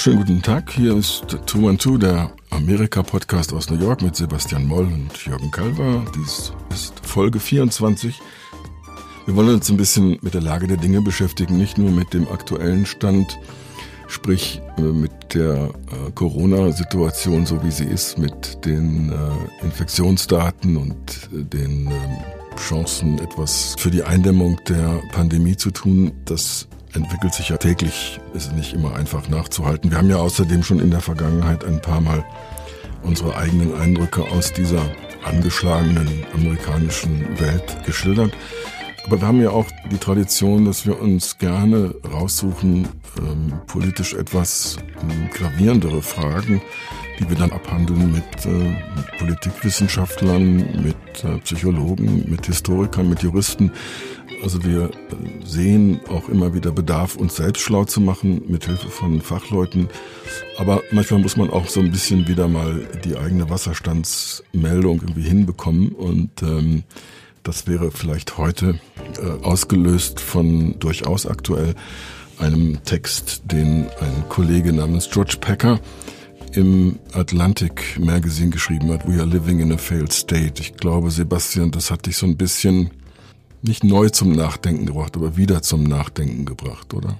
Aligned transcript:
schönen 0.00 0.16
guten 0.16 0.40
Tag. 0.40 0.72
Hier 0.72 0.96
ist 0.96 1.26
212, 1.44 1.98
der 1.98 2.32
Amerika-Podcast 2.48 3.52
aus 3.52 3.68
New 3.68 3.78
York 3.78 4.00
mit 4.00 4.16
Sebastian 4.16 4.66
Moll 4.66 4.86
und 4.86 5.26
Jürgen 5.26 5.50
Kalver. 5.50 6.02
Dies 6.16 6.54
ist 6.70 6.94
Folge 7.06 7.38
24. 7.38 8.18
Wir 9.26 9.36
wollen 9.36 9.50
uns 9.50 9.68
ein 9.68 9.76
bisschen 9.76 10.16
mit 10.22 10.32
der 10.32 10.40
Lage 10.40 10.66
der 10.66 10.78
Dinge 10.78 11.02
beschäftigen, 11.02 11.58
nicht 11.58 11.76
nur 11.76 11.90
mit 11.90 12.14
dem 12.14 12.26
aktuellen 12.28 12.86
Stand, 12.86 13.38
sprich 14.08 14.62
äh, 14.78 14.80
mit 14.80 15.34
der 15.34 15.64
äh, 15.64 16.10
Corona-Situation, 16.14 17.44
so 17.44 17.62
wie 17.62 17.70
sie 17.70 17.84
ist, 17.84 18.16
mit 18.16 18.64
den 18.64 19.12
äh, 19.12 19.64
Infektionsdaten 19.66 20.78
und 20.78 21.28
den 21.30 21.88
ähm, 21.88 22.56
Chancen, 22.56 23.18
etwas 23.18 23.74
für 23.76 23.90
die 23.90 24.02
Eindämmung 24.02 24.58
der 24.66 25.02
Pandemie 25.12 25.58
zu 25.58 25.70
tun. 25.70 26.12
Das 26.24 26.68
entwickelt 26.94 27.34
sich 27.34 27.48
ja 27.48 27.56
täglich, 27.56 28.20
ist 28.34 28.52
nicht 28.52 28.72
immer 28.72 28.94
einfach 28.96 29.28
nachzuhalten. 29.28 29.90
Wir 29.90 29.98
haben 29.98 30.10
ja 30.10 30.16
außerdem 30.16 30.62
schon 30.62 30.80
in 30.80 30.90
der 30.90 31.00
Vergangenheit 31.00 31.64
ein 31.64 31.80
paar 31.80 32.00
Mal 32.00 32.24
unsere 33.02 33.36
eigenen 33.36 33.74
Eindrücke 33.74 34.22
aus 34.30 34.52
dieser 34.52 34.82
angeschlagenen 35.24 36.24
amerikanischen 36.34 37.38
Welt 37.38 37.84
geschildert. 37.84 38.32
Aber 39.06 39.20
wir 39.20 39.26
haben 39.26 39.40
ja 39.40 39.50
auch 39.50 39.66
die 39.90 39.98
Tradition, 39.98 40.66
dass 40.66 40.86
wir 40.86 41.00
uns 41.00 41.38
gerne 41.38 41.94
raussuchen, 42.12 42.88
ähm, 43.18 43.52
politisch 43.66 44.14
etwas 44.14 44.76
ähm, 45.02 45.30
gravierendere 45.32 46.02
Fragen, 46.02 46.60
die 47.18 47.28
wir 47.28 47.36
dann 47.36 47.52
abhandeln 47.52 48.12
mit, 48.12 48.46
äh, 48.46 48.48
mit 48.48 49.18
Politikwissenschaftlern, 49.18 50.82
mit 50.82 51.24
äh, 51.24 51.38
Psychologen, 51.38 52.30
mit 52.30 52.46
Historikern, 52.46 53.08
mit 53.08 53.22
Juristen. 53.22 53.72
Also 54.42 54.64
wir 54.64 54.84
äh, 54.84 55.44
sehen 55.44 56.00
auch 56.08 56.28
immer 56.28 56.54
wieder 56.54 56.72
Bedarf, 56.72 57.16
uns 57.16 57.36
selbst 57.36 57.60
schlau 57.62 57.84
zu 57.84 58.00
machen, 58.00 58.42
mit 58.48 58.66
Hilfe 58.66 58.88
von 58.88 59.20
Fachleuten. 59.20 59.88
Aber 60.58 60.82
manchmal 60.90 61.20
muss 61.20 61.36
man 61.36 61.50
auch 61.50 61.68
so 61.68 61.80
ein 61.80 61.90
bisschen 61.90 62.28
wieder 62.28 62.48
mal 62.48 62.86
die 63.04 63.16
eigene 63.16 63.50
Wasserstandsmeldung 63.50 65.02
irgendwie 65.02 65.28
hinbekommen. 65.28 65.90
Und 65.90 66.42
ähm, 66.42 66.84
das 67.42 67.66
wäre 67.66 67.90
vielleicht 67.90 68.38
heute 68.38 68.78
äh, 69.18 69.44
ausgelöst 69.44 70.20
von 70.20 70.78
durchaus 70.78 71.26
aktuell 71.26 71.74
einem 72.38 72.82
Text, 72.84 73.42
den 73.44 73.86
ein 74.00 74.28
Kollege 74.28 74.72
namens 74.72 75.10
George 75.10 75.36
Packer 75.40 75.80
im 76.52 76.98
Atlantic 77.12 77.98
Magazine 77.98 78.50
geschrieben 78.50 78.90
hat, 78.90 79.06
We 79.06 79.20
are 79.20 79.26
living 79.26 79.60
in 79.60 79.72
a 79.72 79.76
failed 79.76 80.12
state. 80.12 80.60
Ich 80.60 80.74
glaube, 80.74 81.10
Sebastian, 81.10 81.70
das 81.70 81.90
hat 81.90 82.06
dich 82.06 82.16
so 82.16 82.26
ein 82.26 82.36
bisschen 82.36 82.90
nicht 83.62 83.84
neu 83.84 84.08
zum 84.08 84.32
Nachdenken 84.32 84.86
gebracht, 84.86 85.16
aber 85.16 85.36
wieder 85.36 85.62
zum 85.62 85.84
Nachdenken 85.84 86.44
gebracht, 86.44 86.94
oder? 86.94 87.18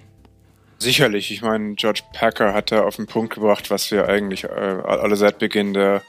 Sicherlich. 0.78 1.30
Ich 1.30 1.42
meine, 1.42 1.74
George 1.74 2.00
Packer 2.14 2.54
hat 2.54 2.72
da 2.72 2.84
auf 2.84 2.96
den 2.96 3.06
Punkt 3.06 3.34
gebracht, 3.34 3.70
was 3.70 3.90
wir 3.90 4.08
eigentlich 4.08 4.44
äh, 4.44 4.48
alle 4.48 5.16
seit 5.16 5.38
Beginn 5.38 5.74
der 5.74 6.02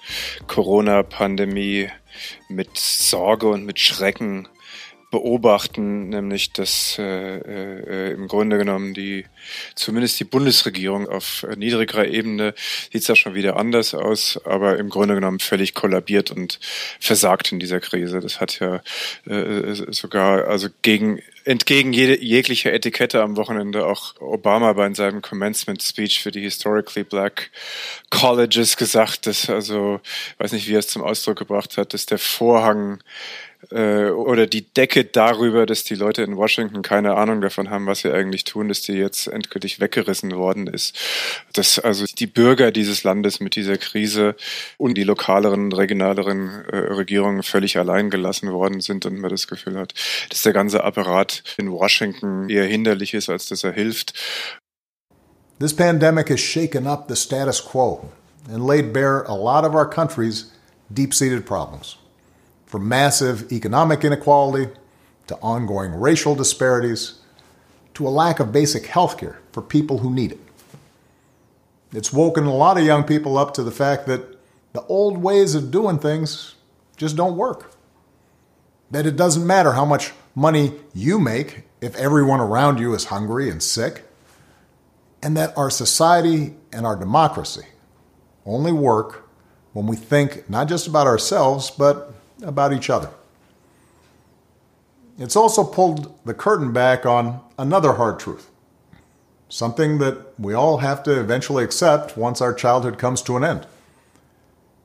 Corona-Pandemie 0.47 1.89
mit 2.47 2.77
Sorge 2.77 3.49
und 3.49 3.65
mit 3.65 3.79
Schrecken 3.79 4.47
beobachten, 5.11 6.09
nämlich 6.09 6.53
dass 6.53 6.97
äh, 6.97 7.37
äh, 7.37 8.13
im 8.13 8.27
Grunde 8.27 8.57
genommen 8.57 8.93
die 8.93 9.25
zumindest 9.75 10.19
die 10.19 10.23
Bundesregierung 10.23 11.07
auf 11.07 11.45
niedrigerer 11.57 12.07
Ebene 12.07 12.53
sieht 12.91 13.07
es 13.07 13.19
schon 13.19 13.35
wieder 13.35 13.57
anders 13.57 13.93
aus, 13.93 14.39
aber 14.45 14.79
im 14.79 14.89
Grunde 14.89 15.15
genommen 15.15 15.39
völlig 15.39 15.73
kollabiert 15.75 16.31
und 16.31 16.59
versagt 16.99 17.51
in 17.51 17.59
dieser 17.59 17.81
Krise. 17.81 18.21
Das 18.21 18.39
hat 18.39 18.59
ja 18.59 18.81
äh, 19.25 19.73
sogar 19.91 20.47
also 20.47 20.69
gegen 20.81 21.21
entgegen 21.43 21.91
jede, 21.91 22.21
jeglicher 22.23 22.71
Etikette 22.71 23.21
am 23.21 23.35
Wochenende 23.35 23.85
auch 23.85 24.19
Obama 24.21 24.73
bei 24.73 24.93
seinem 24.93 25.21
Commencement 25.21 25.81
Speech 25.81 26.21
für 26.21 26.31
die 26.31 26.41
Historically 26.41 27.03
Black 27.03 27.51
Colleges 28.09 28.77
gesagt, 28.77 29.27
dass 29.27 29.49
also, 29.49 29.99
weiß 30.37 30.53
nicht, 30.53 30.67
wie 30.67 30.75
er 30.75 30.79
es 30.79 30.87
zum 30.87 31.01
Ausdruck 31.01 31.39
gebracht 31.39 31.77
hat, 31.77 31.93
dass 31.93 32.05
der 32.05 32.19
Vorhang 32.19 32.99
äh, 33.69 34.09
oder 34.09 34.47
die 34.47 34.73
Decke 34.73 35.05
darüber, 35.05 35.65
dass 35.65 35.83
die 35.83 35.95
Leute 35.95 36.23
in 36.23 36.35
Washington 36.35 36.81
keine 36.81 37.15
Ahnung 37.15 37.41
davon 37.41 37.69
haben, 37.69 37.85
was 37.85 37.99
sie 37.99 38.11
eigentlich 38.11 38.43
tun, 38.43 38.67
dass 38.67 38.81
die 38.81 38.93
jetzt 38.93 39.27
endgültig 39.27 39.79
weggerissen 39.79 40.35
worden 40.35 40.67
ist. 40.67 40.97
Dass 41.53 41.79
also 41.79 42.05
die 42.05 42.27
Bürger 42.27 42.71
dieses 42.71 43.03
Landes 43.03 43.39
mit 43.39 43.55
dieser 43.55 43.77
Krise 43.77 44.35
und 44.77 44.95
die 44.97 45.03
lokaleren, 45.03 45.71
regionaleren 45.71 46.65
äh, 46.71 46.77
Regierungen 46.77 47.43
völlig 47.43 47.77
allein 47.77 48.09
gelassen 48.09 48.51
worden 48.51 48.81
sind 48.81 49.05
und 49.05 49.19
man 49.19 49.29
das 49.29 49.47
Gefühl 49.47 49.77
hat, 49.77 49.93
dass 50.29 50.41
der 50.41 50.53
ganze 50.53 50.83
Apparat 50.83 51.43
in 51.57 51.71
Washington 51.71 52.49
eher 52.49 52.65
hinderlich 52.65 53.13
ist, 53.13 53.29
als 53.29 53.47
dass 53.47 53.63
er 53.63 53.71
hilft. 53.71 54.13
This 55.59 55.75
pandemic 55.75 56.29
has 56.29 56.39
shaken 56.39 56.87
up 56.87 57.07
the 57.07 57.15
status 57.15 57.61
quo 57.61 58.09
and 58.51 58.65
laid 58.65 58.91
bare 58.91 59.23
a 59.27 59.35
lot 59.35 59.63
of 59.63 59.75
our 59.75 59.87
country's 59.87 60.51
deep-seated 60.91 61.45
problems. 61.45 61.97
From 62.71 62.87
massive 62.87 63.51
economic 63.51 64.05
inequality 64.05 64.71
to 65.27 65.35
ongoing 65.41 65.91
racial 65.91 66.35
disparities 66.35 67.19
to 67.93 68.07
a 68.07 68.09
lack 68.09 68.39
of 68.39 68.53
basic 68.53 68.85
health 68.85 69.17
care 69.17 69.41
for 69.51 69.61
people 69.61 69.97
who 69.97 70.09
need 70.09 70.31
it. 70.31 70.39
It's 71.91 72.13
woken 72.13 72.45
a 72.45 72.55
lot 72.55 72.77
of 72.77 72.85
young 72.85 73.03
people 73.03 73.37
up 73.37 73.53
to 73.55 73.63
the 73.63 73.71
fact 73.71 74.07
that 74.07 74.37
the 74.71 74.83
old 74.83 75.17
ways 75.17 75.53
of 75.53 75.69
doing 75.69 75.99
things 75.99 76.55
just 76.95 77.17
don't 77.17 77.35
work. 77.35 77.75
That 78.89 79.05
it 79.05 79.17
doesn't 79.17 79.45
matter 79.45 79.73
how 79.73 79.83
much 79.83 80.13
money 80.33 80.71
you 80.93 81.19
make 81.19 81.63
if 81.81 81.93
everyone 81.97 82.39
around 82.39 82.79
you 82.79 82.93
is 82.93 83.05
hungry 83.05 83.49
and 83.49 83.61
sick. 83.61 84.05
And 85.21 85.35
that 85.35 85.57
our 85.57 85.69
society 85.69 86.55
and 86.71 86.85
our 86.85 86.95
democracy 86.95 87.65
only 88.45 88.71
work 88.71 89.27
when 89.73 89.87
we 89.87 89.97
think 89.97 90.49
not 90.49 90.69
just 90.69 90.87
about 90.87 91.05
ourselves, 91.05 91.69
but 91.69 92.13
about 92.41 92.73
each 92.73 92.89
other. 92.89 93.09
It's 95.17 95.35
also 95.35 95.63
pulled 95.63 96.17
the 96.25 96.33
curtain 96.33 96.71
back 96.71 97.05
on 97.05 97.41
another 97.57 97.93
hard 97.93 98.19
truth, 98.19 98.49
something 99.49 99.99
that 99.99 100.39
we 100.39 100.53
all 100.53 100.77
have 100.77 101.03
to 101.03 101.19
eventually 101.19 101.63
accept 101.63 102.17
once 102.17 102.41
our 102.41 102.53
childhood 102.53 102.97
comes 102.97 103.21
to 103.23 103.37
an 103.37 103.43
end. 103.43 103.67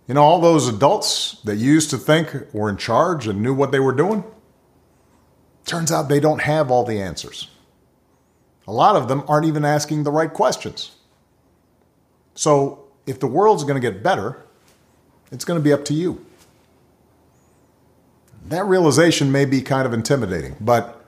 You 0.06 0.14
know, 0.14 0.22
all 0.22 0.40
those 0.40 0.68
adults 0.68 1.40
that 1.44 1.56
used 1.56 1.90
to 1.90 1.98
think 1.98 2.52
were 2.52 2.68
in 2.68 2.76
charge 2.76 3.26
and 3.26 3.42
knew 3.42 3.54
what 3.54 3.72
they 3.72 3.80
were 3.80 3.94
doing, 3.94 4.24
turns 5.64 5.90
out 5.90 6.08
they 6.08 6.20
don't 6.20 6.42
have 6.42 6.70
all 6.70 6.84
the 6.84 7.00
answers. 7.00 7.48
A 8.68 8.72
lot 8.72 8.96
of 8.96 9.08
them 9.08 9.24
aren't 9.28 9.46
even 9.46 9.64
asking 9.64 10.02
the 10.02 10.10
right 10.10 10.32
questions. 10.32 10.96
So, 12.34 12.84
if 13.06 13.20
the 13.20 13.26
world's 13.26 13.62
going 13.62 13.80
to 13.80 13.90
get 13.90 14.02
better, 14.02 14.44
it's 15.30 15.44
going 15.44 15.58
to 15.58 15.64
be 15.64 15.72
up 15.72 15.84
to 15.86 15.94
you. 15.94 16.25
That 18.48 18.64
realization 18.66 19.32
may 19.32 19.44
be 19.44 19.60
kind 19.60 19.86
of 19.86 19.92
intimidating, 19.92 20.54
but 20.60 21.04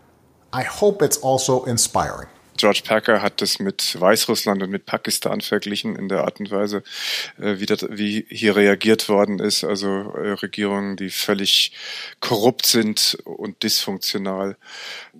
I 0.53 0.65
hope 0.65 1.03
it's 1.03 1.19
also 1.19 1.65
inspiring. 1.65 2.29
George 2.59 2.83
Packer 2.85 3.23
hat 3.23 3.41
das 3.41 3.61
mit 3.61 3.99
Weißrussland 3.99 4.63
und 4.63 4.71
mit 4.71 4.85
Pakistan 4.85 5.41
verglichen 5.41 5.95
in 5.95 6.09
der 6.09 6.25
Art 6.25 6.41
und 6.41 6.51
Weise, 6.51 6.83
äh, 7.41 7.61
wie, 7.61 7.67
das, 7.67 7.87
wie 7.89 8.27
hier 8.29 8.57
reagiert 8.57 9.09
worden 9.09 9.39
ist. 9.39 9.63
Also 9.63 9.87
äh, 9.89 10.33
Regierungen, 10.33 10.97
die 10.97 11.11
völlig 11.11 11.73
korrupt 12.21 12.67
sind 12.67 13.17
und 13.25 13.63
dysfunktional. 13.63 14.57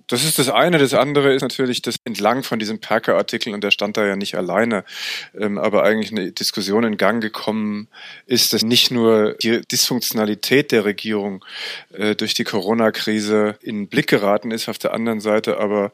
Das 0.07 0.25
ist 0.25 0.37
das 0.37 0.49
eine. 0.49 0.79
Das 0.79 0.93
andere 0.93 1.33
ist 1.33 1.41
natürlich, 1.41 1.81
dass 1.81 1.95
entlang 2.03 2.43
von 2.43 2.59
diesem 2.59 2.79
Packer-Artikel, 2.79 3.53
und 3.53 3.63
der 3.63 3.71
stand 3.71 3.95
da 3.95 4.05
ja 4.05 4.17
nicht 4.17 4.35
alleine, 4.35 4.83
ähm, 5.33 5.57
aber 5.57 5.83
eigentlich 5.83 6.11
eine 6.11 6.31
Diskussion 6.33 6.83
in 6.83 6.97
Gang 6.97 7.21
gekommen 7.21 7.87
ist, 8.25 8.51
dass 8.51 8.63
nicht 8.63 8.91
nur 8.91 9.35
die 9.41 9.61
Dysfunktionalität 9.61 10.73
der 10.73 10.83
Regierung 10.83 11.45
äh, 11.93 12.15
durch 12.15 12.33
die 12.33 12.43
Corona-Krise 12.43 13.57
in 13.61 13.83
den 13.83 13.87
Blick 13.87 14.07
geraten 14.07 14.51
ist, 14.51 14.67
auf 14.67 14.77
der 14.77 14.93
anderen 14.93 15.21
Seite 15.21 15.57
aber 15.57 15.91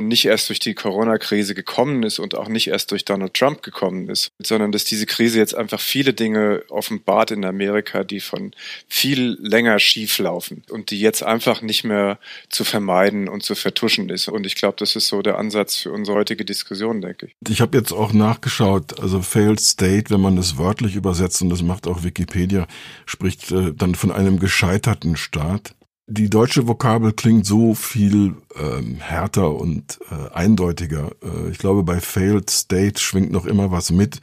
nicht 0.00 0.26
erst 0.26 0.49
durch 0.50 0.58
die 0.58 0.74
Corona-Krise 0.74 1.54
gekommen 1.54 2.02
ist 2.02 2.18
und 2.18 2.36
auch 2.36 2.48
nicht 2.48 2.68
erst 2.68 2.90
durch 2.90 3.04
Donald 3.04 3.34
Trump 3.34 3.62
gekommen 3.62 4.08
ist, 4.08 4.32
sondern 4.40 4.72
dass 4.72 4.84
diese 4.84 5.06
Krise 5.06 5.38
jetzt 5.38 5.54
einfach 5.54 5.80
viele 5.80 6.12
Dinge 6.12 6.64
offenbart 6.68 7.30
in 7.30 7.44
Amerika, 7.44 8.02
die 8.02 8.20
von 8.20 8.52
viel 8.88 9.38
länger 9.40 9.78
schief 9.78 10.18
laufen 10.18 10.64
und 10.68 10.90
die 10.90 11.00
jetzt 11.00 11.22
einfach 11.22 11.62
nicht 11.62 11.84
mehr 11.84 12.18
zu 12.48 12.64
vermeiden 12.64 13.28
und 13.28 13.44
zu 13.44 13.54
vertuschen 13.54 14.10
ist. 14.10 14.28
Und 14.28 14.44
ich 14.44 14.56
glaube, 14.56 14.74
das 14.78 14.96
ist 14.96 15.06
so 15.06 15.22
der 15.22 15.38
Ansatz 15.38 15.76
für 15.76 15.92
unsere 15.92 16.18
heutige 16.18 16.44
Diskussion, 16.44 17.00
denke 17.00 17.26
ich. 17.26 17.36
Ich 17.48 17.60
habe 17.60 17.78
jetzt 17.78 17.92
auch 17.92 18.12
nachgeschaut, 18.12 18.98
also 19.00 19.22
Failed 19.22 19.60
State, 19.60 20.10
wenn 20.10 20.20
man 20.20 20.34
das 20.34 20.58
wörtlich 20.58 20.96
übersetzt, 20.96 21.42
und 21.42 21.50
das 21.50 21.62
macht 21.62 21.86
auch 21.86 22.02
Wikipedia, 22.02 22.66
spricht 23.06 23.52
äh, 23.52 23.72
dann 23.72 23.94
von 23.94 24.10
einem 24.10 24.40
gescheiterten 24.40 25.16
Staat 25.16 25.74
die 26.10 26.28
deutsche 26.28 26.66
Vokabel 26.66 27.12
klingt 27.12 27.46
so 27.46 27.74
viel 27.74 28.34
ähm, 28.56 28.96
härter 28.96 29.54
und 29.54 30.00
äh, 30.10 30.34
eindeutiger. 30.34 31.12
Äh, 31.22 31.50
ich 31.50 31.58
glaube, 31.58 31.84
bei 31.84 32.00
Failed 32.00 32.50
State 32.50 33.00
schwingt 33.00 33.30
noch 33.30 33.46
immer 33.46 33.70
was 33.70 33.92
mit, 33.92 34.20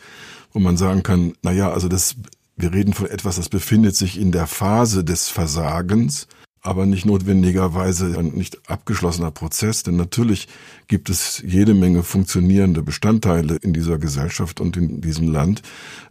wo 0.52 0.60
man 0.60 0.76
sagen 0.76 1.02
kann, 1.02 1.34
na 1.44 1.52
ja, 1.52 1.72
also 1.72 1.88
das, 1.88 2.16
wir 2.58 2.74
reden 2.74 2.94
von 2.94 3.08
etwas, 3.08 3.38
das 3.38 3.48
befindet 3.48 3.96
sich 3.96 4.20
in 4.20 4.34
der 4.34 4.48
Phase 4.48 5.06
des 5.06 5.30
Versagens, 5.30 6.28
aber 6.62 6.86
nicht 6.86 7.06
notwendigerweise 7.06 8.18
ein 8.20 8.34
nicht 8.34 8.70
abgeschlossener 8.70 9.32
Prozess, 9.32 9.84
denn 9.84 9.96
natürlich 9.96 10.50
gibt 10.90 11.10
es 11.10 11.42
jede 11.46 11.74
Menge 11.74 12.04
funktionierende 12.04 12.84
Bestandteile 12.84 13.56
in 13.62 13.72
dieser 13.72 13.98
Gesellschaft 13.98 14.60
und 14.60 14.76
in 14.76 15.00
diesem 15.00 15.32
Land. 15.32 15.62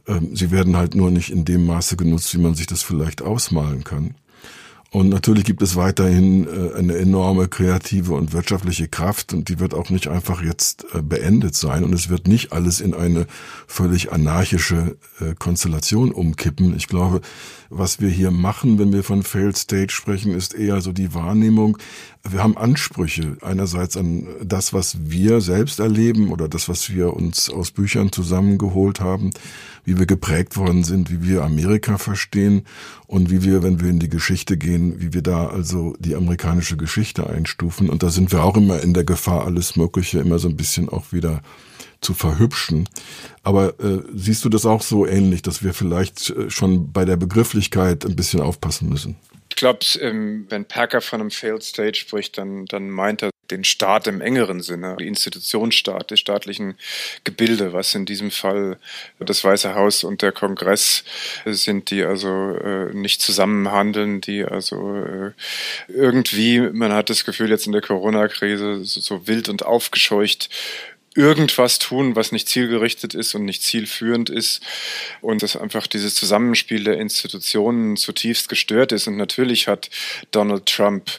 Ähm, 0.07 0.35
sie 0.35 0.51
werden 0.51 0.75
halt 0.75 0.95
nur 0.95 1.11
nicht 1.11 1.31
in 1.31 1.45
dem 1.45 1.67
Maße 1.67 1.97
genutzt, 1.97 2.33
wie 2.35 2.41
man 2.41 2.55
sich 2.55 2.67
das 2.67 2.83
vielleicht 2.83 3.21
ausmalen 3.21 3.85
kann. 3.85 4.15
Und 4.97 5.11
natürlich 5.11 5.45
gibt 5.45 5.61
es 5.61 5.77
weiterhin 5.77 6.47
äh, 6.47 6.75
eine 6.75 6.97
enorme 6.97 7.49
kreative 7.49 8.15
und 8.15 8.33
wirtschaftliche 8.33 8.89
Kraft 8.89 9.35
und 9.35 9.51
die 9.51 9.61
wird 9.61 9.75
auch 9.75 9.91
nicht 9.91 10.09
einfach 10.09 10.43
jetzt 10.43 10.87
äh, 10.95 11.03
beendet 11.03 11.55
sein. 11.55 11.85
Und 11.85 11.93
es 11.93 12.09
wird 12.09 12.27
nicht 12.27 12.55
alles 12.55 12.81
in 12.81 12.95
eine 12.95 13.27
völlig 13.67 14.11
anarchische 14.11 14.97
äh, 15.21 15.35
Konstellation 15.39 16.13
umkippen. 16.13 16.75
Ich 16.75 16.87
glaube, 16.87 17.21
was 17.69 18.01
wir 18.01 18.09
hier 18.09 18.31
machen, 18.31 18.79
wenn 18.79 18.91
wir 18.91 19.05
von 19.05 19.23
Failed 19.23 19.59
State 19.59 19.93
sprechen, 19.93 20.33
ist 20.33 20.55
eher 20.55 20.81
so 20.81 20.93
die 20.93 21.13
Wahrnehmung, 21.13 21.77
wir 22.33 22.43
haben 22.43 22.57
Ansprüche 22.57 23.37
einerseits 23.43 23.97
an 23.97 24.27
das, 24.43 24.73
was 24.73 24.97
wir 25.11 25.41
selbst 25.41 25.79
erleben 25.79 26.31
oder 26.33 26.49
das, 26.49 26.69
was 26.69 26.91
wir 26.91 27.13
uns 27.13 27.51
aus 27.51 27.71
Büchern 27.71 28.13
zusammengeholt 28.13 29.01
haben, 29.01 29.31
wie 29.87 29.99
wir 29.99 30.05
geprägt 30.07 30.57
worden 30.57 30.85
sind, 30.85 31.11
wie 31.11 31.23
wir 31.23 31.43
Amerika 31.43 31.97
verstehen 31.97 32.67
und 33.07 33.31
wie 33.31 33.43
wir, 33.43 33.63
wenn 33.63 33.81
wir 33.81 33.89
in 33.89 34.01
die 34.01 34.11
Geschichte 34.11 34.59
gehen, 34.59 35.01
wie 35.01 35.15
wir 35.15 35.23
da 35.23 35.47
also 35.47 35.95
die 35.99 36.17
amerikanische 36.17 36.77
Geschichte 36.77 37.31
einstufen. 37.31 37.89
Und 37.89 38.03
da 38.03 38.11
sind 38.11 38.33
wir 38.33 38.43
auch 38.43 38.57
immer 38.57 38.83
in 38.83 38.93
der 38.93 39.05
Gefahr, 39.05 39.47
alles 39.47 39.77
Mögliche 39.77 40.19
immer 40.19 40.39
so 40.39 40.49
ein 40.49 40.57
bisschen 40.57 40.89
auch 40.89 41.13
wieder 41.13 41.41
zu 42.01 42.15
verhübschen. 42.15 42.89
Aber 43.43 43.79
äh, 43.81 44.03
siehst 44.13 44.45
du 44.45 44.49
das 44.49 44.67
auch 44.67 44.83
so 44.83 45.07
ähnlich, 45.07 45.43
dass 45.43 45.63
wir 45.63 45.73
vielleicht 45.73 46.31
äh, 46.31 46.51
schon 46.51 46.93
bei 46.93 47.05
der 47.05 47.17
Begrifflichkeit 47.17 48.05
ein 48.05 48.17
bisschen 48.17 48.41
aufpassen 48.41 48.89
müssen? 48.89 49.17
Ich 49.49 49.57
glaube, 49.57 49.79
ähm, 50.01 50.47
wenn 50.49 50.65
Packer 50.65 51.01
von 51.01 51.21
einem 51.21 51.31
Failed 51.31 51.63
State 51.63 51.99
spricht, 51.99 52.37
dann, 52.39 52.67
dann 52.67 52.91
meint 52.91 53.23
er 53.23 53.31
den 53.51 53.65
Staat 53.65 54.07
im 54.07 54.21
engeren 54.21 54.61
Sinne, 54.63 54.97
die 54.99 55.07
Institutionsstaat, 55.07 56.11
die 56.11 56.17
staatlichen 56.17 56.77
Gebilde, 57.25 57.73
was 57.73 57.95
in 57.95 58.07
diesem 58.07 58.31
Fall 58.31 58.79
das 59.19 59.43
Weiße 59.45 59.75
Haus 59.75 60.05
und 60.05 60.23
der 60.23 60.33
Kongress 60.33 61.05
sind, 61.45 61.91
die 61.91 62.05
also 62.05 62.29
äh, 62.29 62.93
nicht 62.95 63.21
zusammenhandeln, 63.23 64.21
die 64.21 64.45
also 64.45 64.97
äh, 64.97 65.33
irgendwie, 65.89 66.61
man 66.61 66.93
hat 66.93 67.11
das 67.11 67.25
Gefühl 67.25 67.51
jetzt 67.51 67.67
in 67.67 67.73
der 67.73 67.83
Corona-Krise 67.83 68.85
so, 68.85 69.01
so 69.01 69.27
wild 69.27 69.49
und 69.49 69.65
aufgescheucht 69.65 70.49
irgendwas 71.17 71.79
tun, 71.79 72.15
was 72.15 72.31
nicht 72.31 72.49
zielgerichtet 72.49 73.15
ist 73.15 73.35
und 73.35 73.45
nicht 73.45 73.63
zielführend 73.63 74.29
ist 74.29 74.63
und 75.23 75.43
dass 75.43 75.57
einfach 75.57 75.87
dieses 75.87 76.15
Zusammenspiel 76.15 76.85
der 76.85 76.99
Institutionen 76.99 77.97
zutiefst 77.97 78.49
gestört 78.49 78.93
ist. 78.93 79.09
Und 79.09 79.17
natürlich 79.17 79.67
hat 79.67 79.89
Donald 80.31 80.67
Trump 80.67 81.11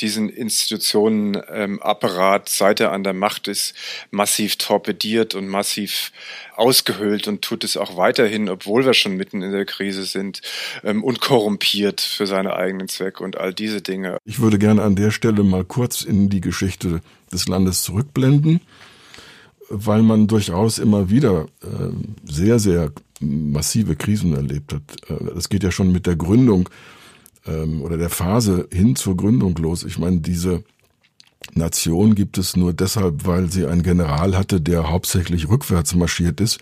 diesen 0.00 0.28
Institutionenapparat, 0.28 2.42
ähm, 2.42 2.46
seit 2.46 2.80
er 2.80 2.92
an 2.92 3.04
der 3.04 3.14
Macht 3.14 3.48
ist, 3.48 3.74
massiv 4.10 4.56
torpediert 4.56 5.34
und 5.34 5.48
massiv 5.48 6.12
ausgehöhlt 6.56 7.28
und 7.28 7.42
tut 7.42 7.64
es 7.64 7.76
auch 7.76 7.96
weiterhin, 7.96 8.48
obwohl 8.48 8.84
wir 8.84 8.94
schon 8.94 9.16
mitten 9.16 9.42
in 9.42 9.52
der 9.52 9.64
Krise 9.64 10.04
sind 10.04 10.40
ähm, 10.82 11.02
und 11.02 11.20
korrumpiert 11.20 12.00
für 12.00 12.26
seine 12.26 12.56
eigenen 12.56 12.88
Zwecke 12.88 13.24
und 13.24 13.36
all 13.36 13.52
diese 13.52 13.82
Dinge. 13.82 14.18
Ich 14.24 14.40
würde 14.40 14.58
gerne 14.58 14.82
an 14.82 14.96
der 14.96 15.10
Stelle 15.10 15.42
mal 15.42 15.64
kurz 15.64 16.02
in 16.02 16.28
die 16.28 16.40
Geschichte 16.40 17.00
des 17.32 17.48
Landes 17.48 17.82
zurückblenden 17.82 18.60
weil 19.68 20.02
man 20.02 20.26
durchaus 20.26 20.78
immer 20.78 21.10
wieder 21.10 21.46
äh, 21.62 21.90
sehr, 22.24 22.58
sehr 22.58 22.92
massive 23.20 23.96
Krisen 23.96 24.34
erlebt 24.34 24.72
hat. 24.72 24.82
Äh, 25.08 25.34
das 25.34 25.48
geht 25.48 25.62
ja 25.62 25.70
schon 25.70 25.92
mit 25.92 26.06
der 26.06 26.16
Gründung 26.16 26.68
ähm, 27.46 27.82
oder 27.82 27.96
der 27.96 28.10
Phase 28.10 28.68
hin 28.72 28.96
zur 28.96 29.16
Gründung 29.16 29.56
los. 29.56 29.84
Ich 29.84 29.98
meine, 29.98 30.18
diese 30.20 30.64
Nation 31.54 32.14
gibt 32.14 32.38
es 32.38 32.56
nur 32.56 32.72
deshalb, 32.72 33.26
weil 33.26 33.50
sie 33.50 33.66
einen 33.66 33.82
General 33.82 34.36
hatte, 34.36 34.60
der 34.60 34.90
hauptsächlich 34.90 35.48
rückwärts 35.48 35.94
marschiert 35.94 36.40
ist 36.40 36.58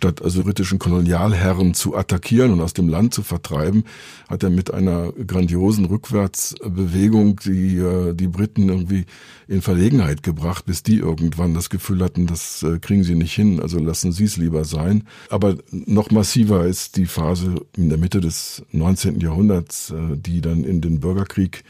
Statt 0.00 0.22
also 0.22 0.42
britischen 0.44 0.78
Kolonialherren 0.78 1.74
zu 1.74 1.94
attackieren 1.94 2.52
und 2.52 2.62
aus 2.62 2.72
dem 2.72 2.88
Land 2.88 3.12
zu 3.12 3.22
vertreiben, 3.22 3.84
hat 4.30 4.42
er 4.42 4.48
mit 4.48 4.72
einer 4.72 5.12
grandiosen 5.12 5.84
Rückwärtsbewegung 5.84 7.38
die, 7.40 7.76
äh, 7.76 8.14
die 8.14 8.28
Briten 8.28 8.70
irgendwie 8.70 9.04
in 9.46 9.60
Verlegenheit 9.60 10.22
gebracht, 10.22 10.64
bis 10.64 10.82
die 10.82 10.96
irgendwann 10.96 11.52
das 11.52 11.68
Gefühl 11.68 12.02
hatten, 12.02 12.26
das 12.26 12.62
äh, 12.62 12.78
kriegen 12.78 13.04
sie 13.04 13.14
nicht 13.14 13.34
hin, 13.34 13.60
also 13.60 13.78
lassen 13.78 14.10
sie 14.10 14.24
es 14.24 14.38
lieber 14.38 14.64
sein. 14.64 15.04
Aber 15.28 15.56
noch 15.70 16.10
massiver 16.10 16.64
ist 16.64 16.96
die 16.96 17.04
Phase 17.04 17.56
in 17.76 17.90
der 17.90 17.98
Mitte 17.98 18.22
des 18.22 18.62
19. 18.72 19.20
Jahrhunderts, 19.20 19.90
äh, 19.90 20.16
die 20.16 20.40
dann 20.40 20.64
in 20.64 20.80
den 20.80 21.00
Bürgerkrieg 21.00 21.62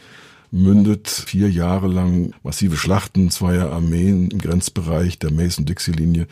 mündet. 0.50 1.08
Vier 1.08 1.50
Jahre 1.50 1.88
lang 1.88 2.32
massive 2.42 2.76
Schlachten 2.76 3.30
zweier 3.30 3.70
Armeen 3.70 4.30
im 4.30 4.38
Grenzbereich 4.38 5.18
der 5.18 5.32
Mason-Dixie-Linie. 5.32 6.26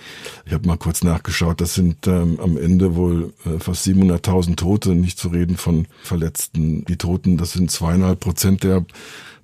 Ich 0.47 0.53
habe 0.53 0.67
mal 0.67 0.77
kurz 0.77 1.03
nachgeschaut, 1.03 1.61
das 1.61 1.75
sind 1.75 2.07
ähm, 2.07 2.39
am 2.41 2.57
Ende 2.57 2.97
wohl 2.97 3.33
äh, 3.45 3.59
fast 3.59 3.87
700.000 3.87 4.57
Tote, 4.57 4.95
nicht 4.95 5.19
zu 5.19 5.29
reden 5.29 5.57
von 5.57 5.87
Verletzten. 6.03 6.85
Die 6.85 6.97
Toten, 6.97 7.37
das 7.37 7.53
sind 7.53 7.71
zweieinhalb 7.71 8.21
Prozent 8.21 8.63
der 8.65 8.85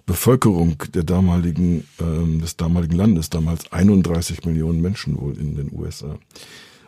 Bevölkerung 0.07 0.77
der 0.93 1.03
damaligen, 1.03 1.85
ähm, 2.01 2.41
des 2.41 2.57
damaligen 2.57 2.97
Landes, 2.97 3.31
damals 3.31 3.73
31 3.73 4.45
Millionen 4.45 4.83
Menschen 4.83 5.19
wohl 5.19 5.39
in 5.39 5.57
den 5.57 5.71
USA. 5.73 6.19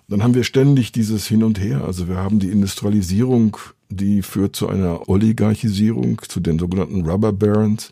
Dann 0.09 0.23
haben 0.23 0.35
wir 0.35 0.44
ständig 0.44 0.93
dieses 0.93 1.27
Hin 1.27 1.43
und 1.43 1.59
Her. 1.59 1.85
Also 1.85 2.09
wir 2.09 2.17
haben 2.17 2.38
die 2.38 2.50
Industrialisierung 2.50 3.56
die 3.88 4.23
führt 4.23 4.56
zu 4.56 4.69
einer 4.69 5.09
Oligarchisierung, 5.09 6.21
zu 6.29 6.41
den 6.41 6.59
sogenannten 6.59 7.06
Rubber 7.06 7.33
Barons. 7.33 7.91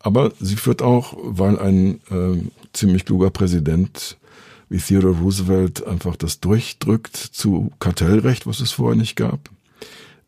Aber 0.00 0.32
sie 0.40 0.56
führt 0.56 0.82
auch, 0.82 1.16
weil 1.22 1.58
ein 1.58 2.00
äh, 2.10 2.42
ziemlich 2.72 3.04
kluger 3.04 3.30
Präsident 3.30 4.16
wie 4.68 4.78
Theodore 4.78 5.18
Roosevelt 5.18 5.86
einfach 5.86 6.16
das 6.16 6.40
durchdrückt 6.40 7.16
zu 7.16 7.70
Kartellrecht, 7.78 8.46
was 8.46 8.60
es 8.60 8.72
vorher 8.72 8.96
nicht 8.96 9.16
gab. 9.16 9.50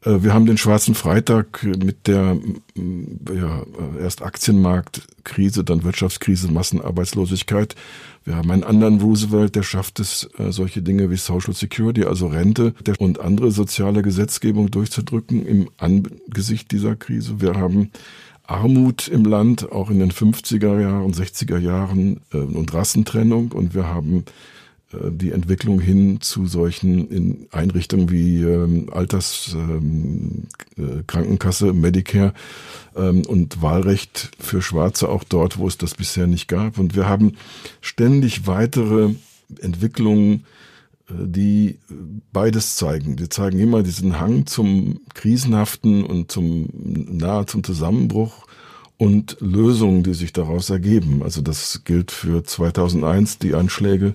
Äh, 0.04 0.23
wir 0.23 0.32
haben 0.32 0.46
den 0.46 0.58
Schwarzen 0.58 0.94
Freitag 0.94 1.62
mit 1.62 2.06
der 2.06 2.37
ja, 2.75 3.62
erst 4.00 4.23
Aktienmarktkrise, 4.23 5.64
dann 5.64 5.84
Wirtschaftskrise, 5.84 6.50
Massenarbeitslosigkeit 6.50 7.75
wir 8.25 8.37
haben 8.37 8.50
einen 8.50 8.64
anderen 8.64 9.00
Roosevelt, 9.00 9.54
der 9.54 9.62
schafft 9.62 10.00
es, 10.00 10.28
äh, 10.38 10.50
solche 10.50 10.80
Dinge 10.80 11.11
wie 11.11 11.16
Social 11.16 11.52
Security, 11.52 12.04
also 12.04 12.28
Rente 12.28 12.75
und 12.99 13.20
andere 13.20 13.50
soziale 13.50 14.00
Gesetzgebung 14.00 14.70
durchzudrücken 14.70 15.44
im 15.44 15.68
Angesicht 15.76 16.73
dieser 16.73 16.96
Krise. 16.96 17.42
Wir 17.42 17.54
haben 17.54 17.90
Armut 18.46 19.08
im 19.08 19.25
Land, 19.25 19.70
auch 19.70 19.90
in 19.90 19.99
den 19.99 20.11
50er 20.11 20.80
Jahren, 20.80 21.12
60er 21.12 21.58
Jahren 21.58 22.20
äh, 22.32 22.38
und 22.38 22.73
Rassentrennung. 22.73 23.52
Und 23.52 23.75
wir 23.75 23.88
haben 23.88 24.20
äh, 24.20 24.30
die 25.10 25.32
Entwicklung 25.32 25.80
hin 25.80 26.20
zu 26.20 26.46
solchen 26.46 27.08
in 27.08 27.48
Einrichtungen 27.50 28.10
wie 28.10 28.42
ähm, 28.42 28.90
Alterskrankenkasse, 28.92 31.68
ähm, 31.68 31.70
äh, 31.70 31.80
Medicare 31.80 32.34
ähm, 32.96 33.22
und 33.26 33.62
Wahlrecht 33.62 34.30
für 34.38 34.62
Schwarze 34.62 35.08
auch 35.08 35.24
dort, 35.24 35.58
wo 35.58 35.66
es 35.66 35.78
das 35.78 35.94
bisher 35.94 36.26
nicht 36.26 36.48
gab. 36.48 36.78
Und 36.78 36.94
wir 36.94 37.08
haben 37.08 37.36
ständig 37.80 38.46
weitere 38.46 39.14
Entwicklungen, 39.60 40.44
äh, 41.08 41.14
die 41.26 41.78
beides 42.32 42.76
zeigen. 42.76 43.18
Wir 43.18 43.30
zeigen 43.30 43.58
immer 43.58 43.82
diesen 43.82 44.20
Hang 44.20 44.46
zum 44.46 45.00
Krisenhaften 45.14 46.04
und 46.04 46.30
zum 46.30 46.68
nahe 46.72 47.46
zum 47.46 47.64
Zusammenbruch 47.64 48.46
und 48.96 49.36
Lösungen, 49.40 50.02
die 50.02 50.14
sich 50.14 50.32
daraus 50.32 50.70
ergeben. 50.70 51.22
Also 51.22 51.42
das 51.42 51.82
gilt 51.84 52.10
für 52.10 52.44
2001, 52.44 53.38
die 53.38 53.54
Anschläge 53.54 54.14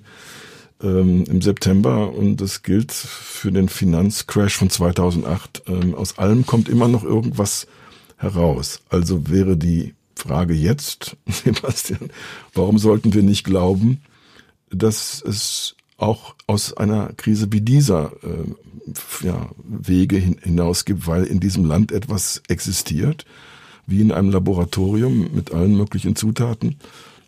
ähm, 0.81 1.25
im 1.25 1.41
September 1.41 2.13
und 2.13 2.37
das 2.37 2.63
gilt 2.63 2.91
für 2.91 3.51
den 3.51 3.69
Finanzcrash 3.69 4.57
von 4.57 4.69
2008. 4.69 5.63
Ähm, 5.67 5.95
aus 5.95 6.17
allem 6.17 6.45
kommt 6.45 6.69
immer 6.69 6.87
noch 6.87 7.03
irgendwas 7.03 7.67
heraus. 8.17 8.81
Also 8.89 9.29
wäre 9.29 9.57
die 9.57 9.93
Frage 10.15 10.53
jetzt, 10.53 11.17
Sebastian, 11.27 12.09
warum 12.53 12.77
sollten 12.77 13.13
wir 13.13 13.23
nicht 13.23 13.43
glauben, 13.43 14.01
dass 14.69 15.21
es 15.21 15.75
auch 15.97 16.35
aus 16.47 16.75
einer 16.75 17.11
Krise 17.17 17.51
wie 17.51 17.61
dieser 17.61 18.11
äh, 18.23 19.25
ja, 19.25 19.49
Wege 19.63 20.17
hin, 20.17 20.37
hinaus 20.41 20.85
gibt, 20.85 21.07
weil 21.07 21.25
in 21.25 21.39
diesem 21.39 21.65
Land 21.65 21.91
etwas 21.91 22.41
existiert, 22.47 23.25
wie 23.85 24.01
in 24.01 24.11
einem 24.11 24.29
Laboratorium 24.29 25.33
mit 25.33 25.51
allen 25.53 25.75
möglichen 25.75 26.15
Zutaten, 26.15 26.77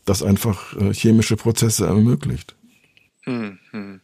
das 0.05 0.23
einfach 0.23 0.75
äh, 0.77 0.93
chemische 0.93 1.35
Prozesse 1.35 1.85
ermöglicht. 1.85 2.55
Mhm. 3.25 4.01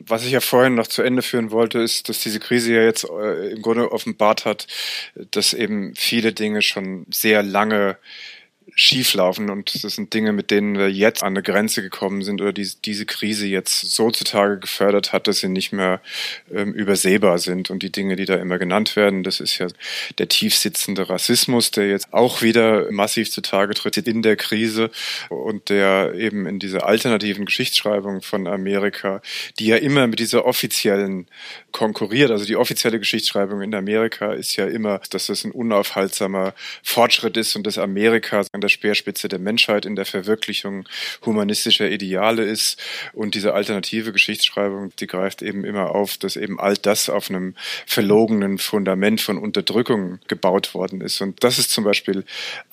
Was 0.00 0.24
ich 0.24 0.32
ja 0.32 0.40
vorhin 0.40 0.74
noch 0.74 0.86
zu 0.86 1.02
Ende 1.02 1.22
führen 1.22 1.50
wollte, 1.50 1.78
ist, 1.78 2.08
dass 2.08 2.20
diese 2.20 2.40
Krise 2.40 2.74
ja 2.74 2.82
jetzt 2.82 3.04
äh, 3.04 3.50
im 3.52 3.62
Grunde 3.62 3.90
offenbart 3.90 4.44
hat, 4.44 4.66
dass 5.30 5.54
eben 5.54 5.94
viele 5.94 6.32
Dinge 6.32 6.60
schon 6.60 7.06
sehr 7.10 7.42
lange 7.42 7.96
schieflaufen. 8.74 9.50
Und 9.50 9.84
das 9.84 9.94
sind 9.94 10.12
Dinge, 10.14 10.32
mit 10.32 10.50
denen 10.50 10.78
wir 10.78 10.90
jetzt 10.90 11.22
an 11.22 11.34
eine 11.34 11.42
Grenze 11.42 11.82
gekommen 11.82 12.22
sind 12.22 12.40
oder 12.40 12.52
die, 12.52 12.68
diese 12.84 13.06
Krise 13.06 13.46
jetzt 13.46 13.90
so 13.92 14.10
zutage 14.10 14.58
gefördert 14.58 15.12
hat, 15.12 15.26
dass 15.26 15.38
sie 15.40 15.48
nicht 15.48 15.72
mehr 15.72 16.00
ähm, 16.52 16.72
übersehbar 16.72 17.38
sind. 17.38 17.70
Und 17.70 17.82
die 17.82 17.92
Dinge, 17.92 18.16
die 18.16 18.24
da 18.24 18.36
immer 18.36 18.58
genannt 18.58 18.96
werden, 18.96 19.22
das 19.22 19.40
ist 19.40 19.58
ja 19.58 19.66
der 20.18 20.28
tiefsitzende 20.28 21.08
Rassismus, 21.08 21.70
der 21.70 21.88
jetzt 21.88 22.12
auch 22.12 22.42
wieder 22.42 22.90
massiv 22.90 23.30
zutage 23.30 23.74
tritt 23.74 23.96
in 23.96 24.22
der 24.22 24.36
Krise 24.36 24.90
und 25.28 25.68
der 25.68 26.14
eben 26.14 26.46
in 26.46 26.58
dieser 26.58 26.86
alternativen 26.86 27.44
Geschichtsschreibung 27.44 28.22
von 28.22 28.46
Amerika, 28.46 29.20
die 29.58 29.66
ja 29.66 29.76
immer 29.76 30.06
mit 30.06 30.18
dieser 30.18 30.44
offiziellen 30.46 31.26
konkurriert. 31.72 32.30
Also 32.30 32.44
die 32.44 32.56
offizielle 32.56 32.98
Geschichtsschreibung 32.98 33.62
in 33.62 33.74
Amerika 33.74 34.32
ist 34.32 34.56
ja 34.56 34.66
immer, 34.66 35.00
dass 35.10 35.26
das 35.26 35.44
ein 35.44 35.52
unaufhaltsamer 35.52 36.54
Fortschritt 36.82 37.36
ist 37.36 37.56
und 37.56 37.66
dass 37.66 37.78
Amerika 37.78 38.44
an 38.60 38.62
der 38.62 38.68
Speerspitze 38.68 39.28
der 39.28 39.38
Menschheit 39.38 39.86
in 39.86 39.96
der 39.96 40.04
Verwirklichung 40.04 40.86
humanistischer 41.24 41.90
Ideale 41.90 42.44
ist. 42.44 42.78
Und 43.14 43.34
diese 43.34 43.54
alternative 43.54 44.12
Geschichtsschreibung, 44.12 44.92
die 45.00 45.06
greift 45.06 45.40
eben 45.40 45.64
immer 45.64 45.94
auf, 45.94 46.18
dass 46.18 46.36
eben 46.36 46.60
all 46.60 46.74
das 46.74 47.08
auf 47.08 47.30
einem 47.30 47.54
verlogenen 47.86 48.58
Fundament 48.58 49.22
von 49.22 49.38
Unterdrückung 49.38 50.18
gebaut 50.28 50.74
worden 50.74 51.00
ist. 51.00 51.22
Und 51.22 51.42
das 51.42 51.58
ist 51.58 51.70
zum 51.70 51.84
Beispiel 51.84 52.24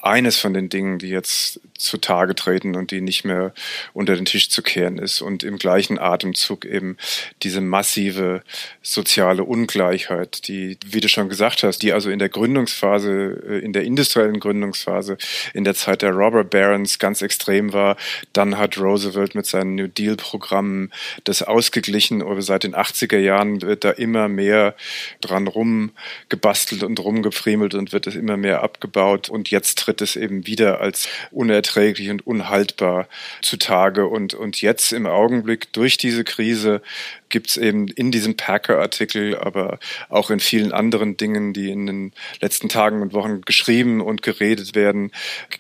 eines 0.02 0.38
von 0.38 0.54
den 0.54 0.68
Dingen, 0.68 1.00
die 1.00 1.08
jetzt 1.10 1.62
zutage 1.78 2.36
treten 2.36 2.76
und 2.76 2.92
die 2.92 3.00
nicht 3.00 3.24
mehr 3.24 3.54
unter 3.94 4.16
den 4.16 4.26
Tisch 4.26 4.50
zu 4.50 4.62
kehren 4.62 4.98
ist. 4.98 5.22
Und 5.22 5.44
im 5.44 5.58
gleichen 5.58 6.00
Atemzug 6.00 6.66
eben 6.66 6.98
diese 7.44 7.62
massive 7.62 8.44
soziale 8.82 9.46
Ungleichheit, 9.46 10.50
die, 10.50 10.78
wie 10.86 11.00
du 11.00 11.08
schon 11.08 11.30
gesagt 11.30 11.64
hast, 11.64 11.80
die 11.80 11.94
also 11.94 12.10
in 12.10 12.20
der 12.20 12.30
Gründungsphase, 12.30 13.44
äh, 13.48 13.60
in 13.60 13.72
der 13.72 13.84
industriellen 13.84 14.42
Gründungsphase, 14.42 15.18
in 15.54 15.64
der 15.68 15.76
Zeit 15.76 16.02
der 16.02 16.12
Robber 16.12 16.46
Barons 16.46 16.98
ganz 16.98 17.22
extrem 17.22 17.74
war. 17.74 17.98
Dann 18.32 18.58
hat 18.58 18.78
Roosevelt 18.78 19.36
mit 19.36 19.46
seinen 19.46 19.76
New 19.76 19.88
Deal-Programmen 19.88 20.92
das 21.26 21.44
ausgeglichen, 21.44 22.22
aber 22.22 22.42
seit 22.42 22.64
den 22.64 22.74
80er 22.74 23.18
Jahren 23.18 23.62
wird 23.62 23.84
da 23.84 23.92
immer 23.92 24.30
mehr 24.30 24.76
dran 25.20 25.48
rumgebastelt 25.48 26.84
und 26.84 27.00
rumgefriemelt 27.00 27.76
und 27.76 27.92
wird 27.92 28.08
es 28.08 28.16
immer 28.16 28.38
mehr 28.38 28.64
abgebaut. 28.64 29.30
Und 29.30 29.52
jetzt 29.52 29.80
tritt 29.80 30.02
es 30.02 30.16
eben 30.16 30.48
wieder 30.48 30.80
als 30.80 31.10
unerträglich 31.32 32.10
und 32.10 32.26
unhaltbar 32.26 33.10
zutage. 33.42 34.08
Und, 34.08 34.34
und 34.34 34.62
jetzt 34.62 34.94
im 34.94 35.06
Augenblick 35.06 35.74
durch 35.74 35.98
diese 35.98 36.24
Krise 36.24 36.82
gibt 37.30 37.50
es 37.50 37.58
eben 37.58 37.88
in 37.88 38.12
diesem 38.12 38.36
Packer-Artikel, 38.36 39.38
aber 39.38 39.80
auch 40.10 40.30
in 40.30 40.40
vielen 40.40 40.72
anderen 40.72 41.18
Dingen, 41.18 41.54
die 41.54 41.70
in 41.70 41.86
den 41.86 42.12
letzten 42.42 42.70
Tagen 42.70 43.02
und 43.02 43.14
Wochen 43.14 43.42
geschrieben 43.42 44.02
und 44.02 44.22
geredet 44.22 44.76
werden, 44.76 45.12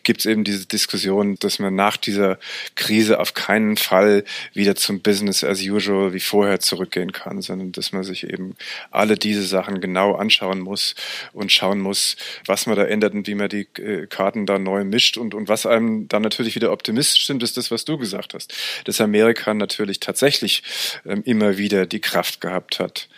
gibt 0.03 0.21
es 0.21 0.25
eben 0.25 0.43
diese 0.43 0.65
Diskussion, 0.65 1.35
dass 1.39 1.59
man 1.59 1.75
nach 1.75 1.97
dieser 1.97 2.37
Krise 2.75 3.19
auf 3.19 3.33
keinen 3.33 3.77
Fall 3.77 4.23
wieder 4.53 4.75
zum 4.75 5.01
Business 5.01 5.43
as 5.43 5.61
usual 5.61 6.13
wie 6.13 6.19
vorher 6.19 6.59
zurückgehen 6.59 7.11
kann, 7.11 7.41
sondern 7.41 7.71
dass 7.71 7.91
man 7.91 8.03
sich 8.03 8.23
eben 8.23 8.55
alle 8.91 9.17
diese 9.17 9.43
Sachen 9.43 9.81
genau 9.81 10.15
anschauen 10.15 10.59
muss 10.59 10.95
und 11.33 11.51
schauen 11.51 11.79
muss, 11.79 12.15
was 12.45 12.65
man 12.65 12.75
da 12.75 12.85
ändert 12.85 13.13
und 13.13 13.27
wie 13.27 13.35
man 13.35 13.49
die 13.49 13.67
äh, 13.79 14.07
Karten 14.07 14.45
da 14.45 14.59
neu 14.59 14.83
mischt 14.83 15.17
und, 15.17 15.33
und 15.33 15.49
was 15.49 15.65
einem 15.65 16.07
dann 16.07 16.21
natürlich 16.21 16.55
wieder 16.55 16.71
optimistisch 16.71 17.23
stimmt, 17.23 17.43
ist 17.43 17.57
das, 17.57 17.71
was 17.71 17.85
du 17.85 17.97
gesagt 17.97 18.33
hast. 18.33 18.53
Dass 18.85 19.01
Amerika 19.01 19.53
natürlich 19.53 19.99
tatsächlich 19.99 20.63
ähm, 21.05 21.21
immer 21.25 21.56
wieder 21.57 21.85
die 21.85 22.01
Kraft 22.01 22.41
gehabt 22.41 22.79
hat, 22.79 23.09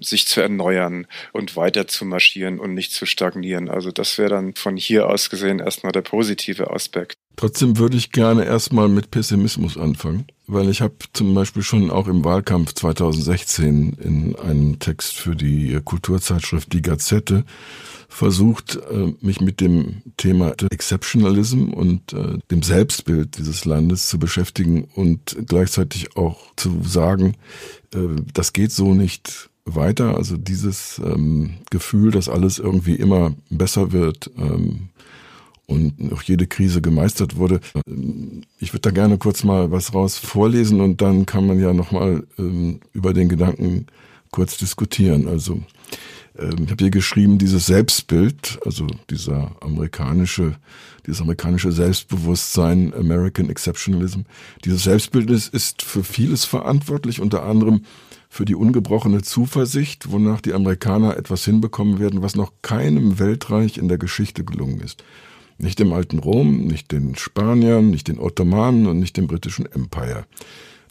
sich 0.00 0.26
zu 0.26 0.40
erneuern 0.40 1.06
und 1.32 1.56
weiter 1.56 1.88
zu 1.88 2.04
marschieren 2.04 2.58
und 2.58 2.74
nicht 2.74 2.92
zu 2.92 3.06
stagnieren. 3.06 3.68
Also 3.68 3.90
das 3.90 4.18
wäre 4.18 4.30
dann 4.30 4.54
von 4.54 4.76
hier 4.76 5.08
aus 5.08 5.30
gesehen 5.30 5.58
erstmal 5.58 5.92
der 5.92 6.02
positive 6.02 6.70
Aspekt. 6.70 7.16
Trotzdem 7.36 7.78
würde 7.78 7.96
ich 7.96 8.10
gerne 8.10 8.44
erstmal 8.44 8.88
mit 8.88 9.12
Pessimismus 9.12 9.76
anfangen, 9.76 10.26
weil 10.48 10.68
ich 10.68 10.80
habe 10.80 10.94
zum 11.12 11.34
Beispiel 11.34 11.62
schon 11.62 11.88
auch 11.90 12.08
im 12.08 12.24
Wahlkampf 12.24 12.74
2016 12.74 13.96
in 14.02 14.36
einem 14.36 14.80
Text 14.80 15.14
für 15.14 15.36
die 15.36 15.78
Kulturzeitschrift 15.84 16.72
Die 16.72 16.82
Gazette 16.82 17.44
versucht, 18.08 18.76
äh, 18.90 19.12
mich 19.20 19.40
mit 19.40 19.60
dem 19.60 20.02
Thema 20.16 20.54
Exceptionalism 20.70 21.68
und 21.68 22.12
äh, 22.14 22.38
dem 22.50 22.62
Selbstbild 22.62 23.36
dieses 23.38 23.64
Landes 23.64 24.08
zu 24.08 24.18
beschäftigen 24.18 24.88
und 24.94 25.36
gleichzeitig 25.46 26.16
auch 26.16 26.54
zu 26.56 26.82
sagen, 26.82 27.34
äh, 27.94 28.16
das 28.32 28.52
geht 28.54 28.72
so 28.72 28.94
nicht 28.94 29.50
weiter. 29.66 30.16
Also 30.16 30.36
dieses 30.38 31.00
ähm, 31.04 31.58
Gefühl, 31.70 32.10
dass 32.10 32.28
alles 32.28 32.58
irgendwie 32.58 32.94
immer 32.94 33.34
besser 33.50 33.92
wird 33.92 34.30
ähm, 34.38 34.88
und 35.66 36.12
auch 36.14 36.22
jede 36.22 36.46
Krise 36.46 36.80
gemeistert 36.80 37.36
wurde. 37.36 37.60
Ich 38.58 38.72
würde 38.72 38.80
da 38.80 38.90
gerne 38.90 39.18
kurz 39.18 39.44
mal 39.44 39.70
was 39.70 39.92
raus 39.92 40.16
vorlesen 40.16 40.80
und 40.80 41.02
dann 41.02 41.26
kann 41.26 41.46
man 41.46 41.60
ja 41.60 41.74
nochmal 41.74 42.26
ähm, 42.38 42.80
über 42.94 43.12
den 43.12 43.28
Gedanken 43.28 43.86
kurz 44.30 44.56
diskutieren. 44.56 45.28
Also 45.28 45.54
ähm, 45.54 45.64
ich 46.38 46.70
habe 46.70 46.76
hier 46.78 46.90
geschrieben, 46.90 47.38
dieses 47.38 47.66
Selbstbild, 47.66 48.60
also 48.64 48.86
dieser 49.10 49.56
amerikanische, 49.60 50.54
dieses 51.04 51.20
amerikanische 51.20 51.72
Selbstbewusstsein, 51.72 52.94
American 52.94 53.50
Exceptionalism, 53.50 54.20
dieses 54.64 54.84
Selbstbild 54.84 55.30
ist 55.30 55.82
für 55.82 56.04
vieles 56.04 56.44
verantwortlich, 56.44 57.20
unter 57.20 57.42
anderem 57.42 57.82
für 58.28 58.44
die 58.44 58.54
ungebrochene 58.54 59.22
Zuversicht, 59.22 60.12
wonach 60.12 60.40
die 60.40 60.52
Amerikaner 60.52 61.16
etwas 61.16 61.44
hinbekommen 61.44 61.98
werden, 61.98 62.22
was 62.22 62.36
noch 62.36 62.52
keinem 62.62 63.18
Weltreich 63.18 63.76
in 63.76 63.88
der 63.88 63.98
Geschichte 63.98 64.44
gelungen 64.44 64.80
ist. 64.80 65.02
Nicht 65.56 65.80
dem 65.80 65.92
alten 65.92 66.20
Rom, 66.20 66.66
nicht 66.66 66.92
den 66.92 67.16
Spaniern, 67.16 67.90
nicht 67.90 68.06
den 68.06 68.20
Ottomanen 68.20 68.86
und 68.86 69.00
nicht 69.00 69.16
dem 69.16 69.26
britischen 69.26 69.66
Empire 69.66 70.24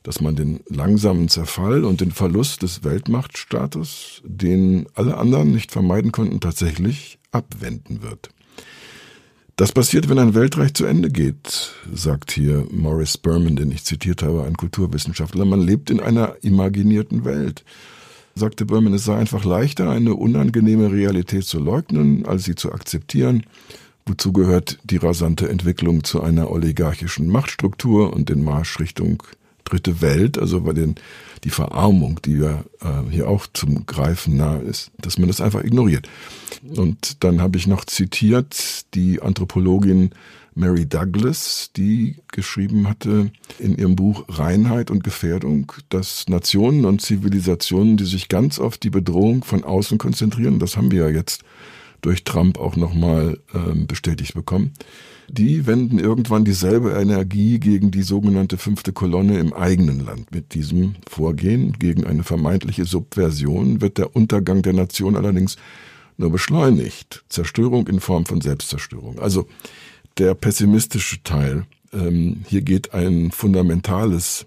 dass 0.07 0.21
man 0.21 0.37
den 0.37 0.61
langsamen 0.69 1.27
Zerfall 1.27 1.83
und 1.83 1.99
den 1.99 2.11
Verlust 2.11 2.61
des 2.61 2.85
Weltmachtstatus, 2.85 4.21
den 4.23 4.87
alle 4.93 5.17
anderen 5.17 5.51
nicht 5.51 5.73
vermeiden 5.73 6.13
konnten, 6.13 6.39
tatsächlich 6.39 7.19
abwenden 7.33 8.01
wird. 8.01 8.29
Das 9.57 9.73
passiert, 9.73 10.07
wenn 10.07 10.17
ein 10.17 10.33
Weltreich 10.33 10.73
zu 10.73 10.85
Ende 10.85 11.09
geht, 11.09 11.73
sagt 11.93 12.31
hier 12.31 12.65
Morris 12.71 13.17
Berman, 13.17 13.57
den 13.57 13.69
ich 13.69 13.83
zitiert 13.83 14.23
habe, 14.23 14.45
ein 14.45 14.55
Kulturwissenschaftler. 14.55 15.43
Man 15.43 15.59
lebt 15.59 15.89
in 15.89 15.99
einer 15.99 16.37
imaginierten 16.41 17.25
Welt. 17.25 17.65
Sagte 18.33 18.65
Berman, 18.65 18.93
es 18.93 19.03
sei 19.03 19.17
einfach 19.17 19.43
leichter, 19.43 19.89
eine 19.89 20.13
unangenehme 20.13 20.89
Realität 20.89 21.43
zu 21.43 21.59
leugnen, 21.59 22.25
als 22.25 22.45
sie 22.45 22.55
zu 22.55 22.71
akzeptieren. 22.71 23.43
Wozu 24.05 24.31
gehört 24.31 24.79
die 24.85 24.97
rasante 24.97 25.49
Entwicklung 25.49 26.05
zu 26.05 26.21
einer 26.21 26.49
oligarchischen 26.49 27.27
Machtstruktur 27.27 28.13
und 28.13 28.29
den 28.29 28.41
Marsch 28.41 28.79
Richtung 28.79 29.21
dritte 29.69 30.01
Welt, 30.01 30.37
also 30.37 30.61
bei 30.61 30.73
den 30.73 30.95
die 31.43 31.49
Verarmung, 31.49 32.19
die 32.25 32.37
ja 32.37 32.63
äh, 32.81 33.11
hier 33.11 33.29
auch 33.29 33.47
zum 33.53 33.85
Greifen 33.85 34.37
nahe 34.37 34.61
ist, 34.61 34.91
dass 34.99 35.17
man 35.17 35.27
das 35.27 35.41
einfach 35.41 35.63
ignoriert. 35.63 36.09
Und 36.75 37.23
dann 37.23 37.41
habe 37.41 37.57
ich 37.57 37.67
noch 37.67 37.85
zitiert 37.85 38.85
die 38.95 39.21
Anthropologin 39.21 40.11
Mary 40.55 40.87
Douglas, 40.87 41.69
die 41.77 42.15
geschrieben 42.31 42.89
hatte 42.89 43.31
in 43.59 43.77
ihrem 43.77 43.95
Buch 43.95 44.25
Reinheit 44.27 44.89
und 44.89 45.03
Gefährdung, 45.03 45.71
dass 45.89 46.27
Nationen 46.27 46.85
und 46.85 47.01
Zivilisationen, 47.01 47.95
die 47.95 48.05
sich 48.05 48.27
ganz 48.27 48.57
auf 48.57 48.79
die 48.79 48.89
Bedrohung 48.89 49.43
von 49.43 49.63
außen 49.63 49.99
konzentrieren, 49.99 50.57
das 50.57 50.75
haben 50.75 50.91
wir 50.91 51.03
ja 51.03 51.09
jetzt 51.09 51.43
durch 52.07 52.23
Trump 52.23 52.57
auch 52.57 52.77
nochmal 52.77 53.37
äh, 53.53 53.75
bestätigt 53.85 54.33
bekommen, 54.33 54.71
die 55.27 55.67
wenden 55.67 55.99
irgendwann 55.99 56.45
dieselbe 56.45 56.91
Energie 56.91 57.59
gegen 57.59 57.91
die 57.91 58.01
sogenannte 58.01 58.57
fünfte 58.57 58.93
Kolonne 58.93 59.39
im 59.39 59.51
eigenen 59.51 60.05
Land. 60.05 60.31
Mit 60.31 60.53
diesem 60.53 60.95
Vorgehen 61.05 61.73
gegen 61.73 62.05
eine 62.05 62.23
vermeintliche 62.23 62.85
Subversion 62.85 63.81
wird 63.81 63.97
der 63.97 64.15
Untergang 64.15 64.61
der 64.61 64.71
Nation 64.71 65.17
allerdings 65.17 65.57
nur 66.15 66.31
beschleunigt. 66.31 67.25
Zerstörung 67.27 67.89
in 67.89 67.99
Form 67.99 68.25
von 68.25 68.39
Selbstzerstörung. 68.39 69.19
Also 69.19 69.45
der 70.17 70.33
pessimistische 70.33 71.21
Teil. 71.23 71.65
Ähm, 71.91 72.45
hier 72.47 72.61
geht 72.61 72.93
ein 72.93 73.31
fundamentales 73.31 74.45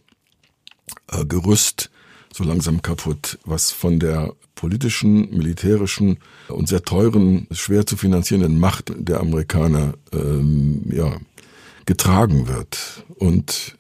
äh, 1.12 1.26
Gerüst 1.26 1.90
so 2.32 2.44
langsam 2.44 2.82
kaputt, 2.82 3.38
was 3.44 3.72
von 3.72 3.98
der 3.98 4.34
politischen, 4.54 5.30
militärischen 5.30 6.18
und 6.48 6.68
sehr 6.68 6.82
teuren, 6.82 7.46
schwer 7.50 7.86
zu 7.86 7.96
finanzierenden 7.96 8.58
Macht 8.58 8.92
der 8.96 9.20
Amerikaner 9.20 9.94
ähm, 10.12 10.82
ja, 10.90 11.16
getragen 11.86 12.46
wird. 12.46 13.04
Und 13.16 13.76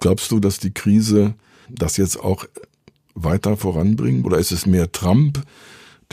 glaubst 0.00 0.30
du, 0.30 0.40
dass 0.40 0.58
die 0.58 0.74
Krise 0.74 1.34
das 1.68 1.96
jetzt 1.96 2.18
auch 2.18 2.46
weiter 3.14 3.56
voranbringt? 3.56 4.26
Oder 4.26 4.38
ist 4.38 4.52
es 4.52 4.66
mehr 4.66 4.90
Trump, 4.92 5.42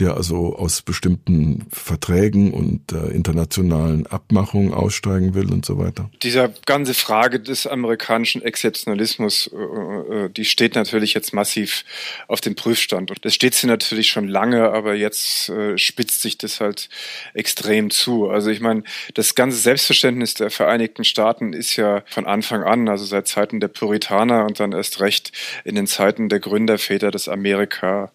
der 0.00 0.14
also 0.14 0.56
aus 0.56 0.82
bestimmten 0.82 1.66
Verträgen 1.70 2.52
und 2.52 2.92
äh, 2.92 3.12
internationalen 3.12 4.06
Abmachungen 4.06 4.74
aussteigen 4.74 5.34
will 5.34 5.52
und 5.52 5.64
so 5.64 5.78
weiter? 5.78 6.10
Dieser 6.22 6.48
ganze 6.66 6.94
Frage 6.94 7.38
des 7.38 7.66
amerikanischen 7.66 8.42
Exzeptionalismus, 8.42 9.50
äh, 9.52 10.24
äh, 10.24 10.30
die 10.30 10.44
steht 10.44 10.74
natürlich 10.74 11.14
jetzt 11.14 11.32
massiv 11.32 11.84
auf 12.26 12.40
dem 12.40 12.56
Prüfstand. 12.56 13.10
Und 13.10 13.24
das 13.24 13.34
steht 13.34 13.54
sie 13.54 13.68
natürlich 13.68 14.08
schon 14.08 14.26
lange, 14.26 14.70
aber 14.70 14.94
jetzt 14.94 15.48
äh, 15.48 15.78
spitzt 15.78 16.22
sich 16.22 16.38
das 16.38 16.60
halt 16.60 16.88
extrem 17.32 17.90
zu. 17.90 18.28
Also 18.28 18.50
ich 18.50 18.60
meine, 18.60 18.82
das 19.14 19.36
ganze 19.36 19.58
Selbstverständnis 19.58 20.34
der 20.34 20.50
Vereinigten 20.50 21.04
Staaten 21.04 21.52
ist 21.52 21.76
ja 21.76 22.02
von 22.06 22.26
Anfang 22.26 22.64
an, 22.64 22.88
also 22.88 23.04
seit 23.04 23.28
Zeiten 23.28 23.60
der 23.60 23.68
Puritaner 23.68 24.44
und 24.44 24.58
dann 24.58 24.72
erst 24.72 25.00
recht 25.00 25.30
in 25.64 25.76
den 25.76 25.86
Zeiten 25.86 26.28
der 26.28 26.40
Gründerväter 26.40 27.12
des 27.12 27.28
Amerika 27.28 28.10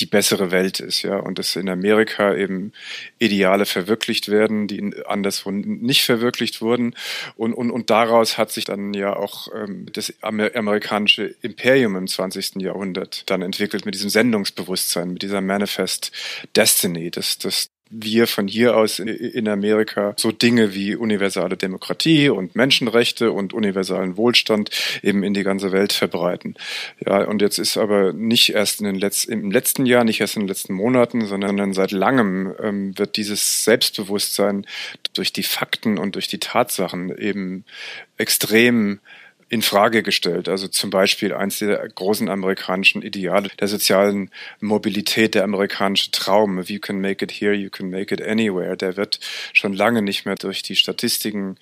die 0.00 0.06
bessere 0.06 0.50
Welt 0.50 0.80
ist, 0.80 1.02
ja, 1.02 1.16
und 1.16 1.38
dass 1.38 1.56
in 1.56 1.68
Amerika 1.68 2.34
eben 2.34 2.72
Ideale 3.18 3.66
verwirklicht 3.66 4.28
werden, 4.28 4.66
die 4.66 4.92
anderswo 5.06 5.50
nicht 5.50 6.04
verwirklicht 6.04 6.60
wurden. 6.60 6.94
Und, 7.36 7.52
und, 7.54 7.70
und 7.70 7.90
daraus 7.90 8.38
hat 8.38 8.50
sich 8.50 8.64
dann 8.64 8.94
ja 8.94 9.14
auch 9.14 9.48
ähm, 9.54 9.86
das 9.92 10.12
amerikanische 10.22 11.34
Imperium 11.42 11.96
im 11.96 12.06
20. 12.06 12.56
Jahrhundert 12.56 13.28
dann 13.30 13.42
entwickelt 13.42 13.86
mit 13.86 13.94
diesem 13.94 14.10
Sendungsbewusstsein, 14.10 15.12
mit 15.12 15.22
dieser 15.22 15.40
Manifest 15.40 16.12
Destiny, 16.54 17.10
das, 17.10 17.38
das 17.38 17.70
wir 17.90 18.26
von 18.26 18.48
hier 18.48 18.76
aus 18.76 18.98
in 18.98 19.48
Amerika 19.48 20.14
so 20.16 20.32
Dinge 20.32 20.74
wie 20.74 20.94
universale 20.94 21.56
Demokratie 21.56 22.28
und 22.28 22.54
Menschenrechte 22.54 23.32
und 23.32 23.52
universalen 23.52 24.16
Wohlstand 24.16 24.70
eben 25.02 25.22
in 25.22 25.34
die 25.34 25.42
ganze 25.42 25.72
Welt 25.72 25.92
verbreiten. 25.92 26.54
Ja, 27.04 27.24
und 27.24 27.42
jetzt 27.42 27.58
ist 27.58 27.76
aber 27.76 28.12
nicht 28.12 28.54
erst 28.54 28.80
in 28.80 28.86
den 28.86 28.96
Letz 28.96 29.24
im 29.24 29.50
letzten 29.50 29.86
Jahr, 29.86 30.04
nicht 30.04 30.20
erst 30.20 30.36
in 30.36 30.42
den 30.42 30.48
letzten 30.48 30.74
Monaten, 30.74 31.26
sondern 31.26 31.72
seit 31.72 31.90
langem 31.90 32.54
ähm, 32.60 32.98
wird 32.98 33.16
dieses 33.16 33.64
Selbstbewusstsein 33.64 34.66
durch 35.14 35.32
die 35.32 35.42
Fakten 35.42 35.98
und 35.98 36.14
durch 36.14 36.28
die 36.28 36.38
Tatsachen 36.38 37.16
eben 37.16 37.64
extrem 38.16 39.00
in 39.48 39.62
Frage 39.62 40.02
gestellt. 40.02 40.48
Also 40.48 40.68
zum 40.68 40.90
Beispiel 40.90 41.32
eins 41.32 41.58
der 41.58 41.88
großen 41.88 42.28
amerikanischen 42.28 43.02
Ideale 43.02 43.48
der 43.60 43.68
sozialen 43.68 44.30
Mobilität, 44.60 45.34
der 45.34 45.44
amerikanische 45.44 46.10
Traum, 46.10 46.58
if 46.58 46.70
you 46.70 46.78
can 46.78 47.00
make 47.00 47.24
it 47.24 47.32
here, 47.32 47.54
you 47.54 47.70
can 47.70 47.90
make 47.90 48.14
it 48.14 48.22
anywhere, 48.22 48.76
der 48.76 48.96
wird 48.96 49.20
schon 49.52 49.72
lange 49.72 50.02
nicht 50.02 50.26
mehr 50.26 50.34
durch 50.34 50.62
die 50.62 50.76
Statistiken 50.76 51.56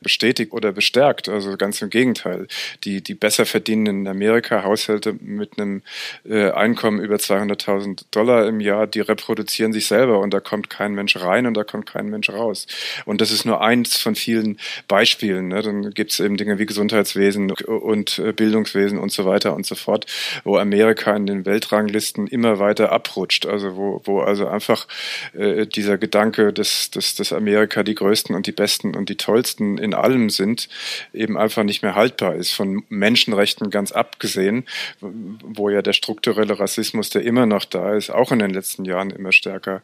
bestätigt 0.00 0.52
oder 0.52 0.72
bestärkt. 0.72 1.28
Also 1.28 1.56
ganz 1.56 1.82
im 1.82 1.90
Gegenteil. 1.90 2.46
Die, 2.84 3.02
die 3.02 3.14
besser 3.14 3.46
verdienenden 3.46 4.02
in 4.02 4.08
Amerika, 4.08 4.62
Haushalte 4.62 5.14
mit 5.20 5.58
einem 5.58 5.82
äh, 6.28 6.50
Einkommen 6.50 7.00
über 7.00 7.16
200.000 7.16 8.04
Dollar 8.10 8.46
im 8.46 8.60
Jahr, 8.60 8.86
die 8.86 9.00
reproduzieren 9.00 9.72
sich 9.72 9.86
selber 9.86 10.20
und 10.20 10.32
da 10.32 10.40
kommt 10.40 10.70
kein 10.70 10.94
Mensch 10.94 11.16
rein 11.16 11.46
und 11.46 11.54
da 11.54 11.64
kommt 11.64 11.86
kein 11.86 12.08
Mensch 12.08 12.30
raus. 12.30 12.66
Und 13.04 13.20
das 13.20 13.30
ist 13.30 13.44
nur 13.44 13.62
eins 13.62 13.96
von 13.96 14.14
vielen 14.14 14.58
Beispielen. 14.88 15.48
Ne? 15.48 15.62
Dann 15.62 15.90
gibt 15.90 16.12
es 16.12 16.20
eben 16.20 16.36
Dinge 16.36 16.58
wie 16.58 16.66
Gesundheitswesen, 16.66 17.31
Gesundheitswesen 17.32 17.50
und 17.50 18.18
äh, 18.18 18.32
Bildungswesen 18.32 18.98
und 18.98 19.12
so 19.12 19.24
weiter 19.24 19.54
und 19.54 19.66
so 19.66 19.74
fort, 19.74 20.06
wo 20.44 20.56
Amerika 20.56 21.14
in 21.16 21.26
den 21.26 21.46
Weltranglisten 21.46 22.26
immer 22.26 22.58
weiter 22.58 22.92
abrutscht. 22.92 23.46
Also 23.46 23.76
wo, 23.76 24.00
wo 24.04 24.20
also 24.20 24.46
einfach 24.46 24.86
äh, 25.34 25.66
dieser 25.66 25.98
Gedanke, 25.98 26.52
dass, 26.52 26.90
dass, 26.90 27.14
dass 27.14 27.32
Amerika 27.32 27.82
die 27.82 27.94
größten 27.94 28.34
und 28.34 28.46
die 28.46 28.52
besten 28.52 28.94
und 28.94 29.08
die 29.08 29.16
tollsten 29.16 29.78
in 29.78 29.94
allem 29.94 30.30
sind, 30.30 30.68
eben 31.12 31.36
einfach 31.36 31.64
nicht 31.64 31.82
mehr 31.82 31.94
haltbar 31.94 32.34
ist. 32.34 32.52
Von 32.52 32.84
Menschenrechten 32.88 33.70
ganz 33.70 33.92
abgesehen, 33.92 34.64
wo 35.00 35.70
ja 35.70 35.82
der 35.82 35.92
strukturelle 35.92 36.58
Rassismus, 36.58 37.10
der 37.10 37.22
immer 37.22 37.46
noch 37.46 37.64
da 37.64 37.94
ist, 37.94 38.10
auch 38.10 38.32
in 38.32 38.38
den 38.38 38.50
letzten 38.50 38.84
Jahren 38.84 39.10
immer 39.10 39.32
stärker 39.32 39.82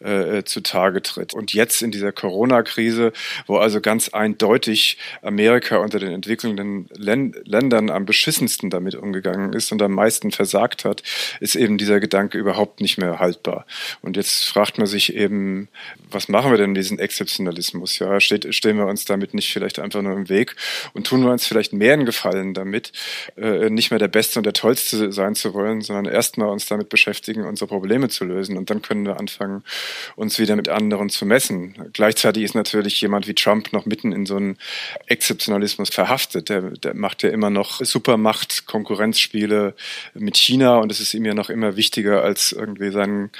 äh, 0.00 0.42
zutage 0.44 1.02
tritt. 1.02 1.34
Und 1.34 1.52
jetzt 1.52 1.82
in 1.82 1.90
dieser 1.90 2.12
Corona-Krise, 2.12 3.12
wo 3.46 3.56
also 3.56 3.80
ganz 3.80 4.08
eindeutig 4.10 4.98
Amerika 5.22 5.78
unter 5.78 5.98
den 5.98 6.12
entwickelnden 6.12 6.79
Ländern 6.94 7.90
am 7.90 8.06
beschissensten 8.06 8.70
damit 8.70 8.94
umgegangen 8.94 9.52
ist 9.52 9.72
und 9.72 9.82
am 9.82 9.92
meisten 9.92 10.30
versagt 10.30 10.84
hat, 10.84 11.02
ist 11.40 11.56
eben 11.56 11.78
dieser 11.78 12.00
Gedanke 12.00 12.38
überhaupt 12.38 12.80
nicht 12.80 12.98
mehr 12.98 13.18
haltbar. 13.18 13.66
Und 14.02 14.16
jetzt 14.16 14.48
fragt 14.48 14.78
man 14.78 14.86
sich 14.86 15.14
eben, 15.14 15.68
was 16.10 16.28
machen 16.28 16.50
wir 16.50 16.58
denn 16.58 16.74
diesen 16.74 16.98
Exzeptionalismus? 16.98 17.98
Ja, 17.98 18.20
steht, 18.20 18.54
stehen 18.54 18.76
wir 18.76 18.86
uns 18.86 19.04
damit 19.04 19.34
nicht 19.34 19.52
vielleicht 19.52 19.78
einfach 19.78 20.02
nur 20.02 20.14
im 20.14 20.28
Weg 20.28 20.56
und 20.94 21.06
tun 21.06 21.22
wir 21.22 21.30
uns 21.30 21.46
vielleicht 21.46 21.72
mehr 21.72 21.94
einen 21.94 22.06
Gefallen 22.06 22.54
damit, 22.54 22.92
äh, 23.36 23.70
nicht 23.70 23.90
mehr 23.90 23.98
der 23.98 24.08
Beste 24.08 24.38
und 24.38 24.44
der 24.44 24.52
Tollste 24.52 25.12
sein 25.12 25.34
zu 25.34 25.54
wollen, 25.54 25.80
sondern 25.80 26.06
erstmal 26.06 26.48
uns 26.48 26.66
damit 26.66 26.88
beschäftigen, 26.88 27.44
unsere 27.44 27.68
Probleme 27.68 28.08
zu 28.08 28.24
lösen. 28.24 28.56
Und 28.56 28.70
dann 28.70 28.82
können 28.82 29.04
wir 29.04 29.18
anfangen, 29.18 29.62
uns 30.16 30.38
wieder 30.38 30.56
mit 30.56 30.68
anderen 30.68 31.08
zu 31.10 31.26
messen. 31.26 31.74
Gleichzeitig 31.92 32.42
ist 32.42 32.54
natürlich 32.54 33.00
jemand 33.00 33.26
wie 33.26 33.34
Trump 33.34 33.72
noch 33.72 33.86
mitten 33.86 34.12
in 34.12 34.26
so 34.26 34.36
einen 34.36 34.58
Exzeptionalismus 35.06 35.90
verhaftet. 35.90 36.48
Der 36.48 36.69
der 36.78 36.94
macht 36.94 37.22
ja 37.22 37.30
immer 37.30 37.50
noch 37.50 37.80
Supermacht-Konkurrenzspiele 37.84 39.74
mit 40.14 40.36
China 40.36 40.78
und 40.78 40.92
es 40.92 41.00
ist 41.00 41.14
ihm 41.14 41.24
ja 41.24 41.34
noch 41.34 41.50
immer 41.50 41.76
wichtiger, 41.76 42.22
als 42.22 42.52
irgendwie 42.52 42.90
seinen 42.90 43.30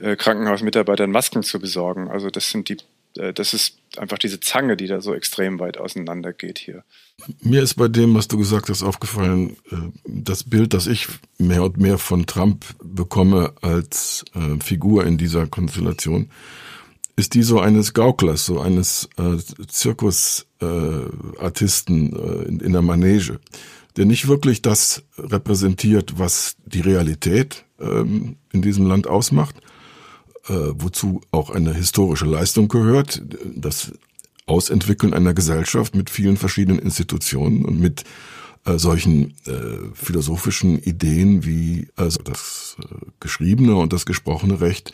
äh, 0.00 0.16
Krankenhausmitarbeitern 0.16 1.10
Masken 1.10 1.42
zu 1.42 1.60
besorgen. 1.60 2.08
Also 2.08 2.30
das 2.30 2.50
sind 2.50 2.68
die, 2.68 2.78
äh, 3.16 3.32
das 3.32 3.54
ist 3.54 3.78
einfach 3.96 4.18
diese 4.18 4.40
Zange, 4.40 4.76
die 4.76 4.86
da 4.86 5.00
so 5.00 5.14
extrem 5.14 5.58
weit 5.58 5.78
auseinander 5.78 6.32
geht 6.32 6.58
hier. 6.58 6.84
Mir 7.42 7.62
ist 7.62 7.74
bei 7.74 7.88
dem, 7.88 8.14
was 8.14 8.28
du 8.28 8.38
gesagt 8.38 8.68
hast, 8.68 8.82
aufgefallen, 8.82 9.56
äh, 9.70 9.76
das 10.04 10.44
Bild, 10.44 10.74
das 10.74 10.86
ich 10.86 11.06
mehr 11.38 11.62
und 11.62 11.78
mehr 11.78 11.98
von 11.98 12.26
Trump 12.26 12.64
bekomme 12.82 13.54
als 13.62 14.24
äh, 14.34 14.62
Figur 14.62 15.06
in 15.06 15.18
dieser 15.18 15.46
Konstellation, 15.46 16.30
ist 17.16 17.34
die 17.34 17.42
so 17.42 17.60
eines 17.60 17.92
Gauklers, 17.92 18.46
so 18.46 18.60
eines 18.60 19.10
äh, 20.60 21.00
Zirkusartisten 21.40 22.12
äh, 22.12 22.48
in, 22.48 22.60
in 22.60 22.72
der 22.72 22.82
Manege, 22.82 23.40
der 23.96 24.06
nicht 24.06 24.28
wirklich 24.28 24.62
das 24.62 25.02
repräsentiert, 25.18 26.18
was 26.18 26.56
die 26.64 26.80
Realität 26.80 27.64
ähm, 27.80 28.36
in 28.52 28.62
diesem 28.62 28.86
Land 28.86 29.06
ausmacht, 29.06 29.56
äh, 30.48 30.54
wozu 30.74 31.20
auch 31.30 31.50
eine 31.50 31.74
historische 31.74 32.26
Leistung 32.26 32.68
gehört, 32.68 33.22
das 33.54 33.92
Ausentwickeln 34.46 35.14
einer 35.14 35.34
Gesellschaft 35.34 35.94
mit 35.94 36.10
vielen 36.10 36.36
verschiedenen 36.36 36.78
Institutionen 36.78 37.64
und 37.64 37.80
mit 37.80 38.04
äh, 38.64 38.78
solchen 38.78 39.34
äh, 39.46 39.94
philosophischen 39.94 40.78
Ideen 40.82 41.44
wie 41.44 41.88
also 41.96 42.22
das 42.22 42.76
äh, 42.82 42.94
geschriebene 43.20 43.76
und 43.76 43.92
das 43.92 44.06
gesprochene 44.06 44.60
Recht 44.60 44.92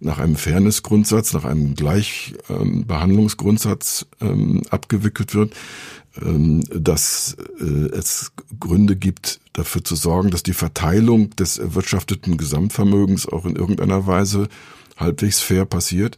nach 0.00 0.18
einem 0.18 0.36
Fairnessgrundsatz, 0.36 1.32
nach 1.32 1.44
einem 1.44 1.74
Gleichbehandlungsgrundsatz 1.74 4.06
ähm, 4.20 4.62
abgewickelt 4.70 5.34
wird, 5.34 5.54
ähm, 6.22 6.62
dass 6.72 7.36
äh, 7.60 7.88
es 7.94 8.32
Gründe 8.58 8.96
gibt, 8.96 9.40
dafür 9.52 9.84
zu 9.84 9.96
sorgen, 9.96 10.30
dass 10.30 10.42
die 10.42 10.52
Verteilung 10.52 11.30
des 11.36 11.58
erwirtschafteten 11.58 12.36
Gesamtvermögens 12.36 13.28
auch 13.28 13.44
in 13.44 13.56
irgendeiner 13.56 14.06
Weise 14.06 14.48
halbwegs 14.96 15.40
fair 15.40 15.64
passiert. 15.64 16.16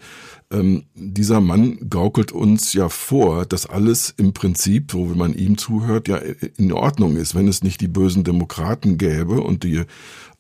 Ähm, 0.53 0.85
dieser 0.95 1.41
Mann 1.41 1.89
gaukelt 1.89 2.33
uns 2.33 2.73
ja 2.73 2.89
vor, 2.89 3.47
dass 3.47 3.67
alles 3.67 4.13
im 4.17 4.33
Prinzip, 4.33 4.91
so 4.91 5.11
wie 5.11 5.19
man 5.19 5.35
ihm 5.35 5.59
zuhört, 5.59 6.09
ja 6.09 6.17
in 6.17 6.73
Ordnung 6.73 7.17
ist, 7.17 7.35
wenn 7.35 7.47
es 7.47 7.63
nicht 7.63 7.81
die 7.81 7.89
bösen 7.89 8.25
Demokraten 8.25 8.99
gäbe 8.99 9.41
und 9.41 9.63
die 9.63 9.85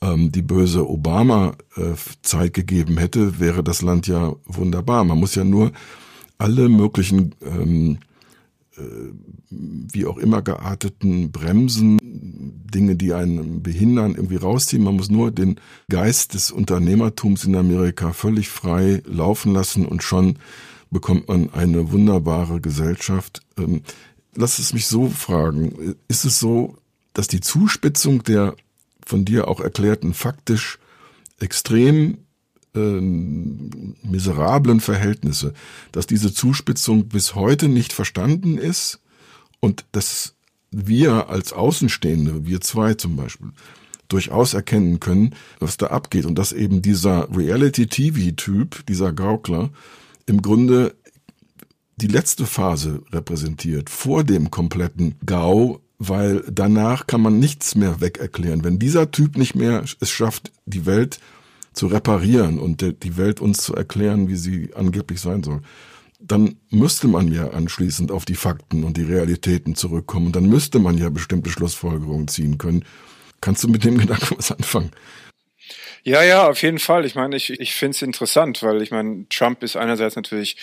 ähm, 0.03 0.33
die 0.33 0.43
böse 0.43 0.89
Obama-Zeit 0.89 2.55
gegeben 2.55 2.99
hätte, 2.99 3.39
wäre 3.39 3.63
das 3.63 3.83
Land 3.83 4.07
ja 4.07 4.35
wunderbar. 4.47 5.05
Man 5.05 5.19
muss 5.19 5.35
ja 5.35 5.45
nur 5.45 5.73
alle 6.39 6.69
möglichen 6.69 7.35
ähm, 7.43 7.99
äh, 8.77 8.83
wie 9.51 10.07
auch 10.07 10.17
immer 10.17 10.43
gearteten 10.43 11.33
Bremsen, 11.33 11.99
Dinge, 12.01 12.95
die 12.95 13.13
einen 13.13 13.63
behindern, 13.63 14.15
irgendwie 14.15 14.37
rausziehen. 14.37 14.85
Man 14.85 14.95
muss 14.95 15.11
nur 15.11 15.33
den 15.33 15.57
Geist 15.89 16.35
des 16.35 16.53
Unternehmertums 16.53 17.45
in 17.45 17.57
Amerika 17.57 18.13
völlig 18.13 18.49
frei 18.49 19.03
laufen 19.05 19.53
lassen 19.53 19.87
und 19.87 20.05
schon 20.05 20.39
bekommt 20.91 21.29
man 21.29 21.53
eine 21.53 21.91
wunderbare 21.91 22.61
Gesellschaft. 22.61 23.43
Ähm, 23.59 23.83
lass 24.35 24.59
es 24.61 24.73
mich 24.73 24.87
so 24.87 25.09
fragen. 25.09 25.97
Ist 26.09 26.25
es 26.25 26.39
so, 26.39 26.77
dass 27.13 27.27
die 27.27 27.41
Zuspitzung 27.41 28.23
der 28.23 28.55
von 29.11 29.25
dir 29.25 29.49
auch 29.49 29.61
erklärten 29.61 30.15
faktisch 30.15 30.79
extrem 31.41 32.19
äh, 32.75 32.79
miserablen 32.79 34.81
Verhältnisse, 34.81 35.53
dass 35.93 36.07
diese 36.07 36.33
Zuspitzung 36.33 37.09
bis 37.09 37.35
heute 37.35 37.69
nicht 37.69 37.93
verstanden 37.93 38.57
ist 38.57 39.01
und 39.59 39.85
dass 39.93 40.37
wir 40.71 41.29
als 41.29 41.53
Außenstehende, 41.53 42.47
wir 42.47 42.61
zwei 42.61 42.95
zum 42.95 43.17
Beispiel, 43.17 43.51
durchaus 44.07 44.55
erkennen 44.55 45.01
können, 45.01 45.35
was 45.59 45.77
da 45.77 45.89
abgeht 45.89 46.25
und 46.25 46.37
dass 46.37 46.53
eben 46.53 46.81
dieser 46.81 47.29
Reality-TV-Typ, 47.37 48.87
dieser 48.87 49.13
Gaukler, 49.13 49.71
im 50.27 50.43
Grunde 50.43 50.95
die 51.97 52.07
letzte 52.07 52.47
Phase 52.47 53.03
repräsentiert, 53.13 53.91
vor 53.91 54.23
dem 54.23 54.51
kompletten 54.51 55.17
GAU 55.27 55.81
weil 56.01 56.43
danach 56.51 57.07
kann 57.07 57.21
man 57.21 57.39
nichts 57.39 57.75
mehr 57.75 58.01
wegerklären. 58.01 58.65
Wenn 58.65 58.79
dieser 58.79 59.11
Typ 59.11 59.37
nicht 59.37 59.55
mehr 59.55 59.85
es 60.01 60.11
schafft, 60.11 60.51
die 60.65 60.87
Welt 60.87 61.21
zu 61.75 61.87
reparieren 61.87 62.59
und 62.59 62.81
die 62.81 63.17
Welt 63.19 63.41
uns 63.41 63.59
zu 63.59 63.75
erklären, 63.75 64.27
wie 64.27 64.37
sie 64.37 64.71
angeblich 64.75 65.21
sein 65.21 65.43
soll, 65.43 65.61
dann 66.19 66.57
müsste 66.71 67.07
man 67.07 67.31
ja 67.31 67.51
anschließend 67.51 68.11
auf 68.11 68.25
die 68.25 68.35
Fakten 68.35 68.83
und 68.83 68.97
die 68.97 69.05
Realitäten 69.05 69.75
zurückkommen. 69.75 70.33
Dann 70.33 70.47
müsste 70.47 70.79
man 70.79 70.97
ja 70.97 71.11
bestimmte 71.11 71.51
Schlussfolgerungen 71.51 72.29
ziehen 72.29 72.57
können. 72.57 72.85
Kannst 73.43 73.63
du 73.63 73.69
mit 73.69 73.85
dem 73.85 73.99
Gedanken 73.99 74.37
was 74.39 74.53
anfangen? 74.53 74.91
Ja, 76.03 76.23
ja, 76.23 76.49
auf 76.49 76.63
jeden 76.63 76.79
Fall. 76.79 77.05
Ich 77.05 77.15
meine, 77.15 77.37
ich, 77.37 77.51
ich 77.61 77.75
finde 77.75 77.91
es 77.95 78.03
interessant, 78.03 78.63
weil 78.63 78.81
ich 78.81 78.91
meine, 78.91 79.27
Trump 79.29 79.63
ist 79.63 79.77
einerseits 79.77 80.17
natürlich 80.17 80.57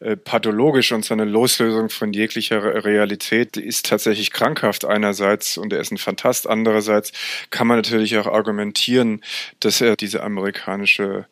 äh, 0.00 0.16
pathologisch 0.16 0.92
und 0.92 1.04
seine 1.04 1.24
Loslösung 1.24 1.90
von 1.90 2.12
jeglicher 2.12 2.84
Realität 2.84 3.56
ist 3.56 3.86
tatsächlich 3.86 4.30
krankhaft 4.30 4.84
einerseits 4.84 5.58
und 5.58 5.72
er 5.72 5.80
ist 5.80 5.90
ein 5.90 5.98
Fantast. 5.98 6.48
Andererseits 6.48 7.12
kann 7.50 7.66
man 7.66 7.78
natürlich 7.78 8.16
auch 8.18 8.26
argumentieren, 8.28 9.20
dass 9.60 9.80
er 9.80 9.96
diese 9.96 10.22
amerikanische 10.22 11.26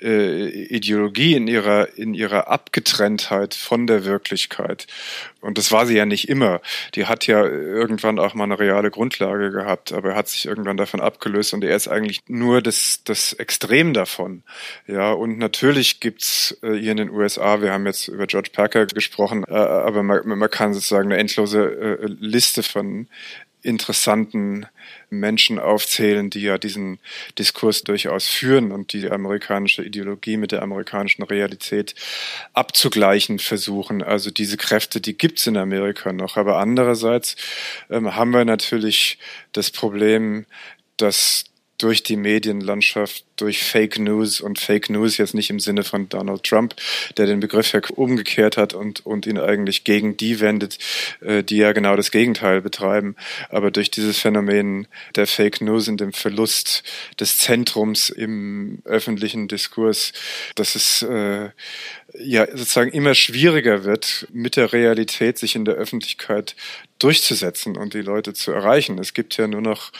äh, 0.00 0.48
Ideologie 0.48 1.34
in 1.34 1.48
ihrer, 1.48 1.96
in 1.96 2.14
ihrer 2.14 2.48
Abgetrenntheit 2.48 3.54
von 3.54 3.86
der 3.86 4.04
Wirklichkeit. 4.04 4.86
Und 5.40 5.58
das 5.58 5.70
war 5.70 5.86
sie 5.86 5.96
ja 5.96 6.06
nicht 6.06 6.28
immer. 6.28 6.60
Die 6.94 7.06
hat 7.06 7.26
ja 7.26 7.44
irgendwann 7.44 8.18
auch 8.18 8.34
mal 8.34 8.44
eine 8.44 8.58
reale 8.58 8.90
Grundlage 8.90 9.52
gehabt, 9.52 9.92
aber 9.92 10.10
er 10.10 10.16
hat 10.16 10.28
sich 10.28 10.46
irgendwann 10.46 10.76
davon 10.76 11.00
abgelöst 11.00 11.54
und 11.54 11.62
er 11.62 11.76
ist 11.76 11.88
eigentlich 11.88 12.20
nur 12.26 12.62
das, 12.62 13.02
das 13.04 13.32
Extrem 13.32 13.94
davon. 13.94 14.42
Ja, 14.86 15.12
und 15.12 15.38
natürlich 15.38 16.00
gibt's 16.00 16.58
äh, 16.62 16.74
hier 16.74 16.90
in 16.90 16.96
den 16.96 17.10
USA, 17.10 17.60
wir 17.60 17.72
haben 17.72 17.86
jetzt 17.86 18.08
über 18.08 18.26
George 18.26 18.50
Packer 18.52 18.86
gesprochen, 18.86 19.44
äh, 19.48 19.54
aber 19.54 20.02
man, 20.02 20.26
man 20.26 20.50
kann 20.50 20.74
sozusagen 20.74 21.12
eine 21.12 21.20
endlose 21.20 21.62
äh, 21.62 22.06
Liste 22.06 22.62
von 22.62 23.06
interessanten 23.66 24.66
Menschen 25.10 25.58
aufzählen, 25.58 26.30
die 26.30 26.42
ja 26.42 26.56
diesen 26.56 26.98
Diskurs 27.38 27.82
durchaus 27.82 28.28
führen 28.28 28.72
und 28.72 28.92
die, 28.92 29.10
amerikanische 29.10 29.82
Ideologie 29.82 30.36
mit 30.36 30.52
der 30.52 30.62
amerikanischen 30.62 31.22
Realität 31.22 31.94
abzugleichen 32.52 33.38
versuchen. 33.38 34.02
Also 34.02 34.30
diese 34.30 34.56
Kräfte, 34.56 35.00
die 35.00 35.18
gibt's 35.18 35.46
in 35.46 35.56
Amerika 35.56 36.12
noch. 36.12 36.36
Aber 36.36 36.58
andererseits 36.58 37.36
ähm, 37.90 38.14
haben 38.14 38.32
wir 38.32 38.44
natürlich 38.44 39.18
das 39.52 39.70
Problem, 39.70 40.46
dass 40.96 41.44
durch 41.78 42.02
die 42.02 42.16
Medienlandschaft, 42.16 43.24
durch 43.36 43.62
Fake 43.62 43.98
News 43.98 44.40
und 44.40 44.58
Fake 44.58 44.88
News 44.88 45.18
jetzt 45.18 45.34
nicht 45.34 45.50
im 45.50 45.60
Sinne 45.60 45.84
von 45.84 46.08
Donald 46.08 46.42
Trump, 46.44 46.74
der 47.16 47.26
den 47.26 47.40
Begriff 47.40 47.72
ja 47.72 47.80
umgekehrt 47.94 48.56
hat 48.56 48.72
und, 48.72 49.04
und 49.04 49.26
ihn 49.26 49.38
eigentlich 49.38 49.84
gegen 49.84 50.16
die 50.16 50.40
wendet, 50.40 50.78
äh, 51.20 51.42
die 51.42 51.58
ja 51.58 51.72
genau 51.72 51.96
das 51.96 52.10
Gegenteil 52.10 52.62
betreiben. 52.62 53.14
Aber 53.50 53.70
durch 53.70 53.90
dieses 53.90 54.18
Phänomen 54.18 54.88
der 55.14 55.26
Fake 55.26 55.60
News 55.60 55.88
und 55.88 56.00
dem 56.00 56.12
Verlust 56.12 56.82
des 57.20 57.38
Zentrums 57.38 58.08
im 58.08 58.80
öffentlichen 58.84 59.48
Diskurs, 59.48 60.12
dass 60.54 60.74
es 60.74 61.02
äh, 61.02 61.50
ja 62.18 62.46
sozusagen 62.46 62.92
immer 62.92 63.14
schwieriger 63.14 63.84
wird, 63.84 64.26
mit 64.32 64.56
der 64.56 64.72
Realität 64.72 65.38
sich 65.38 65.56
in 65.56 65.64
der 65.64 65.74
Öffentlichkeit 65.74 66.56
durchzusetzen 66.98 67.76
und 67.76 67.94
die 67.94 68.00
Leute 68.00 68.32
zu 68.32 68.52
erreichen. 68.52 68.98
Es 68.98 69.12
gibt 69.12 69.36
ja 69.36 69.46
nur 69.46 69.60
noch 69.60 69.92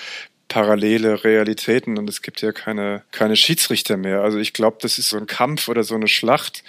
parallele 0.48 1.24
Realitäten 1.24 1.98
und 1.98 2.08
es 2.08 2.22
gibt 2.22 2.40
ja 2.40 2.52
keine, 2.52 3.02
keine 3.10 3.36
Schiedsrichter 3.36 3.96
mehr. 3.96 4.22
Also 4.22 4.38
ich 4.38 4.52
glaube, 4.52 4.78
das 4.80 4.98
ist 4.98 5.08
so 5.08 5.16
ein 5.16 5.26
Kampf 5.26 5.68
oder 5.68 5.82
so 5.82 5.94
eine 5.94 6.08
Schlacht, 6.08 6.62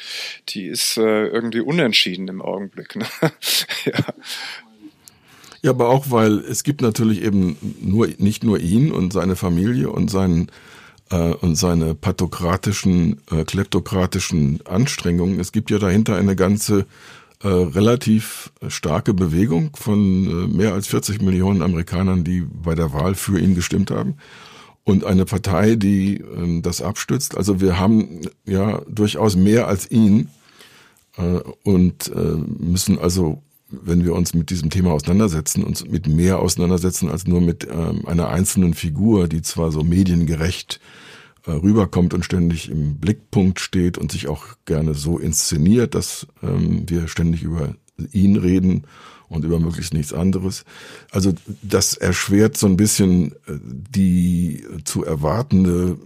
die 0.50 0.66
ist 0.66 0.98
äh, 0.98 1.28
irgendwie 1.28 1.62
unentschieden 1.62 2.28
im 2.28 2.42
Augenblick. 2.42 2.96
Ne? 2.96 3.06
ja. 3.86 4.14
Ja, 5.64 5.72
aber 5.72 5.90
auch, 5.90 6.12
weil 6.12 6.38
es 6.40 6.64
gibt 6.64 6.82
natürlich 6.82 7.24
eben 7.24 7.58
nur, 7.82 8.08
nicht 8.20 8.44
nur 8.44 8.60
ihn 8.60 8.92
und 8.92 9.12
seine 9.12 9.36
Familie 9.36 9.90
und 9.90 10.10
seinen, 10.10 10.52
äh, 11.10 11.34
und 11.34 11.56
seine 11.56 11.96
pathokratischen, 11.96 13.22
äh, 13.32 13.44
kleptokratischen 13.44 14.66
Anstrengungen. 14.66 15.40
Es 15.40 15.52
gibt 15.52 15.72
ja 15.72 15.80
dahinter 15.80 16.16
eine 16.16 16.36
ganze 16.36 16.86
äh, 17.44 17.48
relativ 17.48 18.52
starke 18.68 19.14
Bewegung 19.14 19.76
von 19.76 20.00
äh, 20.00 20.48
mehr 20.48 20.74
als 20.74 20.88
40 20.88 21.22
Millionen 21.22 21.62
Amerikanern, 21.62 22.24
die 22.24 22.42
bei 22.42 22.76
der 22.76 22.94
Wahl 22.94 23.16
für 23.16 23.40
ihn 23.40 23.56
gestimmt 23.56 23.92
haben. 23.92 24.16
Und 24.84 25.04
eine 25.04 25.26
Partei, 25.26 25.76
die 25.76 26.18
äh, 26.18 26.62
das 26.62 26.82
abstützt. 26.82 27.38
Also 27.38 27.62
wir 27.62 27.80
haben 27.80 28.22
ja 28.46 28.82
durchaus 28.90 29.36
mehr 29.36 29.68
als 29.68 29.92
ihn 29.92 30.30
äh, 31.18 31.40
und 31.64 32.12
äh, 32.16 32.36
müssen 32.60 32.98
also 33.00 33.44
wenn 33.70 34.06
wir 34.06 34.14
uns 34.14 34.34
mit 34.34 34.50
diesem 34.50 34.70
Thema 34.70 34.94
auseinandersetzen, 34.94 35.62
uns 35.62 35.86
mit 35.86 36.08
mehr 36.08 36.40
auseinandersetzen 36.40 37.10
als 37.10 37.28
nur 37.28 37.42
mit 37.42 37.68
ähm, 37.70 38.08
einer 38.08 38.30
einzelnen 38.30 38.74
Figur, 38.74 39.28
die 39.28 39.42
zwar 39.42 39.74
so 39.74 39.84
mediengerecht 39.84 40.80
äh, 40.82 41.07
rüberkommt 41.52 42.14
und 42.14 42.26
ständig 42.26 42.70
im 42.70 42.98
Blickpunkt 42.98 43.60
steht 43.60 43.98
und 43.98 44.12
sich 44.12 44.28
auch 44.28 44.46
gerne 44.66 44.94
so 44.94 45.18
inszeniert, 45.18 45.96
dass 45.96 46.28
ähm, 46.44 46.84
wir 46.88 47.08
ständig 47.08 47.44
über 47.44 47.76
ihn 48.12 48.36
reden 48.36 48.84
und 49.30 49.44
über 49.44 49.60
möglichst 49.60 49.94
nichts 49.94 50.14
anderes. 50.14 50.64
Also 51.12 51.34
das 51.62 51.96
erschwert 51.96 52.58
so 52.58 52.68
ein 52.68 52.78
bisschen 52.78 53.34
äh, 53.48 53.58
die 53.64 54.66
zu 54.86 55.04
erwartende 55.04 55.98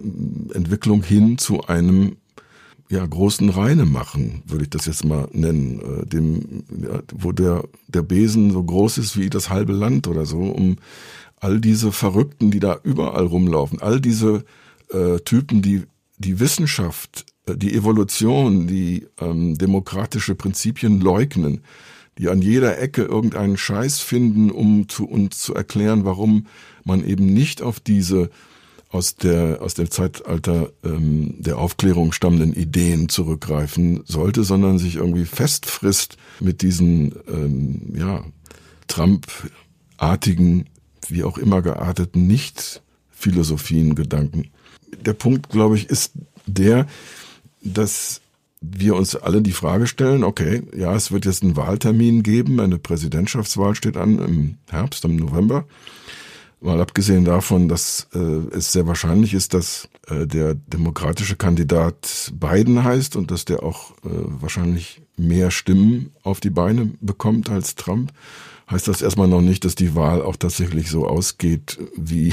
Entwicklung 0.53 1.03
hin 1.03 1.37
zu 1.37 1.63
einem 1.65 2.17
ja, 2.89 3.05
großen 3.05 3.49
Reine 3.49 3.85
machen, 3.85 4.43
würde 4.45 4.65
ich 4.65 4.69
das 4.69 4.85
jetzt 4.85 5.05
mal 5.05 5.29
nennen, 5.31 5.79
äh, 5.79 6.05
dem, 6.05 6.63
ja, 6.81 7.01
wo 7.13 7.31
der, 7.31 7.63
der 7.87 8.01
Besen 8.01 8.51
so 8.51 8.61
groß 8.61 8.97
ist 8.97 9.17
wie 9.17 9.29
das 9.29 9.49
halbe 9.49 9.71
Land 9.71 10.07
oder 10.07 10.25
so, 10.25 10.39
um 10.39 10.75
all 11.39 11.61
diese 11.61 11.91
Verrückten, 11.93 12.51
die 12.51 12.59
da 12.59 12.79
überall 12.83 13.25
rumlaufen, 13.25 13.81
all 13.81 14.01
diese 14.01 14.43
äh, 14.93 15.19
Typen, 15.19 15.61
die 15.61 15.83
die 16.21 16.39
Wissenschaft, 16.39 17.25
äh, 17.45 17.57
die 17.57 17.73
Evolution, 17.73 18.67
die 18.67 19.07
ähm, 19.19 19.57
demokratische 19.57 20.35
Prinzipien 20.35 21.01
leugnen, 21.01 21.61
die 22.17 22.29
an 22.29 22.41
jeder 22.41 22.79
Ecke 22.79 23.03
irgendeinen 23.03 23.57
Scheiß 23.57 23.99
finden, 23.99 24.51
um 24.51 24.87
zu 24.87 25.07
uns 25.07 25.39
zu 25.39 25.55
erklären, 25.55 26.05
warum 26.05 26.47
man 26.83 27.05
eben 27.05 27.25
nicht 27.25 27.61
auf 27.61 27.79
diese 27.79 28.29
aus 28.89 29.15
der 29.15 29.61
aus 29.61 29.73
dem 29.73 29.89
Zeitalter 29.89 30.73
ähm, 30.83 31.35
der 31.39 31.57
Aufklärung 31.57 32.11
stammenden 32.11 32.53
Ideen 32.53 33.07
zurückgreifen 33.07 34.01
sollte, 34.05 34.43
sondern 34.43 34.79
sich 34.79 34.97
irgendwie 34.97 35.25
festfrisst 35.25 36.17
mit 36.41 36.61
diesen 36.61 37.15
ähm, 37.29 37.93
ja 37.95 38.25
Trump-artigen, 38.87 40.65
wie 41.07 41.23
auch 41.23 41.37
immer 41.37 41.61
gearteten 41.61 42.27
Nicht-Philosophien, 42.27 43.95
Gedanken 43.95 44.51
der 44.99 45.13
Punkt, 45.13 45.49
glaube 45.49 45.75
ich, 45.77 45.89
ist 45.89 46.13
der, 46.45 46.87
dass 47.63 48.21
wir 48.61 48.95
uns 48.95 49.15
alle 49.15 49.41
die 49.41 49.51
Frage 49.51 49.87
stellen, 49.87 50.23
okay, 50.23 50.61
ja, 50.75 50.95
es 50.95 51.11
wird 51.11 51.25
jetzt 51.25 51.41
einen 51.41 51.55
Wahltermin 51.55 52.21
geben, 52.21 52.59
eine 52.59 52.77
Präsidentschaftswahl 52.77 53.75
steht 53.75 53.97
an 53.97 54.19
im 54.19 54.57
Herbst, 54.69 55.03
im 55.03 55.15
November. 55.15 55.65
Mal 56.63 56.79
abgesehen 56.79 57.25
davon, 57.25 57.67
dass 57.67 58.07
äh, 58.13 58.19
es 58.55 58.71
sehr 58.71 58.85
wahrscheinlich 58.85 59.33
ist, 59.33 59.55
dass 59.55 59.89
äh, 60.07 60.27
der 60.27 60.53
demokratische 60.53 61.35
Kandidat 61.35 62.31
Biden 62.35 62.83
heißt 62.83 63.15
und 63.15 63.31
dass 63.31 63.45
der 63.45 63.63
auch 63.63 63.93
äh, 64.05 64.09
wahrscheinlich 64.11 65.01
mehr 65.17 65.49
Stimmen 65.49 66.11
auf 66.21 66.39
die 66.39 66.51
Beine 66.51 66.91
bekommt 67.01 67.49
als 67.49 67.73
Trump, 67.73 68.13
heißt 68.69 68.87
das 68.87 69.01
erstmal 69.01 69.27
noch 69.27 69.41
nicht, 69.41 69.65
dass 69.65 69.73
die 69.73 69.95
Wahl 69.95 70.21
auch 70.21 70.35
tatsächlich 70.35 70.91
so 70.91 71.07
ausgeht, 71.07 71.79
wie 71.97 72.31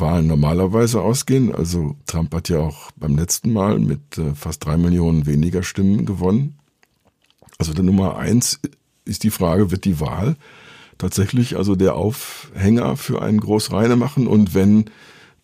Wahlen 0.00 0.26
normalerweise 0.26 1.00
ausgehen. 1.00 1.54
Also 1.54 1.96
Trump 2.06 2.34
hat 2.34 2.48
ja 2.48 2.58
auch 2.58 2.90
beim 2.96 3.16
letzten 3.16 3.52
Mal 3.52 3.78
mit 3.78 4.18
äh, 4.18 4.34
fast 4.34 4.64
drei 4.64 4.76
Millionen 4.76 5.26
weniger 5.26 5.62
Stimmen 5.62 6.06
gewonnen. 6.06 6.58
Also 7.58 7.72
der 7.72 7.84
Nummer 7.84 8.16
eins 8.16 8.60
ist 9.04 9.22
die 9.22 9.30
Frage, 9.30 9.70
wird 9.70 9.84
die 9.84 10.00
Wahl 10.00 10.36
tatsächlich 10.98 11.56
also 11.56 11.76
der 11.76 11.94
Aufhänger 11.94 12.96
für 12.96 13.22
einen 13.22 13.40
Großreine 13.40 13.96
machen? 13.96 14.26
Und 14.26 14.54
wenn 14.54 14.86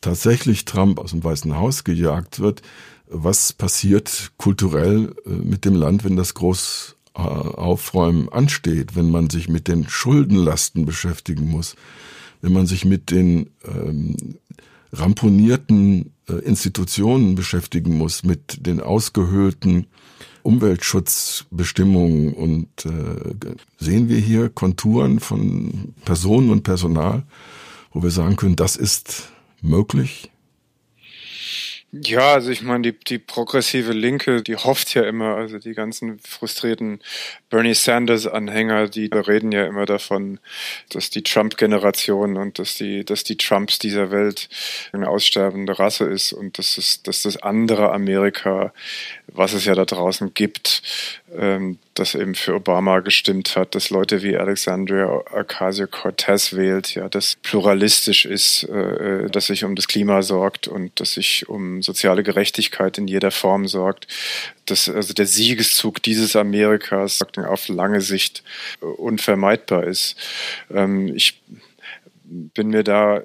tatsächlich 0.00 0.64
Trump 0.64 0.98
aus 0.98 1.10
dem 1.10 1.22
Weißen 1.24 1.56
Haus 1.56 1.84
gejagt 1.84 2.40
wird, 2.40 2.62
was 3.08 3.52
passiert 3.52 4.32
kulturell 4.36 5.14
äh, 5.26 5.30
mit 5.30 5.64
dem 5.64 5.74
Land, 5.74 6.04
wenn 6.04 6.16
das 6.16 6.34
Großaufräumen 6.34 8.30
ansteht, 8.30 8.96
wenn 8.96 9.10
man 9.10 9.30
sich 9.30 9.48
mit 9.48 9.68
den 9.68 9.88
Schuldenlasten 9.88 10.86
beschäftigen 10.86 11.48
muss? 11.48 11.76
Wenn 12.42 12.52
man 12.52 12.66
sich 12.66 12.84
mit 12.84 13.10
den 13.10 13.50
ähm, 13.64 14.16
ramponierten 14.92 16.12
äh, 16.28 16.34
Institutionen 16.34 17.34
beschäftigen 17.34 17.96
muss, 17.96 18.24
mit 18.24 18.66
den 18.66 18.80
ausgehöhlten 18.80 19.86
Umweltschutzbestimmungen 20.42 22.34
und 22.34 22.68
äh, 22.84 23.34
sehen 23.78 24.08
wir 24.08 24.18
hier 24.18 24.48
Konturen 24.48 25.20
von 25.20 25.94
Personen 26.04 26.50
und 26.50 26.64
Personal, 26.64 27.22
wo 27.92 28.02
wir 28.02 28.10
sagen 28.10 28.36
können, 28.36 28.56
das 28.56 28.76
ist 28.76 29.30
möglich? 29.60 30.31
Ja, 31.94 32.32
also 32.32 32.50
ich 32.50 32.62
meine, 32.62 32.90
die, 32.90 32.98
die 32.98 33.18
progressive 33.18 33.92
Linke, 33.92 34.42
die 34.42 34.56
hofft 34.56 34.94
ja 34.94 35.02
immer, 35.02 35.36
also 35.36 35.58
die 35.58 35.74
ganzen 35.74 36.18
frustrierten 36.20 37.00
Bernie 37.50 37.74
Sanders-Anhänger, 37.74 38.88
die 38.88 39.10
reden 39.12 39.52
ja 39.52 39.66
immer 39.66 39.84
davon, 39.84 40.40
dass 40.88 41.10
die 41.10 41.22
Trump-Generation 41.22 42.38
und 42.38 42.58
dass 42.58 42.76
die, 42.76 43.04
dass 43.04 43.24
die 43.24 43.36
Trumps 43.36 43.78
dieser 43.78 44.10
Welt 44.10 44.48
eine 44.92 45.06
aussterbende 45.06 45.78
Rasse 45.78 46.06
ist 46.06 46.32
und 46.32 46.56
dass 46.56 46.78
es, 46.78 47.02
dass 47.02 47.24
das 47.24 47.36
andere 47.42 47.92
Amerika, 47.92 48.72
was 49.26 49.52
es 49.52 49.66
ja 49.66 49.74
da 49.74 49.84
draußen 49.84 50.32
gibt, 50.32 50.82
ähm, 51.36 51.78
das 51.94 52.14
eben 52.14 52.34
für 52.34 52.54
Obama 52.54 53.00
gestimmt 53.00 53.54
hat, 53.56 53.74
dass 53.74 53.90
Leute 53.90 54.22
wie 54.22 54.36
Alexandria 54.36 55.06
Ocasio-Cortez 55.06 56.54
wählt, 56.54 56.94
ja, 56.94 57.08
das 57.08 57.36
pluralistisch 57.42 58.24
ist, 58.24 58.64
äh, 58.64 59.28
dass 59.30 59.46
sich 59.46 59.64
um 59.64 59.74
das 59.74 59.88
Klima 59.88 60.22
sorgt 60.22 60.68
und 60.68 60.98
dass 61.00 61.14
sich 61.14 61.48
um 61.48 61.82
soziale 61.82 62.22
Gerechtigkeit 62.22 62.96
in 62.98 63.08
jeder 63.08 63.30
Form 63.30 63.68
sorgt, 63.68 64.06
dass 64.66 64.88
also 64.88 65.12
der 65.12 65.26
Siegeszug 65.26 66.02
dieses 66.02 66.34
Amerikas 66.34 67.20
auf 67.36 67.68
lange 67.68 68.00
Sicht 68.00 68.42
unvermeidbar 68.80 69.84
ist. 69.84 70.16
Ähm, 70.70 71.14
ich 71.14 71.42
bin 72.24 72.68
mir 72.68 72.84
da 72.84 73.22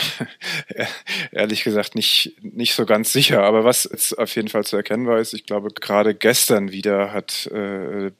ehrlich 1.32 1.64
gesagt 1.64 1.94
nicht, 1.94 2.36
nicht 2.42 2.74
so 2.74 2.86
ganz 2.86 3.12
sicher. 3.12 3.42
Aber 3.42 3.64
was 3.64 3.88
jetzt 3.90 4.18
auf 4.18 4.34
jeden 4.34 4.48
Fall 4.48 4.64
zu 4.64 4.76
erkennen 4.76 5.06
war, 5.06 5.18
ist, 5.18 5.34
ich 5.34 5.46
glaube, 5.46 5.70
gerade 5.70 6.14
gestern 6.14 6.72
wieder 6.72 7.12
hat 7.12 7.46
äh, 7.46 8.10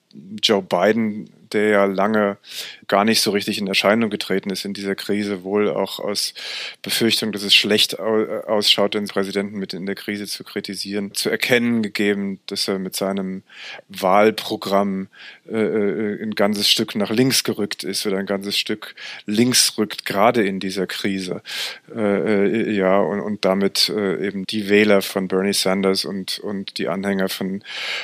Joe 0.42 0.62
Biden 0.62 1.30
der 1.52 1.68
ja 1.68 1.84
lange 1.84 2.38
gar 2.88 3.04
nicht 3.04 3.20
so 3.20 3.30
richtig 3.30 3.58
in 3.58 3.66
Erscheinung 3.66 4.10
getreten 4.10 4.50
ist 4.50 4.64
in 4.64 4.74
dieser 4.74 4.94
Krise, 4.94 5.44
wohl 5.44 5.70
auch 5.70 5.98
aus 5.98 6.34
Befürchtung, 6.82 7.32
dass 7.32 7.42
es 7.42 7.54
schlecht 7.54 7.98
ausschaut, 7.98 8.94
den 8.94 9.06
Präsidenten 9.06 9.58
mit 9.58 9.74
in 9.74 9.86
der 9.86 9.94
Krise 9.94 10.26
zu 10.26 10.44
kritisieren, 10.44 11.14
zu 11.14 11.30
erkennen 11.30 11.82
gegeben, 11.82 12.40
dass 12.46 12.68
er 12.68 12.78
mit 12.78 12.96
seinem 12.96 13.42
Wahlprogramm 13.88 15.08
äh, 15.50 15.56
äh, 15.56 16.22
ein 16.22 16.34
ganzes 16.34 16.68
Stück 16.68 16.94
nach 16.94 17.10
links 17.10 17.44
gerückt 17.44 17.84
ist 17.84 18.06
oder 18.06 18.18
ein 18.18 18.26
ganzes 18.26 18.56
Stück 18.56 18.94
links 19.26 19.76
rückt, 19.78 20.04
gerade 20.04 20.44
in 20.44 20.60
dieser 20.60 20.86
Krise. 20.86 21.42
Äh, 21.94 22.00
äh 22.00 22.72
ja, 22.72 22.98
und, 22.98 23.20
und 23.20 23.44
damit 23.44 23.88
äh, 23.88 24.26
eben 24.26 24.46
die 24.46 24.68
Wähler 24.68 25.02
von 25.02 25.28
Bernie 25.28 25.52
Sanders 25.52 26.04
und, 26.04 26.38
und 26.38 26.78
die 26.78 26.88
Anhänger 26.88 27.28
von 27.28 27.62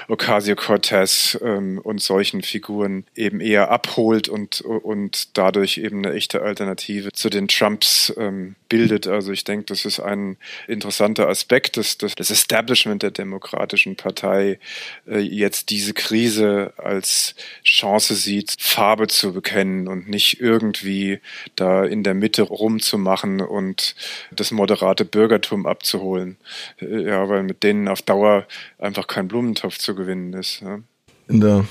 Ocasio-Cortez 0.09 1.39
ähm, 1.43 1.79
und 1.79 1.98
solchen 1.99 2.43
Figuren 2.43 3.05
eben 3.15 3.39
eben 3.39 3.41
eher 3.41 3.71
abholt 3.71 4.29
und, 4.29 4.61
und 4.61 5.37
dadurch 5.37 5.79
eben 5.79 6.05
eine 6.05 6.15
echte 6.15 6.43
Alternative 6.43 7.13
zu 7.13 7.29
den 7.29 7.49
Trumps 7.49 8.13
ähm, 8.17 8.57
bildet. 8.69 9.07
Also 9.07 9.33
ich 9.33 9.45
denke, 9.45 9.67
das 9.67 9.85
ist 9.85 10.01
ein 10.01 10.37
interessanter 10.67 11.29
Aspekt, 11.29 11.77
dass, 11.77 11.99
dass 11.99 12.15
das 12.15 12.31
Establishment 12.31 13.03
der 13.03 13.11
Demokratischen 13.11 13.97
Partei 13.97 14.59
äh, 15.07 15.19
jetzt 15.19 15.71
diese 15.71 15.95
Krise 15.95 16.73
als 16.79 17.35
Chance 17.65 18.15
sieht, 18.15 18.55
Farbe 18.59 19.09
zu 19.09 19.33
bekennen 19.33 19.89
und 19.89 20.09
nicht 20.09 20.41
irgendwie 20.41 21.21
da 21.57 21.85
in 21.85 22.03
der 22.03 22.15
Mitte 22.15 22.43
rumzumachen 22.43 23.41
und 23.41 23.95
das 24.33 24.51
moderate 24.51 25.05
Bürgertum 25.05 25.67
abzuholen. 25.67 26.39
Äh, 26.81 27.09
ja, 27.09 27.29
weil 27.29 27.43
mit 27.43 27.63
denen 27.63 27.89
auf 27.89 28.03
Dauer 28.03 28.47
einfach 28.79 29.07
kein 29.07 29.29
Blumentopf 29.29 29.79
zu 29.79 29.95
gewinnen 29.95 30.33
ist. 30.33 30.61
Ja. 30.61 30.81
In 31.29 31.41
der 31.41 31.67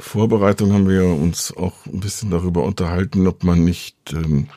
Vorbereitung 0.00 0.72
haben 0.72 0.88
wir 0.88 1.04
uns 1.04 1.56
auch 1.56 1.86
ein 1.86 2.00
bisschen 2.00 2.30
darüber 2.30 2.64
unterhalten, 2.64 3.26
ob 3.26 3.44
man 3.44 3.64
nicht 3.64 3.96
ähm, 4.12 4.48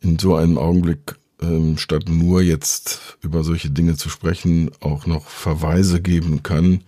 in 0.00 0.18
so 0.18 0.34
einem 0.34 0.58
Augenblick 0.58 1.16
ähm, 1.40 1.78
statt 1.78 2.08
nur 2.08 2.42
jetzt 2.42 3.18
über 3.22 3.44
solche 3.44 3.70
Dinge 3.70 3.96
zu 3.96 4.08
sprechen, 4.08 4.70
auch 4.80 5.06
noch 5.06 5.26
Verweise 5.26 6.00
geben 6.00 6.42
kann 6.42 6.82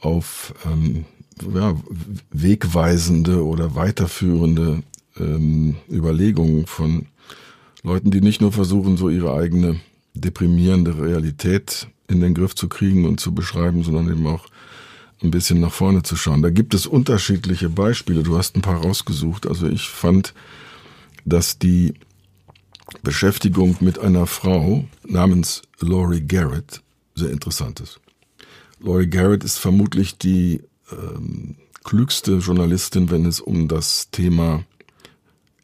auf 0.00 0.54
ähm, 0.64 1.04
ja, 1.54 1.74
wegweisende 2.30 3.44
oder 3.44 3.74
weiterführende 3.74 4.82
ähm, 5.18 5.76
Überlegungen 5.90 6.66
von 6.66 7.06
Leuten, 7.82 8.10
die 8.10 8.20
nicht 8.20 8.40
nur 8.40 8.52
versuchen, 8.52 8.96
so 8.96 9.08
ihre 9.08 9.34
eigene 9.34 9.80
deprimierende 10.14 10.98
Realität 10.98 11.88
in 12.08 12.20
den 12.20 12.34
Griff 12.34 12.54
zu 12.54 12.68
kriegen 12.68 13.04
und 13.04 13.20
zu 13.20 13.34
beschreiben, 13.34 13.84
sondern 13.84 14.10
eben 14.10 14.26
auch 14.26 14.46
ein 15.22 15.30
bisschen 15.30 15.60
nach 15.60 15.72
vorne 15.72 16.02
zu 16.02 16.16
schauen. 16.16 16.42
Da 16.42 16.50
gibt 16.50 16.74
es 16.74 16.86
unterschiedliche 16.86 17.68
Beispiele. 17.68 18.22
Du 18.22 18.36
hast 18.36 18.56
ein 18.56 18.62
paar 18.62 18.82
rausgesucht. 18.82 19.46
Also 19.46 19.68
ich 19.68 19.88
fand, 19.88 20.34
dass 21.24 21.58
die 21.58 21.94
Beschäftigung 23.02 23.76
mit 23.80 23.98
einer 23.98 24.26
Frau 24.26 24.84
namens 25.04 25.62
Laurie 25.80 26.20
Garrett 26.26 26.82
sehr 27.14 27.30
interessant 27.30 27.80
ist. 27.80 28.00
Laurie 28.80 29.08
Garrett 29.08 29.44
ist 29.44 29.58
vermutlich 29.58 30.18
die 30.18 30.62
ähm, 30.92 31.56
klügste 31.82 32.36
Journalistin, 32.36 33.10
wenn 33.10 33.26
es 33.26 33.40
um 33.40 33.66
das 33.66 34.10
Thema 34.10 34.64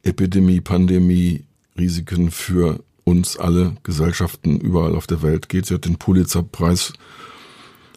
Epidemie, 0.03 0.61
Pandemie, 0.61 1.45
Risiken 1.79 2.31
für 2.31 2.83
uns 3.05 3.37
alle 3.37 3.77
Gesellschaften 3.85 4.59
überall 4.59 4.97
auf 4.97 5.07
der 5.07 5.23
Welt 5.23 5.49
geht. 5.49 5.67
Sie 5.67 5.75
hat 5.75 5.85
den 5.85 5.97
Pulitzer-Preis 5.97 6.95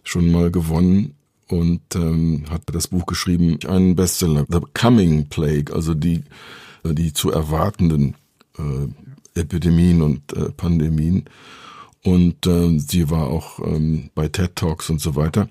schon 0.04 0.32
mal 0.32 0.52
gewonnen 0.52 1.17
und 1.50 1.82
ähm, 1.96 2.46
hat 2.50 2.62
das 2.72 2.88
Buch 2.88 3.06
geschrieben, 3.06 3.58
einen 3.68 3.96
Bestseller, 3.96 4.46
The 4.50 4.60
Coming 4.74 5.28
Plague, 5.30 5.74
also 5.74 5.94
die, 5.94 6.24
die 6.84 7.14
zu 7.14 7.32
erwartenden 7.32 8.16
äh, 8.58 9.40
Epidemien 9.40 10.02
und 10.02 10.34
äh, 10.34 10.52
Pandemien. 10.52 11.26
Und 12.04 12.46
äh, 12.48 12.80
sie 12.80 13.10
war 13.10 13.28
auch 13.28 13.60
ähm, 13.60 14.10
bei 14.16 14.28
TED 14.28 14.56
Talks 14.56 14.90
und 14.90 15.02
so 15.02 15.16
weiter. 15.16 15.50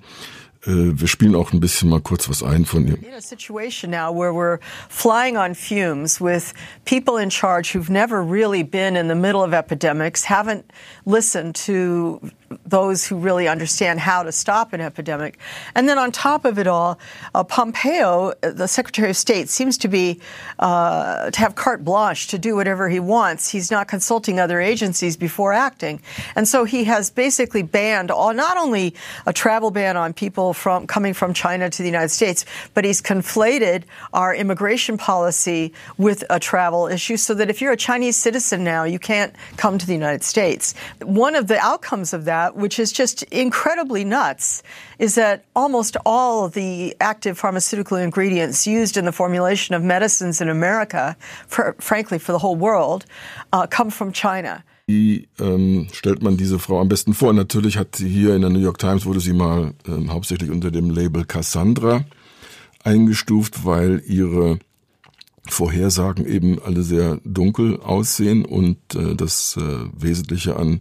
Äh, 0.67 0.99
wir 0.99 1.07
spielen 1.07 1.35
auch 1.35 1.53
ein 1.53 1.61
bisschen 1.61 1.89
mal 1.89 2.01
kurz 2.01 2.29
was 2.29 2.43
ein 2.43 2.65
von 2.65 2.87
ihr. 2.87 2.99
A 3.17 3.21
situation 3.21 3.91
now 3.91 4.13
where 4.13 4.33
we're 4.33 4.59
flying 4.89 5.37
on 5.37 5.55
fumes 5.55 6.21
with 6.21 6.53
people 6.85 7.23
in 7.23 7.31
charge 7.31 7.75
who've 7.75 7.91
never 7.91 8.23
really 8.23 8.63
been 8.63 8.97
in 8.97 9.09
the 9.09 9.15
middle 9.15 9.43
of 9.43 9.53
epidemics, 9.53 10.25
haven't 10.25 10.65
listened 11.05 11.55
to 11.67 12.21
those 12.65 13.07
who 13.07 13.17
really 13.17 13.49
understand 13.49 14.01
how 14.01 14.23
to 14.23 14.31
stop 14.31 14.73
an 14.73 14.81
epidemic. 14.81 15.39
And 15.75 15.89
then 15.89 15.99
on 15.99 16.13
top 16.13 16.45
of 16.45 16.59
it 16.59 16.67
all, 16.67 16.99
uh, 17.35 17.43
Pompeo, 17.43 18.33
the 18.41 18.69
Secretary 18.69 19.11
of 19.11 19.17
State, 19.17 19.49
seems 19.49 19.77
to 19.79 19.89
be 19.89 20.21
uh, 20.59 21.31
to 21.31 21.39
have 21.41 21.55
carte 21.55 21.85
blanche 21.85 22.29
to 22.29 22.39
do 22.39 22.55
whatever 22.55 22.89
he 22.89 23.01
wants. 23.01 23.51
He's 23.51 23.71
not 23.71 23.89
consulting 23.89 24.39
other 24.39 24.61
agencies 24.61 25.17
before 25.17 25.53
acting, 25.53 26.01
and 26.37 26.47
so 26.47 26.65
he 26.65 26.85
has 26.85 27.11
basically 27.11 27.63
banned 27.63 28.11
all, 28.11 28.33
not 28.33 28.57
only 28.57 28.95
a 29.27 29.33
travel 29.33 29.71
ban 29.71 29.97
on 29.97 30.13
people 30.13 30.53
from 30.55 30.87
coming 30.87 31.15
from 31.15 31.35
China 31.35 31.69
to 31.69 31.83
the 31.83 31.89
United 31.89 32.11
States, 32.11 32.45
but 32.75 32.85
he's 32.85 33.03
conflated 33.03 33.85
our 34.13 34.35
immigration 34.35 34.97
policy 34.99 35.73
with 35.99 36.23
a 36.31 36.39
travel 36.39 36.87
issue, 36.87 37.17
so 37.17 37.35
that 37.35 37.51
if 37.51 37.61
you're 37.61 37.73
a 37.73 37.77
Chinese 37.77 38.17
citizen 38.17 38.63
now, 38.63 38.85
you 38.85 38.99
can't 38.99 39.35
come 39.57 39.79
to 39.79 39.87
the 39.87 39.95
United 39.95 40.23
States. 40.23 40.75
One 41.03 41.35
of 41.35 41.49
the 41.49 41.59
outcomes 41.59 42.13
of 42.13 42.25
that 42.27 42.36
that, 42.37 42.57
which 42.57 42.79
is 42.79 42.93
just 42.93 43.23
incredibly 43.45 44.05
nuts, 44.05 44.63
is 44.99 45.15
that 45.15 45.45
almost 45.55 45.97
all 46.05 46.49
the 46.49 46.95
active 47.01 47.39
pharmaceutical 47.39 47.97
ingredients 47.97 48.67
used 48.67 48.97
in 48.97 49.05
the 49.05 49.13
formulation 49.13 49.77
of 49.77 49.83
medicines 49.83 50.41
in 50.41 50.49
America, 50.49 51.17
for, 51.47 51.75
frankly, 51.79 52.19
for 52.19 52.33
the 52.33 52.39
whole 52.39 52.57
world, 52.57 53.05
uh, 53.53 53.67
come 53.67 53.91
from 53.91 54.13
China. 54.13 54.63
Wie 54.89 55.27
ähm, 55.41 55.89
stellt 55.93 56.23
man 56.23 56.37
diese 56.37 56.59
Frau 56.59 56.81
am 56.81 56.89
besten 56.89 57.13
vor? 57.13 57.33
Natürlich 57.33 57.77
hat 57.77 57.97
sie 57.97 58.09
hier 58.09 58.37
in 58.37 58.43
der 58.43 58.51
New 58.51 58.61
York 58.61 58.79
Times 58.79 59.05
wurde 59.05 59.21
sie 59.21 59.33
mal 59.33 59.73
ähm, 59.89 60.13
hauptsächlich 60.13 60.51
unter 60.51 60.71
dem 60.71 60.91
Label 60.91 61.25
Cassandra 61.25 62.05
eingestuft, 62.85 63.65
weil 63.65 64.01
ihre 64.07 64.61
Vorhersagen 65.49 66.25
eben 66.25 66.63
alle 66.63 66.83
sehr 66.83 67.19
dunkel 67.25 67.81
aussehen 67.81 68.45
und 68.45 68.77
äh, 68.95 69.17
das 69.17 69.57
äh, 69.57 69.63
Wesentliche 69.99 70.55
an 70.55 70.81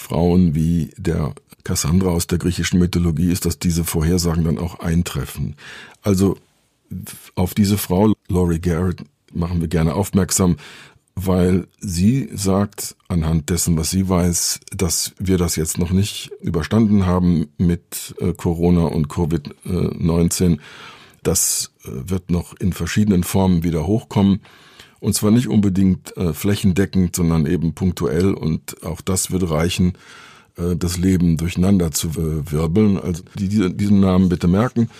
Frauen 0.00 0.54
wie 0.54 0.90
der 0.96 1.34
Cassandra 1.62 2.08
aus 2.08 2.26
der 2.26 2.38
griechischen 2.38 2.78
Mythologie 2.78 3.30
ist, 3.30 3.44
dass 3.44 3.58
diese 3.58 3.84
Vorhersagen 3.84 4.44
dann 4.44 4.58
auch 4.58 4.80
eintreffen. 4.80 5.56
Also 6.02 6.38
auf 7.34 7.52
diese 7.54 7.76
Frau, 7.76 8.14
Laurie 8.28 8.60
Garrett, 8.60 9.04
machen 9.32 9.60
wir 9.60 9.68
gerne 9.68 9.94
aufmerksam, 9.94 10.56
weil 11.14 11.68
sie 11.78 12.30
sagt, 12.32 12.96
anhand 13.08 13.50
dessen, 13.50 13.76
was 13.76 13.90
sie 13.90 14.08
weiß, 14.08 14.60
dass 14.74 15.12
wir 15.18 15.36
das 15.36 15.56
jetzt 15.56 15.76
noch 15.76 15.90
nicht 15.90 16.30
überstanden 16.40 17.04
haben 17.04 17.48
mit 17.58 18.14
äh, 18.20 18.32
Corona 18.32 18.86
und 18.86 19.08
Covid-19. 19.08 20.58
Das 21.22 21.72
äh, 21.84 21.88
wird 21.92 22.30
noch 22.30 22.54
in 22.58 22.72
verschiedenen 22.72 23.22
Formen 23.22 23.62
wieder 23.62 23.86
hochkommen. 23.86 24.40
Und 25.00 25.14
zwar 25.14 25.30
nicht 25.30 25.48
unbedingt 25.48 26.16
äh, 26.16 26.32
flächendeckend, 26.34 27.16
sondern 27.16 27.46
eben 27.46 27.74
punktuell. 27.74 28.34
Und 28.34 28.84
auch 28.84 29.00
das 29.00 29.30
würde 29.30 29.50
reichen, 29.50 29.94
äh, 30.56 30.76
das 30.76 30.98
Leben 30.98 31.36
durcheinander 31.36 31.90
zu 31.90 32.08
äh, 32.08 32.50
wirbeln. 32.50 32.98
Also 32.98 33.22
die, 33.38 33.48
die, 33.48 33.74
diesen 33.74 34.00
Namen 34.00 34.28
bitte 34.28 34.46
merken 34.46 34.90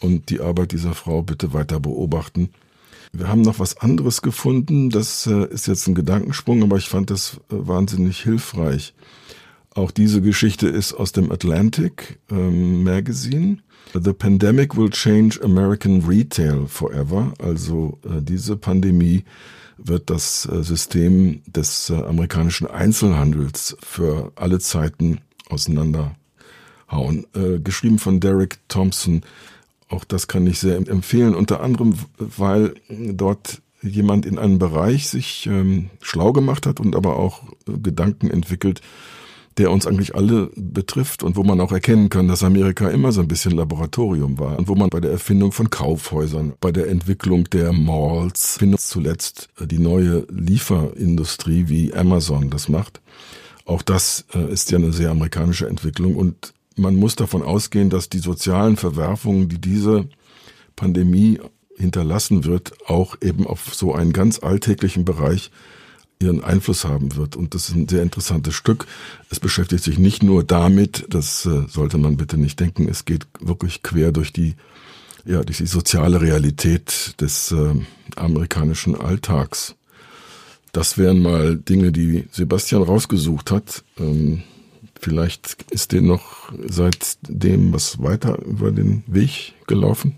und 0.00 0.30
die 0.30 0.40
Arbeit 0.40 0.72
dieser 0.72 0.94
Frau 0.94 1.22
bitte 1.22 1.52
weiter 1.52 1.78
beobachten. 1.78 2.48
Wir 3.12 3.28
haben 3.28 3.42
noch 3.42 3.58
was 3.58 3.76
anderes 3.78 4.22
gefunden. 4.22 4.90
Das 4.90 5.26
äh, 5.26 5.46
ist 5.48 5.66
jetzt 5.66 5.86
ein 5.88 5.94
Gedankensprung, 5.94 6.62
aber 6.62 6.76
ich 6.76 6.88
fand 6.88 7.10
das 7.10 7.40
äh, 7.50 7.56
wahnsinnig 7.56 8.22
hilfreich. 8.22 8.94
Auch 9.74 9.90
diese 9.90 10.20
Geschichte 10.20 10.68
ist 10.68 10.94
aus 10.94 11.12
dem 11.12 11.30
Atlantic 11.30 12.18
ähm, 12.30 12.82
Magazine. 12.82 13.58
The 13.92 14.12
pandemic 14.12 14.76
will 14.76 14.90
change 14.90 15.40
American 15.42 16.02
retail 16.02 16.66
forever. 16.66 17.32
Also 17.38 17.98
äh, 18.04 18.22
diese 18.22 18.56
Pandemie 18.56 19.24
wird 19.78 20.10
das 20.10 20.46
äh, 20.46 20.62
System 20.62 21.42
des 21.46 21.90
äh, 21.90 21.94
amerikanischen 21.94 22.66
Einzelhandels 22.68 23.76
für 23.82 24.32
alle 24.36 24.60
Zeiten 24.60 25.20
auseinanderhauen. 25.48 26.14
Äh, 27.34 27.58
geschrieben 27.62 27.98
von 27.98 28.20
Derek 28.20 28.58
Thompson. 28.68 29.22
Auch 29.88 30.04
das 30.04 30.28
kann 30.28 30.46
ich 30.46 30.60
sehr 30.60 30.76
empfehlen. 30.76 31.34
Unter 31.34 31.60
anderem, 31.60 31.94
weil 32.18 32.74
dort 32.88 33.60
jemand 33.82 34.26
in 34.26 34.38
einem 34.38 34.58
Bereich 34.58 35.08
sich 35.08 35.46
ähm, 35.46 35.90
schlau 36.00 36.32
gemacht 36.32 36.66
hat 36.66 36.80
und 36.80 36.94
aber 36.94 37.16
auch 37.16 37.42
äh, 37.66 37.78
Gedanken 37.82 38.30
entwickelt, 38.30 38.82
der 39.58 39.70
uns 39.70 39.86
eigentlich 39.86 40.14
alle 40.14 40.50
betrifft 40.56 41.22
und 41.22 41.36
wo 41.36 41.42
man 41.42 41.60
auch 41.60 41.72
erkennen 41.72 42.08
kann, 42.08 42.28
dass 42.28 42.42
Amerika 42.42 42.88
immer 42.88 43.12
so 43.12 43.20
ein 43.20 43.28
bisschen 43.28 43.52
Laboratorium 43.52 44.38
war 44.38 44.58
und 44.58 44.68
wo 44.68 44.74
man 44.74 44.90
bei 44.90 45.00
der 45.00 45.10
Erfindung 45.10 45.52
von 45.52 45.70
Kaufhäusern, 45.70 46.54
bei 46.60 46.72
der 46.72 46.88
Entwicklung 46.88 47.44
der 47.50 47.72
Malls, 47.72 48.58
zuletzt 48.78 49.48
äh, 49.60 49.66
die 49.66 49.78
neue 49.78 50.26
Lieferindustrie 50.30 51.68
wie 51.68 51.92
Amazon 51.94 52.50
das 52.50 52.68
macht. 52.68 53.00
Auch 53.64 53.82
das 53.82 54.24
äh, 54.34 54.52
ist 54.52 54.70
ja 54.70 54.78
eine 54.78 54.92
sehr 54.92 55.10
amerikanische 55.10 55.68
Entwicklung 55.68 56.16
und 56.16 56.54
man 56.76 56.96
muss 56.96 57.16
davon 57.16 57.42
ausgehen, 57.42 57.90
dass 57.90 58.08
die 58.08 58.20
sozialen 58.20 58.76
Verwerfungen, 58.76 59.48
die 59.48 59.60
diese 59.60 60.08
Pandemie 60.76 61.40
hinterlassen 61.76 62.44
wird, 62.44 62.72
auch 62.88 63.16
eben 63.20 63.46
auf 63.46 63.74
so 63.74 63.94
einen 63.94 64.12
ganz 64.12 64.38
alltäglichen 64.42 65.04
Bereich 65.04 65.50
ihren 66.20 66.44
Einfluss 66.44 66.84
haben 66.84 67.16
wird. 67.16 67.34
Und 67.34 67.54
das 67.54 67.70
ist 67.70 67.74
ein 67.74 67.88
sehr 67.88 68.02
interessantes 68.02 68.54
Stück. 68.54 68.86
Es 69.30 69.40
beschäftigt 69.40 69.82
sich 69.82 69.98
nicht 69.98 70.22
nur 70.22 70.44
damit, 70.44 71.06
das 71.08 71.46
äh, 71.46 71.62
sollte 71.66 71.96
man 71.96 72.16
bitte 72.16 72.36
nicht 72.36 72.60
denken, 72.60 72.88
es 72.88 73.06
geht 73.06 73.26
wirklich 73.40 73.82
quer 73.82 74.12
durch 74.12 74.32
die, 74.32 74.54
ja, 75.24 75.42
durch 75.42 75.58
die 75.58 75.66
soziale 75.66 76.20
Realität 76.20 77.14
des 77.20 77.52
äh, 77.52 77.74
amerikanischen 78.16 78.94
Alltags. 78.94 79.76
Das 80.72 80.98
wären 80.98 81.20
mal 81.20 81.56
Dinge, 81.56 81.90
die 81.90 82.28
Sebastian 82.30 82.82
rausgesucht 82.82 83.50
hat. 83.50 83.82
Ähm, 83.98 84.42
vielleicht 85.00 85.62
ist 85.70 85.92
dir 85.92 86.02
noch 86.02 86.52
seitdem 86.68 87.72
was 87.72 88.00
weiter 88.02 88.40
über 88.44 88.70
den 88.70 89.02
Weg 89.06 89.54
gelaufen? 89.66 90.16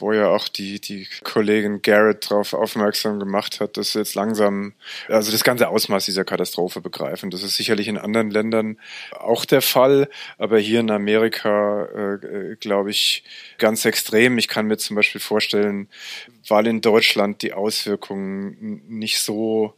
Wo 0.00 0.12
ja 0.12 0.28
auch 0.28 0.48
die, 0.48 0.80
die 0.80 1.06
Kollegin 1.24 1.82
Garrett 1.82 2.30
darauf 2.30 2.54
aufmerksam 2.54 3.18
gemacht 3.18 3.60
hat, 3.60 3.76
dass 3.76 3.94
jetzt 3.94 4.14
langsam, 4.14 4.74
also 5.08 5.32
das 5.32 5.44
ganze 5.44 5.68
Ausmaß 5.68 6.04
dieser 6.04 6.24
Katastrophe 6.24 6.80
begreifen. 6.80 7.30
Das 7.30 7.42
ist 7.42 7.56
sicherlich 7.56 7.88
in 7.88 7.98
anderen 7.98 8.30
Ländern 8.30 8.78
auch 9.12 9.44
der 9.44 9.62
Fall, 9.62 10.08
aber 10.38 10.58
hier 10.58 10.80
in 10.80 10.90
Amerika, 10.90 11.84
äh, 11.84 12.56
glaube 12.56 12.90
ich, 12.90 13.24
ganz 13.58 13.84
extrem. 13.84 14.38
Ich 14.38 14.48
kann 14.48 14.66
mir 14.66 14.76
zum 14.76 14.96
Beispiel 14.96 15.20
vorstellen, 15.20 15.88
weil 16.48 16.66
in 16.66 16.80
Deutschland 16.80 17.42
die 17.42 17.52
Auswirkungen 17.52 18.82
nicht 18.88 19.20
so 19.20 19.74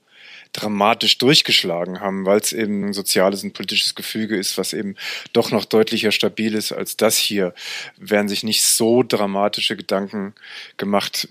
dramatisch 0.53 1.19
durchgeschlagen 1.19 2.01
haben, 2.01 2.27
weil 2.27 2.41
es 2.41 2.53
eben 2.53 2.89
ein 2.89 2.93
soziales 2.93 3.45
und 3.45 3.53
politisches 3.53 3.95
Gefüge 3.95 4.37
ist, 4.37 4.59
was 4.59 4.73
eben 4.73 4.97
doch 5.33 5.51
noch 5.51 5.65
deutlicher 5.65 6.13
stabil 6.13 6.55
ist 6.55 6.73
als 6.73 6.97
das 6.97 7.17
hier, 7.17 7.55
werden 7.97 8.29
sich 8.29 8.43
nicht 8.43 8.63
so 8.63 9.03
dramatische 9.03 9.77
Gedanken 9.77 10.35
gemacht, 10.77 11.29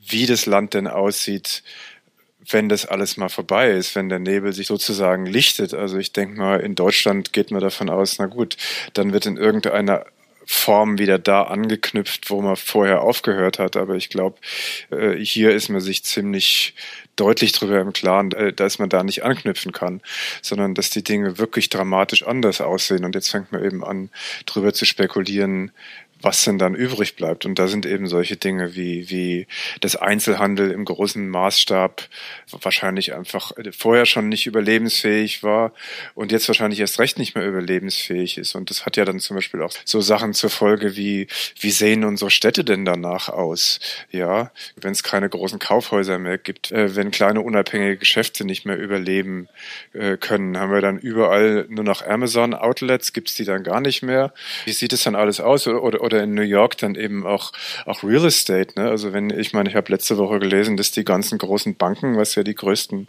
wie 0.00 0.26
das 0.26 0.46
Land 0.46 0.74
denn 0.74 0.88
aussieht, 0.88 1.62
wenn 2.48 2.68
das 2.68 2.86
alles 2.86 3.16
mal 3.16 3.28
vorbei 3.28 3.70
ist, 3.70 3.94
wenn 3.94 4.08
der 4.08 4.18
Nebel 4.18 4.52
sich 4.52 4.66
sozusagen 4.66 5.26
lichtet. 5.26 5.74
Also 5.74 5.98
ich 5.98 6.12
denke 6.12 6.38
mal, 6.38 6.60
in 6.60 6.74
Deutschland 6.74 7.32
geht 7.32 7.50
man 7.50 7.60
davon 7.60 7.90
aus, 7.90 8.18
na 8.18 8.26
gut, 8.26 8.56
dann 8.94 9.12
wird 9.12 9.26
in 9.26 9.36
irgendeiner 9.36 10.04
Form 10.46 10.98
wieder 10.98 11.18
da 11.18 11.44
angeknüpft, 11.44 12.30
wo 12.30 12.42
man 12.42 12.56
vorher 12.56 13.02
aufgehört 13.02 13.60
hat. 13.60 13.76
Aber 13.76 13.94
ich 13.94 14.08
glaube, 14.08 14.38
äh, 14.90 15.14
hier 15.14 15.52
ist 15.52 15.68
man 15.68 15.80
sich 15.80 16.02
ziemlich 16.02 16.74
deutlich 17.20 17.52
darüber 17.52 17.80
im 17.80 17.92
Klaren, 17.92 18.32
äh, 18.32 18.52
dass 18.52 18.78
man 18.78 18.88
da 18.88 19.02
nicht 19.04 19.24
anknüpfen 19.24 19.72
kann, 19.72 20.00
sondern 20.42 20.74
dass 20.74 20.90
die 20.90 21.04
Dinge 21.04 21.38
wirklich 21.38 21.68
dramatisch 21.68 22.26
anders 22.26 22.60
aussehen. 22.60 23.04
Und 23.04 23.14
jetzt 23.14 23.30
fängt 23.30 23.52
man 23.52 23.62
eben 23.62 23.84
an, 23.84 24.10
darüber 24.46 24.72
zu 24.72 24.86
spekulieren, 24.86 25.70
was 26.22 26.44
denn 26.44 26.58
dann 26.58 26.74
übrig 26.74 27.16
bleibt. 27.16 27.46
Und 27.46 27.58
da 27.58 27.68
sind 27.68 27.86
eben 27.86 28.06
solche 28.06 28.36
Dinge 28.36 28.74
wie, 28.74 29.10
wie 29.10 29.46
das 29.80 29.96
Einzelhandel 29.96 30.70
im 30.70 30.84
großen 30.84 31.28
Maßstab 31.28 32.08
wahrscheinlich 32.62 33.14
einfach 33.14 33.52
vorher 33.76 34.06
schon 34.06 34.28
nicht 34.28 34.46
überlebensfähig 34.46 35.42
war 35.42 35.72
und 36.14 36.32
jetzt 36.32 36.48
wahrscheinlich 36.48 36.80
erst 36.80 36.98
recht 36.98 37.18
nicht 37.18 37.34
mehr 37.34 37.46
überlebensfähig 37.46 38.38
ist. 38.38 38.54
Und 38.54 38.70
das 38.70 38.86
hat 38.86 38.96
ja 38.96 39.04
dann 39.04 39.20
zum 39.20 39.36
Beispiel 39.36 39.62
auch 39.62 39.72
so 39.84 40.00
Sachen 40.00 40.34
zur 40.34 40.50
Folge 40.50 40.96
wie, 40.96 41.28
wie 41.58 41.70
sehen 41.70 42.04
unsere 42.04 42.30
Städte 42.30 42.64
denn 42.64 42.84
danach 42.84 43.28
aus? 43.28 43.80
Ja, 44.10 44.50
wenn 44.76 44.92
es 44.92 45.02
keine 45.02 45.28
großen 45.28 45.58
Kaufhäuser 45.58 46.18
mehr 46.18 46.38
gibt, 46.38 46.72
äh, 46.72 46.96
wenn 46.96 47.10
kleine 47.10 47.40
unabhängige 47.40 47.96
Geschäfte 47.96 48.44
nicht 48.44 48.64
mehr 48.66 48.76
überleben 48.76 49.48
äh, 49.92 50.16
können, 50.16 50.58
haben 50.58 50.72
wir 50.72 50.80
dann 50.80 50.98
überall 50.98 51.66
nur 51.68 51.84
noch 51.84 52.04
Amazon-Outlets, 52.04 53.12
gibt 53.12 53.28
es 53.28 53.34
die 53.34 53.44
dann 53.44 53.62
gar 53.62 53.80
nicht 53.80 54.02
mehr? 54.02 54.32
Wie 54.64 54.72
sieht 54.72 54.92
es 54.92 55.04
dann 55.04 55.14
alles 55.14 55.40
aus? 55.40 55.66
Oder, 55.66 56.02
oder 56.02 56.09
oder 56.10 56.22
in 56.24 56.34
New 56.34 56.42
York 56.42 56.76
dann 56.78 56.94
eben 56.94 57.26
auch, 57.26 57.52
auch 57.86 58.02
Real 58.02 58.24
Estate. 58.24 58.78
Ne? 58.78 58.88
Also 58.88 59.12
wenn, 59.12 59.30
ich 59.30 59.52
meine, 59.52 59.68
ich 59.68 59.76
habe 59.76 59.92
letzte 59.92 60.18
Woche 60.18 60.38
gelesen, 60.40 60.76
dass 60.76 60.90
die 60.90 61.04
ganzen 61.04 61.38
großen 61.38 61.76
Banken, 61.76 62.16
was 62.16 62.34
ja 62.34 62.42
die 62.42 62.54
größten 62.54 63.08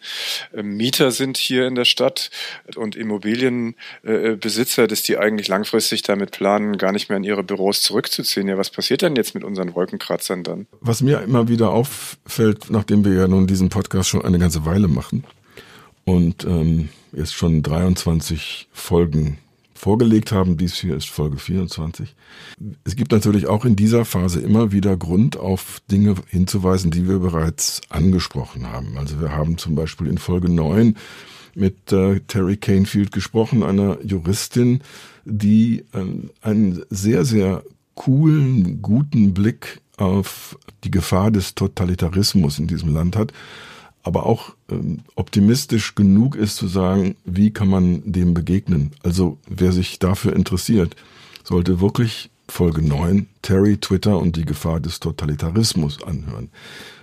äh, 0.53 0.63
Mieter 0.63 1.11
sind 1.11 1.37
hier 1.37 1.67
in 1.67 1.75
der 1.75 1.85
Stadt 1.85 2.29
und 2.75 2.95
Immobilienbesitzer, 2.95 4.83
äh, 4.83 4.87
dass 4.87 5.01
die 5.03 5.17
eigentlich 5.17 5.47
langfristig 5.47 6.03
damit 6.03 6.31
planen, 6.31 6.77
gar 6.77 6.91
nicht 6.91 7.09
mehr 7.09 7.17
in 7.17 7.23
ihre 7.23 7.43
Büros 7.43 7.81
zurückzuziehen. 7.81 8.47
Ja, 8.47 8.57
was 8.57 8.69
passiert 8.69 9.01
denn 9.01 9.15
jetzt 9.15 9.33
mit 9.33 9.43
unseren 9.43 9.73
Wolkenkratzern 9.73 10.43
dann? 10.43 10.67
Was 10.79 11.01
mir 11.01 11.21
immer 11.21 11.47
wieder 11.47 11.71
auffällt, 11.71 12.69
nachdem 12.69 13.03
wir 13.03 13.13
ja 13.13 13.27
nun 13.27 13.47
diesen 13.47 13.69
Podcast 13.69 14.09
schon 14.09 14.23
eine 14.23 14.39
ganze 14.39 14.65
Weile 14.65 14.87
machen 14.87 15.23
und 16.05 16.45
ähm, 16.45 16.89
jetzt 17.11 17.33
schon 17.33 17.63
23 17.63 18.67
Folgen 18.71 19.37
vorgelegt 19.81 20.31
haben. 20.31 20.57
Dies 20.57 20.75
hier 20.75 20.95
ist 20.95 21.09
Folge 21.09 21.37
24. 21.37 22.15
Es 22.83 22.95
gibt 22.95 23.11
natürlich 23.11 23.47
auch 23.47 23.65
in 23.65 23.75
dieser 23.75 24.05
Phase 24.05 24.39
immer 24.39 24.71
wieder 24.71 24.95
Grund, 24.95 25.37
auf 25.37 25.81
Dinge 25.89 26.13
hinzuweisen, 26.27 26.91
die 26.91 27.09
wir 27.09 27.17
bereits 27.17 27.81
angesprochen 27.89 28.71
haben. 28.71 28.95
Also 28.99 29.19
wir 29.19 29.31
haben 29.31 29.57
zum 29.57 29.73
Beispiel 29.73 30.05
in 30.05 30.19
Folge 30.19 30.51
9 30.51 30.95
mit 31.55 31.91
äh, 31.91 32.19
Terry 32.27 32.57
Canefield 32.57 33.11
gesprochen, 33.11 33.63
einer 33.63 33.97
Juristin, 34.05 34.81
die 35.25 35.83
äh, 35.93 36.05
einen 36.43 36.83
sehr, 36.91 37.25
sehr 37.25 37.63
coolen, 37.95 38.83
guten 38.83 39.33
Blick 39.33 39.81
auf 39.97 40.59
die 40.83 40.91
Gefahr 40.91 41.31
des 41.31 41.55
Totalitarismus 41.55 42.59
in 42.59 42.67
diesem 42.67 42.93
Land 42.93 43.15
hat 43.15 43.33
aber 44.03 44.25
auch 44.25 44.55
ähm, 44.69 44.99
optimistisch 45.15 45.95
genug 45.95 46.35
ist 46.35 46.55
zu 46.55 46.67
sagen, 46.67 47.15
wie 47.25 47.51
kann 47.51 47.69
man 47.69 48.01
dem 48.11 48.33
begegnen. 48.33 48.91
Also 49.03 49.37
wer 49.47 49.71
sich 49.71 49.99
dafür 49.99 50.35
interessiert, 50.35 50.95
sollte 51.43 51.81
wirklich 51.81 52.29
Folge 52.47 52.81
9 52.81 53.27
Terry, 53.41 53.77
Twitter 53.77 54.19
und 54.19 54.35
die 54.35 54.45
Gefahr 54.45 54.79
des 54.79 54.99
Totalitarismus 54.99 56.03
anhören. 56.03 56.49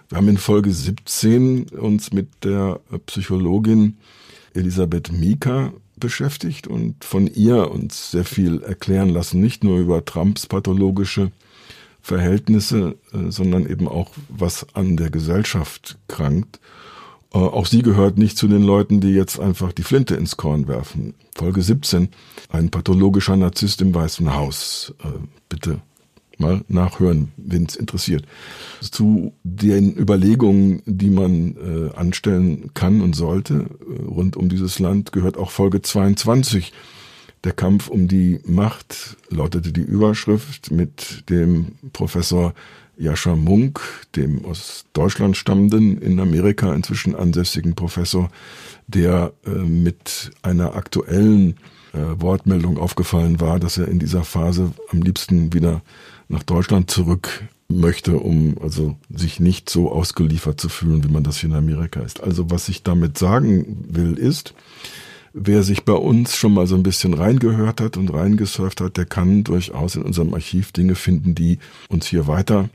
Wir 0.09 0.19
haben 0.19 0.29
in 0.29 0.39
Folge 0.39 0.73
17 0.73 1.69
uns 1.71 2.13
mit 2.13 2.29
der 2.45 2.81
Psychologin 3.07 3.99
Elisabeth 4.55 5.13
Mika 5.13 5.73
beschäftigt 5.97 6.67
und 6.67 7.05
von 7.05 7.27
ihr 7.27 7.71
uns 7.71 8.11
sehr 8.11 8.25
viel 8.25 8.63
erklären 8.63 9.09
lassen, 9.11 9.41
nicht 9.41 9.65
nur 9.65 9.79
über 9.79 10.05
Trumps 10.05 10.47
pathologische 10.47 11.31
Verhältnisse, 12.01 12.97
äh, 13.13 13.31
sondern 13.31 13.67
eben 13.67 13.89
auch, 13.89 14.13
was 14.29 14.67
an 14.75 14.97
der 14.97 15.11
Gesellschaft 15.11 15.99
krankt. 16.09 16.61
Äh, 17.33 17.39
auch 17.39 17.67
sie 17.67 17.83
gehört 17.83 18.19
nicht 18.19 18.39
zu 18.39 18.49
den 18.49 18.63
Leuten, 18.63 19.01
die 19.01 19.11
jetzt 19.11 19.39
einfach 19.39 19.73
die 19.73 19.83
Flinte 19.83 20.15
ins 20.15 20.37
Korn 20.37 20.69
werfen. 20.69 21.15
Folge 21.37 21.63
17, 21.63 22.09
ein 22.51 22.71
pathologischer 22.71 23.37
Narzisst 23.37 23.81
im 23.83 23.95
Weißen 23.95 24.35
Haus. 24.35 24.95
Äh, 25.03 25.09
bitte 25.49 25.81
mal 26.39 26.65
nachhören, 26.69 27.33
wenn 27.37 27.65
es 27.65 27.77
interessiert. 27.77 28.25
Zu 28.81 29.33
den 29.43 29.97
Überlegungen, 29.97 30.83
die 30.87 31.11
man 31.11 31.57
äh, 31.57 31.97
anstellen 31.97 32.71
kann 32.75 33.01
und 33.01 33.17
sollte 33.17 33.67
rund 34.07 34.37
um 34.37 34.49
dieses 34.49 34.79
Land, 34.79 35.13
gehört 35.13 35.37
auch 35.37 35.51
Folge 35.51 35.83
22. 35.83 36.73
Der 37.45 37.53
Kampf 37.53 37.89
um 37.89 38.09
die 38.09 38.41
Macht 38.45 39.17
lautete 39.31 39.73
die 39.73 39.83
Überschrift 39.83 40.71
mit 40.71 41.29
dem 41.29 41.73
Professor 41.93 42.55
Jascha 42.99 43.37
Munk, 43.37 43.81
dem 44.17 44.45
aus 44.45 44.85
Deutschland 44.93 45.37
stammenden, 45.37 45.99
in 45.99 46.19
Amerika 46.21 46.75
inzwischen 46.75 47.15
ansässigen 47.15 47.75
Professor, 47.75 48.31
der 48.89 49.33
äh, 49.47 49.51
mit 49.51 50.33
einer 50.43 50.75
aktuellen 50.75 51.57
äh, 51.93 51.99
Wortmeldung 52.21 52.77
aufgefallen 52.79 53.41
war, 53.41 53.61
dass 53.61 53.79
er 53.79 53.89
in 53.89 53.99
dieser 53.99 54.25
Phase 54.25 54.73
am 54.91 55.01
liebsten 55.01 55.53
wieder 55.53 55.83
nach 56.29 56.43
Deutschland 56.43 56.91
zurück 56.91 57.45
möchte, 57.69 58.19
um 58.19 58.57
also 58.63 58.97
sich 59.11 59.41
nicht 59.41 59.71
so 59.71 59.93
ausgeliefert 59.93 60.61
zu 60.61 60.69
fühlen, 60.69 61.05
wie 61.05 61.13
man 61.13 61.23
das 61.23 61.39
hier 61.39 61.51
in 61.51 61.57
Amerika 61.57 62.01
ist. 62.01 62.23
Also 62.23 62.51
was 62.51 62.69
ich 62.69 62.83
damit 62.83 63.19
sagen 63.19 63.85
will, 63.89 64.19
ist, 64.19 64.55
wer 65.33 65.63
sich 65.63 65.85
bei 65.85 65.93
uns 65.93 66.37
schon 66.37 66.55
mal 66.55 66.67
so 66.67 66.75
ein 66.75 66.83
bisschen 66.83 67.15
reingehört 67.15 67.81
hat 67.81 67.97
und 67.97 68.13
reingesurft 68.13 68.81
hat, 68.81 68.97
der 68.97 69.07
kann 69.07 69.45
durchaus 69.45 69.97
in 69.97 70.03
unserem 70.03 70.35
Archiv 70.35 70.73
Dinge 70.73 70.95
finden, 70.95 71.35
die 71.35 71.59
uns 71.89 72.07
hier 72.07 72.27
weiter 72.27 72.71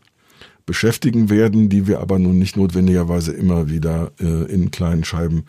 beschäftigen 0.65 1.29
werden, 1.29 1.69
die 1.69 1.87
wir 1.87 1.99
aber 1.99 2.19
nun 2.19 2.39
nicht 2.39 2.57
notwendigerweise 2.57 3.33
immer 3.33 3.69
wieder 3.69 4.11
äh, 4.19 4.51
in 4.51 4.71
kleinen 4.71 5.03
Scheiben 5.03 5.45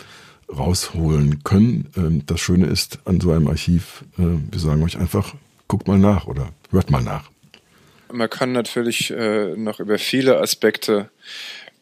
rausholen 0.49 1.45
können. 1.45 1.89
Ähm, 1.97 2.23
das 2.27 2.41
Schöne 2.41 2.67
ist 2.67 2.99
an 3.05 3.21
so 3.21 3.33
einem 3.33 3.49
Archiv, 3.49 4.05
äh, 4.19 4.23
wir 4.51 4.59
sagen 4.59 4.83
euch 4.83 4.99
einfach, 4.99 5.35
guckt 5.69 5.89
mal 5.89 5.99
nach 5.99 6.27
oder 6.27 6.51
hört 6.71 6.91
mal 6.91 7.03
nach. 7.03 7.31
Man 8.13 8.31
kann 8.31 8.53
natürlich 8.53 9.11
äh, 9.11 9.57
noch 9.57 9.81
über 9.81 9.99
viele 9.99 10.41
Aspekte 10.41 11.11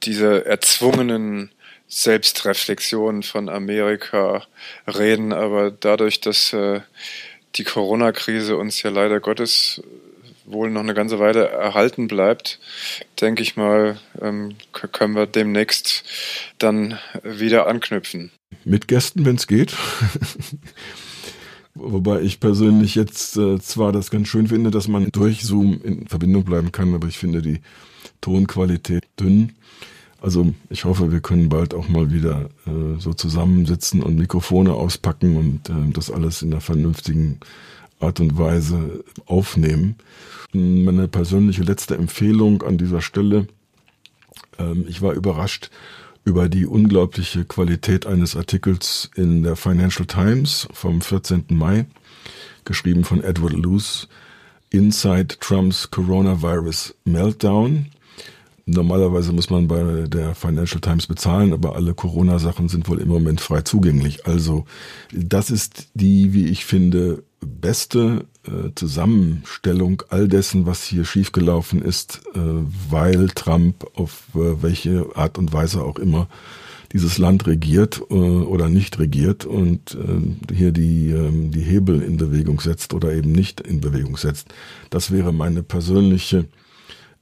dieser 0.02 0.46
erzwungenen 0.46 1.50
Selbstreflexion 1.88 3.22
von 3.22 3.48
Amerika 3.48 4.42
reden, 4.86 5.32
aber 5.32 5.70
dadurch, 5.70 6.20
dass 6.20 6.52
äh, 6.54 6.80
die 7.56 7.64
Corona-Krise 7.64 8.56
uns 8.56 8.82
ja 8.82 8.90
leider 8.90 9.20
Gottes 9.20 9.82
wohl 10.52 10.70
noch 10.70 10.82
eine 10.82 10.94
ganze 10.94 11.18
Weile 11.18 11.48
erhalten 11.48 12.08
bleibt, 12.08 12.58
denke 13.20 13.42
ich 13.42 13.56
mal, 13.56 13.98
ähm, 14.20 14.54
können 14.72 15.14
wir 15.14 15.26
demnächst 15.26 16.04
dann 16.58 16.98
wieder 17.22 17.66
anknüpfen. 17.66 18.30
Mit 18.64 18.88
Gästen, 18.88 19.24
wenn 19.24 19.36
es 19.36 19.46
geht. 19.46 19.74
Wobei 21.74 22.20
ich 22.20 22.38
persönlich 22.38 22.94
jetzt 22.94 23.36
äh, 23.36 23.58
zwar 23.58 23.92
das 23.92 24.10
ganz 24.10 24.28
schön 24.28 24.48
finde, 24.48 24.70
dass 24.70 24.88
man 24.88 25.08
durch 25.10 25.42
Zoom 25.42 25.80
in 25.82 26.06
Verbindung 26.06 26.44
bleiben 26.44 26.70
kann, 26.70 26.94
aber 26.94 27.08
ich 27.08 27.18
finde 27.18 27.40
die 27.40 27.60
Tonqualität 28.20 29.04
dünn. 29.18 29.52
Also 30.20 30.54
ich 30.68 30.84
hoffe, 30.84 31.10
wir 31.10 31.20
können 31.20 31.48
bald 31.48 31.74
auch 31.74 31.88
mal 31.88 32.12
wieder 32.12 32.50
äh, 32.66 33.00
so 33.00 33.12
zusammensitzen 33.12 34.02
und 34.02 34.16
Mikrofone 34.16 34.72
auspacken 34.72 35.36
und 35.36 35.68
äh, 35.68 35.92
das 35.92 36.10
alles 36.10 36.42
in 36.42 36.52
einer 36.52 36.60
vernünftigen 36.60 37.40
Art 38.02 38.20
und 38.20 38.38
Weise 38.38 39.04
aufnehmen. 39.26 39.96
Meine 40.52 41.08
persönliche 41.08 41.62
letzte 41.62 41.96
Empfehlung 41.96 42.62
an 42.62 42.78
dieser 42.78 43.00
Stelle. 43.00 43.46
Ähm, 44.58 44.84
ich 44.88 45.02
war 45.02 45.12
überrascht 45.14 45.70
über 46.24 46.48
die 46.48 46.66
unglaubliche 46.66 47.44
Qualität 47.44 48.06
eines 48.06 48.36
Artikels 48.36 49.10
in 49.16 49.42
der 49.42 49.56
Financial 49.56 50.06
Times 50.06 50.68
vom 50.72 51.00
14. 51.00 51.46
Mai, 51.50 51.86
geschrieben 52.64 53.04
von 53.04 53.24
Edward 53.24 53.54
Luce, 53.54 54.08
Inside 54.70 55.36
Trumps 55.40 55.90
Coronavirus 55.90 56.94
Meltdown. 57.04 57.86
Normalerweise 58.64 59.32
muss 59.32 59.50
man 59.50 59.66
bei 59.66 60.06
der 60.06 60.34
Financial 60.36 60.80
Times 60.80 61.08
bezahlen, 61.08 61.52
aber 61.52 61.74
alle 61.74 61.94
Corona-Sachen 61.94 62.68
sind 62.68 62.88
wohl 62.88 63.00
im 63.00 63.08
Moment 63.08 63.40
frei 63.40 63.62
zugänglich. 63.62 64.24
Also 64.24 64.64
das 65.12 65.50
ist 65.50 65.88
die, 65.94 66.32
wie 66.32 66.46
ich 66.46 66.64
finde, 66.64 67.24
beste 67.44 68.26
äh, 68.46 68.70
Zusammenstellung 68.74 70.02
all 70.08 70.28
dessen, 70.28 70.66
was 70.66 70.84
hier 70.84 71.04
schiefgelaufen 71.04 71.82
ist, 71.82 72.22
äh, 72.34 72.38
weil 72.90 73.28
Trump 73.28 73.86
auf 73.94 74.24
äh, 74.34 74.62
welche 74.62 75.06
Art 75.14 75.38
und 75.38 75.52
Weise 75.52 75.82
auch 75.82 75.98
immer 75.98 76.28
dieses 76.92 77.18
Land 77.18 77.46
regiert 77.46 78.02
äh, 78.10 78.14
oder 78.14 78.68
nicht 78.68 78.98
regiert 78.98 79.44
und 79.44 79.94
äh, 79.94 80.54
hier 80.54 80.72
die, 80.72 81.10
äh, 81.10 81.30
die 81.50 81.62
Hebel 81.62 82.02
in 82.02 82.16
Bewegung 82.16 82.60
setzt 82.60 82.94
oder 82.94 83.12
eben 83.12 83.32
nicht 83.32 83.60
in 83.60 83.80
Bewegung 83.80 84.16
setzt. 84.16 84.48
Das 84.90 85.10
wäre 85.10 85.32
meine 85.32 85.62
persönliche 85.62 86.46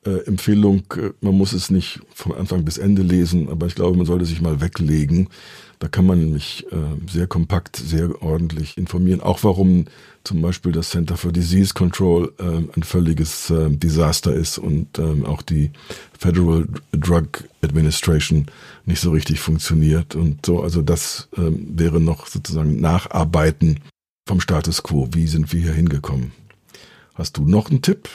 äh, 0.05 0.25
Empfehlung, 0.27 0.83
man 1.21 1.35
muss 1.35 1.53
es 1.53 1.71
nicht 1.71 2.01
vom 2.14 2.33
Anfang 2.33 2.64
bis 2.64 2.79
Ende 2.79 3.03
lesen, 3.03 3.49
aber 3.49 3.66
ich 3.66 3.75
glaube, 3.75 3.97
man 3.97 4.07
sollte 4.07 4.25
sich 4.25 4.41
mal 4.41 4.61
weglegen. 4.61 5.29
Da 5.81 5.89
kann 5.89 6.05
man 6.05 6.20
nämlich 6.20 6.66
äh, 6.72 7.11
sehr 7.11 7.26
kompakt, 7.26 7.76
sehr 7.76 8.22
ordentlich 8.22 8.76
informieren. 8.76 9.22
Auch 9.22 9.43
warum 9.43 9.87
zum 10.24 10.43
Beispiel 10.43 10.72
das 10.72 10.91
Center 10.91 11.16
for 11.16 11.33
Disease 11.33 11.72
Control 11.72 12.35
äh, 12.39 12.76
ein 12.76 12.83
völliges 12.83 13.49
äh, 13.49 13.70
Desaster 13.70 14.35
ist 14.35 14.59
und 14.59 14.99
ähm, 14.99 15.24
auch 15.24 15.41
die 15.41 15.70
Federal 16.18 16.68
Drug 16.93 17.28
Administration 17.62 18.45
nicht 18.85 19.01
so 19.01 19.11
richtig 19.11 19.41
funktioniert 19.41 20.14
und 20.14 20.45
so. 20.45 20.62
Also 20.62 20.83
das 20.83 21.31
ähm, 21.39 21.66
wäre 21.70 21.99
noch 21.99 22.26
sozusagen 22.26 22.78
Nacharbeiten 22.78 23.81
vom 24.28 24.43
Status 24.43 24.83
quo. 24.83 25.09
Wie 25.12 25.26
sind 25.26 25.51
wir 25.51 25.62
hier 25.62 25.72
hingekommen? 25.72 26.33
Hast 27.14 27.39
du 27.39 27.49
noch 27.49 27.70
einen 27.70 27.81
Tipp? 27.81 28.07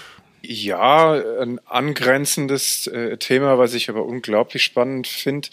Ja, 0.48 1.14
ein 1.42 1.60
angrenzendes 1.66 2.86
äh, 2.88 3.18
Thema, 3.18 3.58
was 3.58 3.74
ich 3.74 3.90
aber 3.90 4.06
unglaublich 4.06 4.64
spannend 4.64 5.08
finde. 5.08 5.50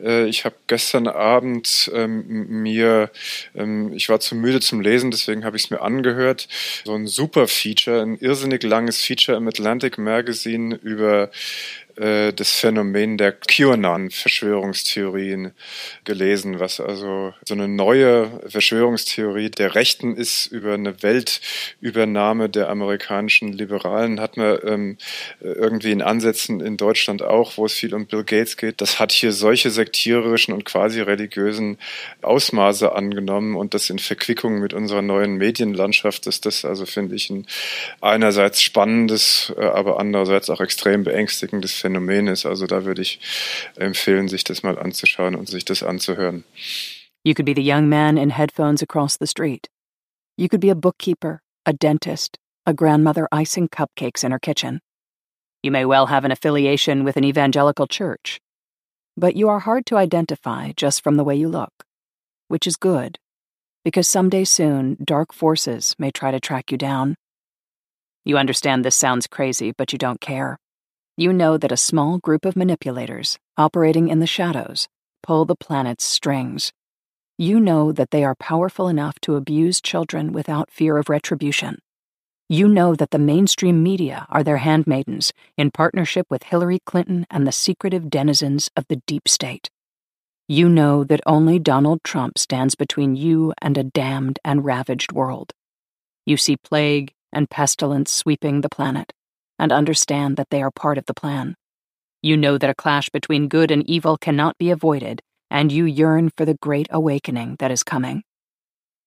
Äh, 0.00 0.26
ich 0.26 0.44
habe 0.44 0.54
gestern 0.68 1.08
Abend 1.08 1.90
ähm, 1.92 2.46
mir, 2.62 3.10
ähm, 3.56 3.92
ich 3.94 4.08
war 4.08 4.20
zu 4.20 4.36
müde 4.36 4.60
zum 4.60 4.80
Lesen, 4.80 5.10
deswegen 5.10 5.44
habe 5.44 5.56
ich 5.56 5.64
es 5.64 5.70
mir 5.70 5.80
angehört, 5.80 6.48
so 6.84 6.94
ein 6.94 7.08
super 7.08 7.48
Feature, 7.48 8.02
ein 8.02 8.16
irrsinnig 8.18 8.62
langes 8.62 9.02
Feature 9.02 9.36
im 9.36 9.48
Atlantic 9.48 9.98
Magazine 9.98 10.76
über 10.76 11.30
äh, 11.98 12.32
das 12.32 12.52
Phänomen 12.52 13.18
der 13.18 13.32
QAnon-Verschwörungstheorien 13.32 15.50
gelesen, 16.04 16.60
was 16.60 16.78
also 16.80 17.34
so 17.44 17.54
eine 17.54 17.66
neue 17.66 18.30
Verschwörungstheorie 18.46 19.50
der 19.50 19.74
Rechten 19.74 20.14
ist 20.14 20.46
über 20.46 20.74
eine 20.74 21.02
Weltübernahme 21.02 22.48
der 22.48 22.68
amerikanischen 22.68 23.52
Liberalen. 23.52 24.20
Hat 24.20 24.36
man 24.36 24.58
ähm, 24.64 24.96
irgendwie 25.40 25.90
in 25.90 26.02
Ansätzen 26.02 26.60
in 26.60 26.76
Deutschland 26.76 27.22
auch, 27.22 27.56
wo 27.56 27.66
es 27.66 27.72
viel 27.72 27.92
um 27.94 28.06
Bill 28.06 28.22
Gates 28.22 28.56
geht. 28.56 28.80
Das 28.80 29.00
hat 29.00 29.10
hier 29.10 29.32
solche 29.32 29.70
sektiererischen 29.70 30.54
und 30.54 30.64
quasi 30.64 31.00
religiösen 31.00 31.78
Ausmaße 32.22 32.92
angenommen 32.92 33.56
und 33.56 33.74
das 33.74 33.90
in 33.90 33.98
Verquickung 33.98 34.60
mit 34.60 34.72
unserer 34.72 35.02
neuen 35.02 35.34
Medienlandschaft 35.36 36.28
ist 36.28 36.46
das 36.46 36.64
also, 36.64 36.86
finde 36.86 37.16
ich, 37.16 37.28
ein 37.30 37.48
einerseits 38.00 38.62
spannendes, 38.62 39.52
äh, 39.58 39.64
aber 39.64 39.98
andererseits 39.98 40.48
auch 40.50 40.60
extrem 40.60 41.02
beängstigendes 41.02 41.72
Phänomen. 41.72 41.87
Phänomen 41.88 42.28
ist. 42.28 42.44
Also 42.44 42.66
da 42.66 42.84
würde 42.84 43.00
ich 43.00 43.18
empfehlen, 43.76 44.28
sich 44.28 44.44
das 44.44 44.62
mal 44.62 44.78
anzuschauen 44.78 45.34
und 45.34 45.48
sich 45.48 45.64
das 45.64 45.82
anzuhören. 45.82 46.44
You 47.24 47.34
could 47.34 47.46
be 47.46 47.54
the 47.54 47.62
young 47.62 47.88
man 47.88 48.18
in 48.18 48.30
headphones 48.30 48.82
across 48.82 49.16
the 49.18 49.26
street. 49.26 49.68
You 50.36 50.48
could 50.48 50.60
be 50.60 50.70
a 50.70 50.74
bookkeeper, 50.74 51.40
a 51.64 51.72
dentist, 51.72 52.38
a 52.66 52.74
grandmother 52.74 53.26
icing 53.32 53.68
cupcakes 53.68 54.22
in 54.22 54.32
her 54.32 54.38
kitchen. 54.38 54.80
You 55.62 55.72
may 55.72 55.84
well 55.84 56.06
have 56.06 56.24
an 56.24 56.30
affiliation 56.30 57.04
with 57.04 57.16
an 57.16 57.24
evangelical 57.24 57.86
church. 57.86 58.38
But 59.16 59.34
you 59.34 59.48
are 59.48 59.60
hard 59.60 59.84
to 59.86 59.96
identify 59.96 60.72
just 60.76 61.02
from 61.02 61.16
the 61.16 61.24
way 61.24 61.34
you 61.34 61.48
look, 61.48 61.72
which 62.48 62.66
is 62.66 62.76
good, 62.76 63.18
because 63.84 64.06
someday 64.06 64.44
soon 64.44 64.96
dark 65.02 65.32
forces 65.32 65.96
may 65.98 66.10
try 66.10 66.30
to 66.30 66.38
track 66.38 66.70
you 66.70 66.78
down. 66.78 67.16
You 68.24 68.36
understand 68.38 68.84
this 68.84 68.94
sounds 68.94 69.26
crazy, 69.26 69.72
but 69.72 69.92
you 69.92 69.98
don't 69.98 70.20
care. 70.20 70.58
You 71.20 71.32
know 71.32 71.58
that 71.58 71.72
a 71.72 71.76
small 71.76 72.18
group 72.18 72.44
of 72.44 72.54
manipulators, 72.54 73.40
operating 73.56 74.06
in 74.06 74.20
the 74.20 74.26
shadows, 74.28 74.86
pull 75.20 75.46
the 75.46 75.56
planet's 75.56 76.04
strings. 76.04 76.72
You 77.36 77.58
know 77.58 77.90
that 77.90 78.12
they 78.12 78.22
are 78.22 78.36
powerful 78.36 78.86
enough 78.86 79.18
to 79.22 79.34
abuse 79.34 79.80
children 79.80 80.30
without 80.30 80.70
fear 80.70 80.96
of 80.96 81.08
retribution. 81.08 81.80
You 82.48 82.68
know 82.68 82.94
that 82.94 83.10
the 83.10 83.18
mainstream 83.18 83.82
media 83.82 84.26
are 84.28 84.44
their 84.44 84.58
handmaidens 84.58 85.32
in 85.56 85.72
partnership 85.72 86.24
with 86.30 86.44
Hillary 86.44 86.78
Clinton 86.86 87.26
and 87.32 87.44
the 87.44 87.50
secretive 87.50 88.08
denizens 88.08 88.70
of 88.76 88.86
the 88.86 89.02
deep 89.08 89.26
state. 89.26 89.70
You 90.46 90.68
know 90.68 91.02
that 91.02 91.20
only 91.26 91.58
Donald 91.58 92.04
Trump 92.04 92.38
stands 92.38 92.76
between 92.76 93.16
you 93.16 93.52
and 93.60 93.76
a 93.76 93.82
damned 93.82 94.38
and 94.44 94.64
ravaged 94.64 95.10
world. 95.10 95.50
You 96.24 96.36
see 96.36 96.56
plague 96.56 97.12
and 97.32 97.50
pestilence 97.50 98.12
sweeping 98.12 98.60
the 98.60 98.68
planet 98.68 99.12
and 99.58 99.72
understand 99.72 100.36
that 100.36 100.50
they 100.50 100.62
are 100.62 100.70
part 100.70 100.98
of 100.98 101.06
the 101.06 101.14
plan. 101.14 101.54
You 102.22 102.36
know 102.36 102.58
that 102.58 102.70
a 102.70 102.74
clash 102.74 103.10
between 103.10 103.48
good 103.48 103.70
and 103.70 103.88
evil 103.88 104.16
cannot 104.16 104.58
be 104.58 104.70
avoided, 104.70 105.20
and 105.50 105.70
you 105.72 105.84
yearn 105.84 106.30
for 106.36 106.44
the 106.44 106.58
great 106.60 106.88
awakening 106.90 107.56
that 107.58 107.70
is 107.70 107.82
coming. 107.82 108.22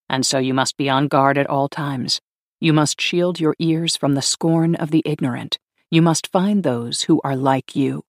And 0.10 0.26
so 0.26 0.40
you 0.40 0.54
must 0.54 0.78
be 0.78 0.90
on 0.90 1.08
guard 1.08 1.38
at 1.38 1.50
all 1.50 1.70
times. 1.70 2.20
You 2.60 2.74
must 2.74 3.00
shield 3.00 3.40
your 3.40 3.56
ears 3.60 3.96
from 3.96 4.14
the 4.14 4.22
scorn 4.22 4.76
of 4.76 4.92
the 4.92 5.02
ignorant. 5.06 5.58
You 5.90 6.02
must 6.02 6.32
find 6.32 6.64
those 6.64 7.04
who 7.04 7.22
are 7.24 7.36
like 7.36 7.76
you. 7.76 8.04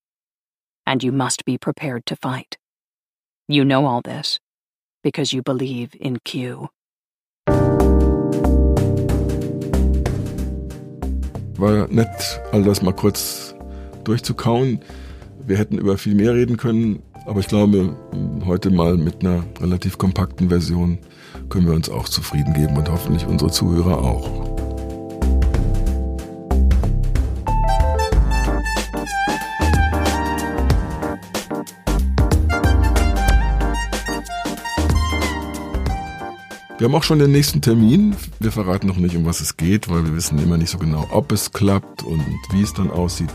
And 0.85 1.03
you 1.03 1.11
must 1.11 1.45
be 1.45 1.57
prepared 1.57 2.05
to 2.07 2.15
fight. 2.15 2.57
You 3.47 3.65
know 3.65 3.85
all 3.85 4.01
this 4.01 4.39
because 5.03 5.33
you 5.33 5.43
believe 5.43 5.93
in 5.99 6.17
Q. 6.19 6.69
War 11.57 11.87
nett, 11.87 12.41
all 12.51 12.63
das 12.63 12.81
mal 12.81 12.93
kurz 12.93 13.55
durchzukauen. 14.03 14.79
Wir 15.45 15.57
hätten 15.57 15.77
über 15.77 15.97
viel 15.97 16.15
mehr 16.15 16.33
reden 16.33 16.57
können, 16.57 17.03
aber 17.25 17.39
ich 17.39 17.47
glaube, 17.47 17.95
heute 18.45 18.71
mal 18.71 18.97
mit 18.97 19.21
einer 19.21 19.43
relativ 19.61 19.97
kompakten 19.97 20.49
Version 20.49 20.97
können 21.49 21.67
wir 21.67 21.73
uns 21.73 21.89
auch 21.89 22.09
zufrieden 22.09 22.53
geben 22.53 22.77
und 22.77 22.89
hoffentlich 22.89 23.27
unsere 23.27 23.51
Zuhörer 23.51 23.99
auch. 23.99 24.42
Wir 36.83 36.89
haben 36.89 36.95
auch 36.95 37.03
schon 37.03 37.19
den 37.19 37.31
nächsten 37.31 37.61
Termin. 37.61 38.13
Wir 38.41 38.51
verraten 38.51 38.87
noch 38.87 38.97
nicht, 38.97 39.15
um 39.15 39.23
was 39.23 39.39
es 39.39 39.55
geht, 39.55 39.87
weil 39.87 40.03
wir 40.03 40.17
wissen 40.17 40.37
immer 40.37 40.57
nicht 40.57 40.69
so 40.69 40.77
genau, 40.77 41.07
ob 41.11 41.31
es 41.31 41.53
klappt 41.53 42.03
und 42.03 42.21
wie 42.51 42.61
es 42.61 42.73
dann 42.73 42.91
aussieht. 42.91 43.29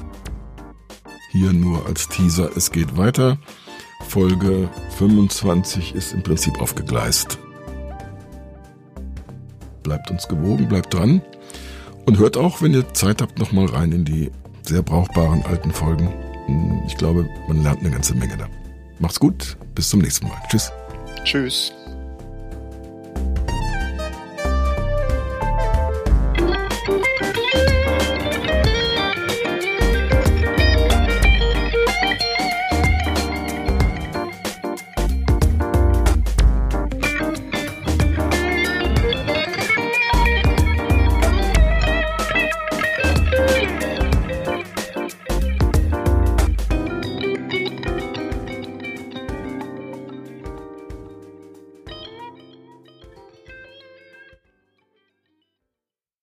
Hier 1.33 1.55
nur 1.55 1.87
als 1.87 2.11
Teaser, 2.11 2.51
es 2.55 2.71
geht 2.71 2.99
weiter. 2.99 3.39
Folge 4.07 4.69
25 4.99 5.95
ist 5.95 6.13
im 6.13 6.23
Prinzip 6.23 6.61
aufgegleist. 6.61 7.39
Bleibt 9.83 10.11
uns 10.11 10.29
gewogen, 10.29 10.69
bleibt 10.69 10.93
dran 10.93 11.23
und 12.05 12.19
hört 12.19 12.37
auch, 12.37 12.61
wenn 12.61 12.75
ihr 12.75 12.93
Zeit 12.93 13.23
habt, 13.23 13.39
nochmal 13.39 13.65
rein 13.65 13.93
in 13.93 14.05
die 14.05 14.31
sehr 14.61 14.83
brauchbaren 14.83 15.43
alten 15.47 15.71
Folgen. 15.71 16.13
Ich 16.87 16.99
glaube, 16.99 17.27
man 17.49 17.63
lernt 17.63 17.81
eine 17.81 17.93
ganze 17.93 18.15
Menge 18.15 18.37
da. 18.37 18.47
Macht's 18.99 19.19
gut, 19.19 19.57
bis 19.75 19.89
zum 19.89 20.01
nächsten 20.01 20.29
Mal. 20.29 20.37
Tschüss. 20.51 20.71
Tschüss. 21.25 21.73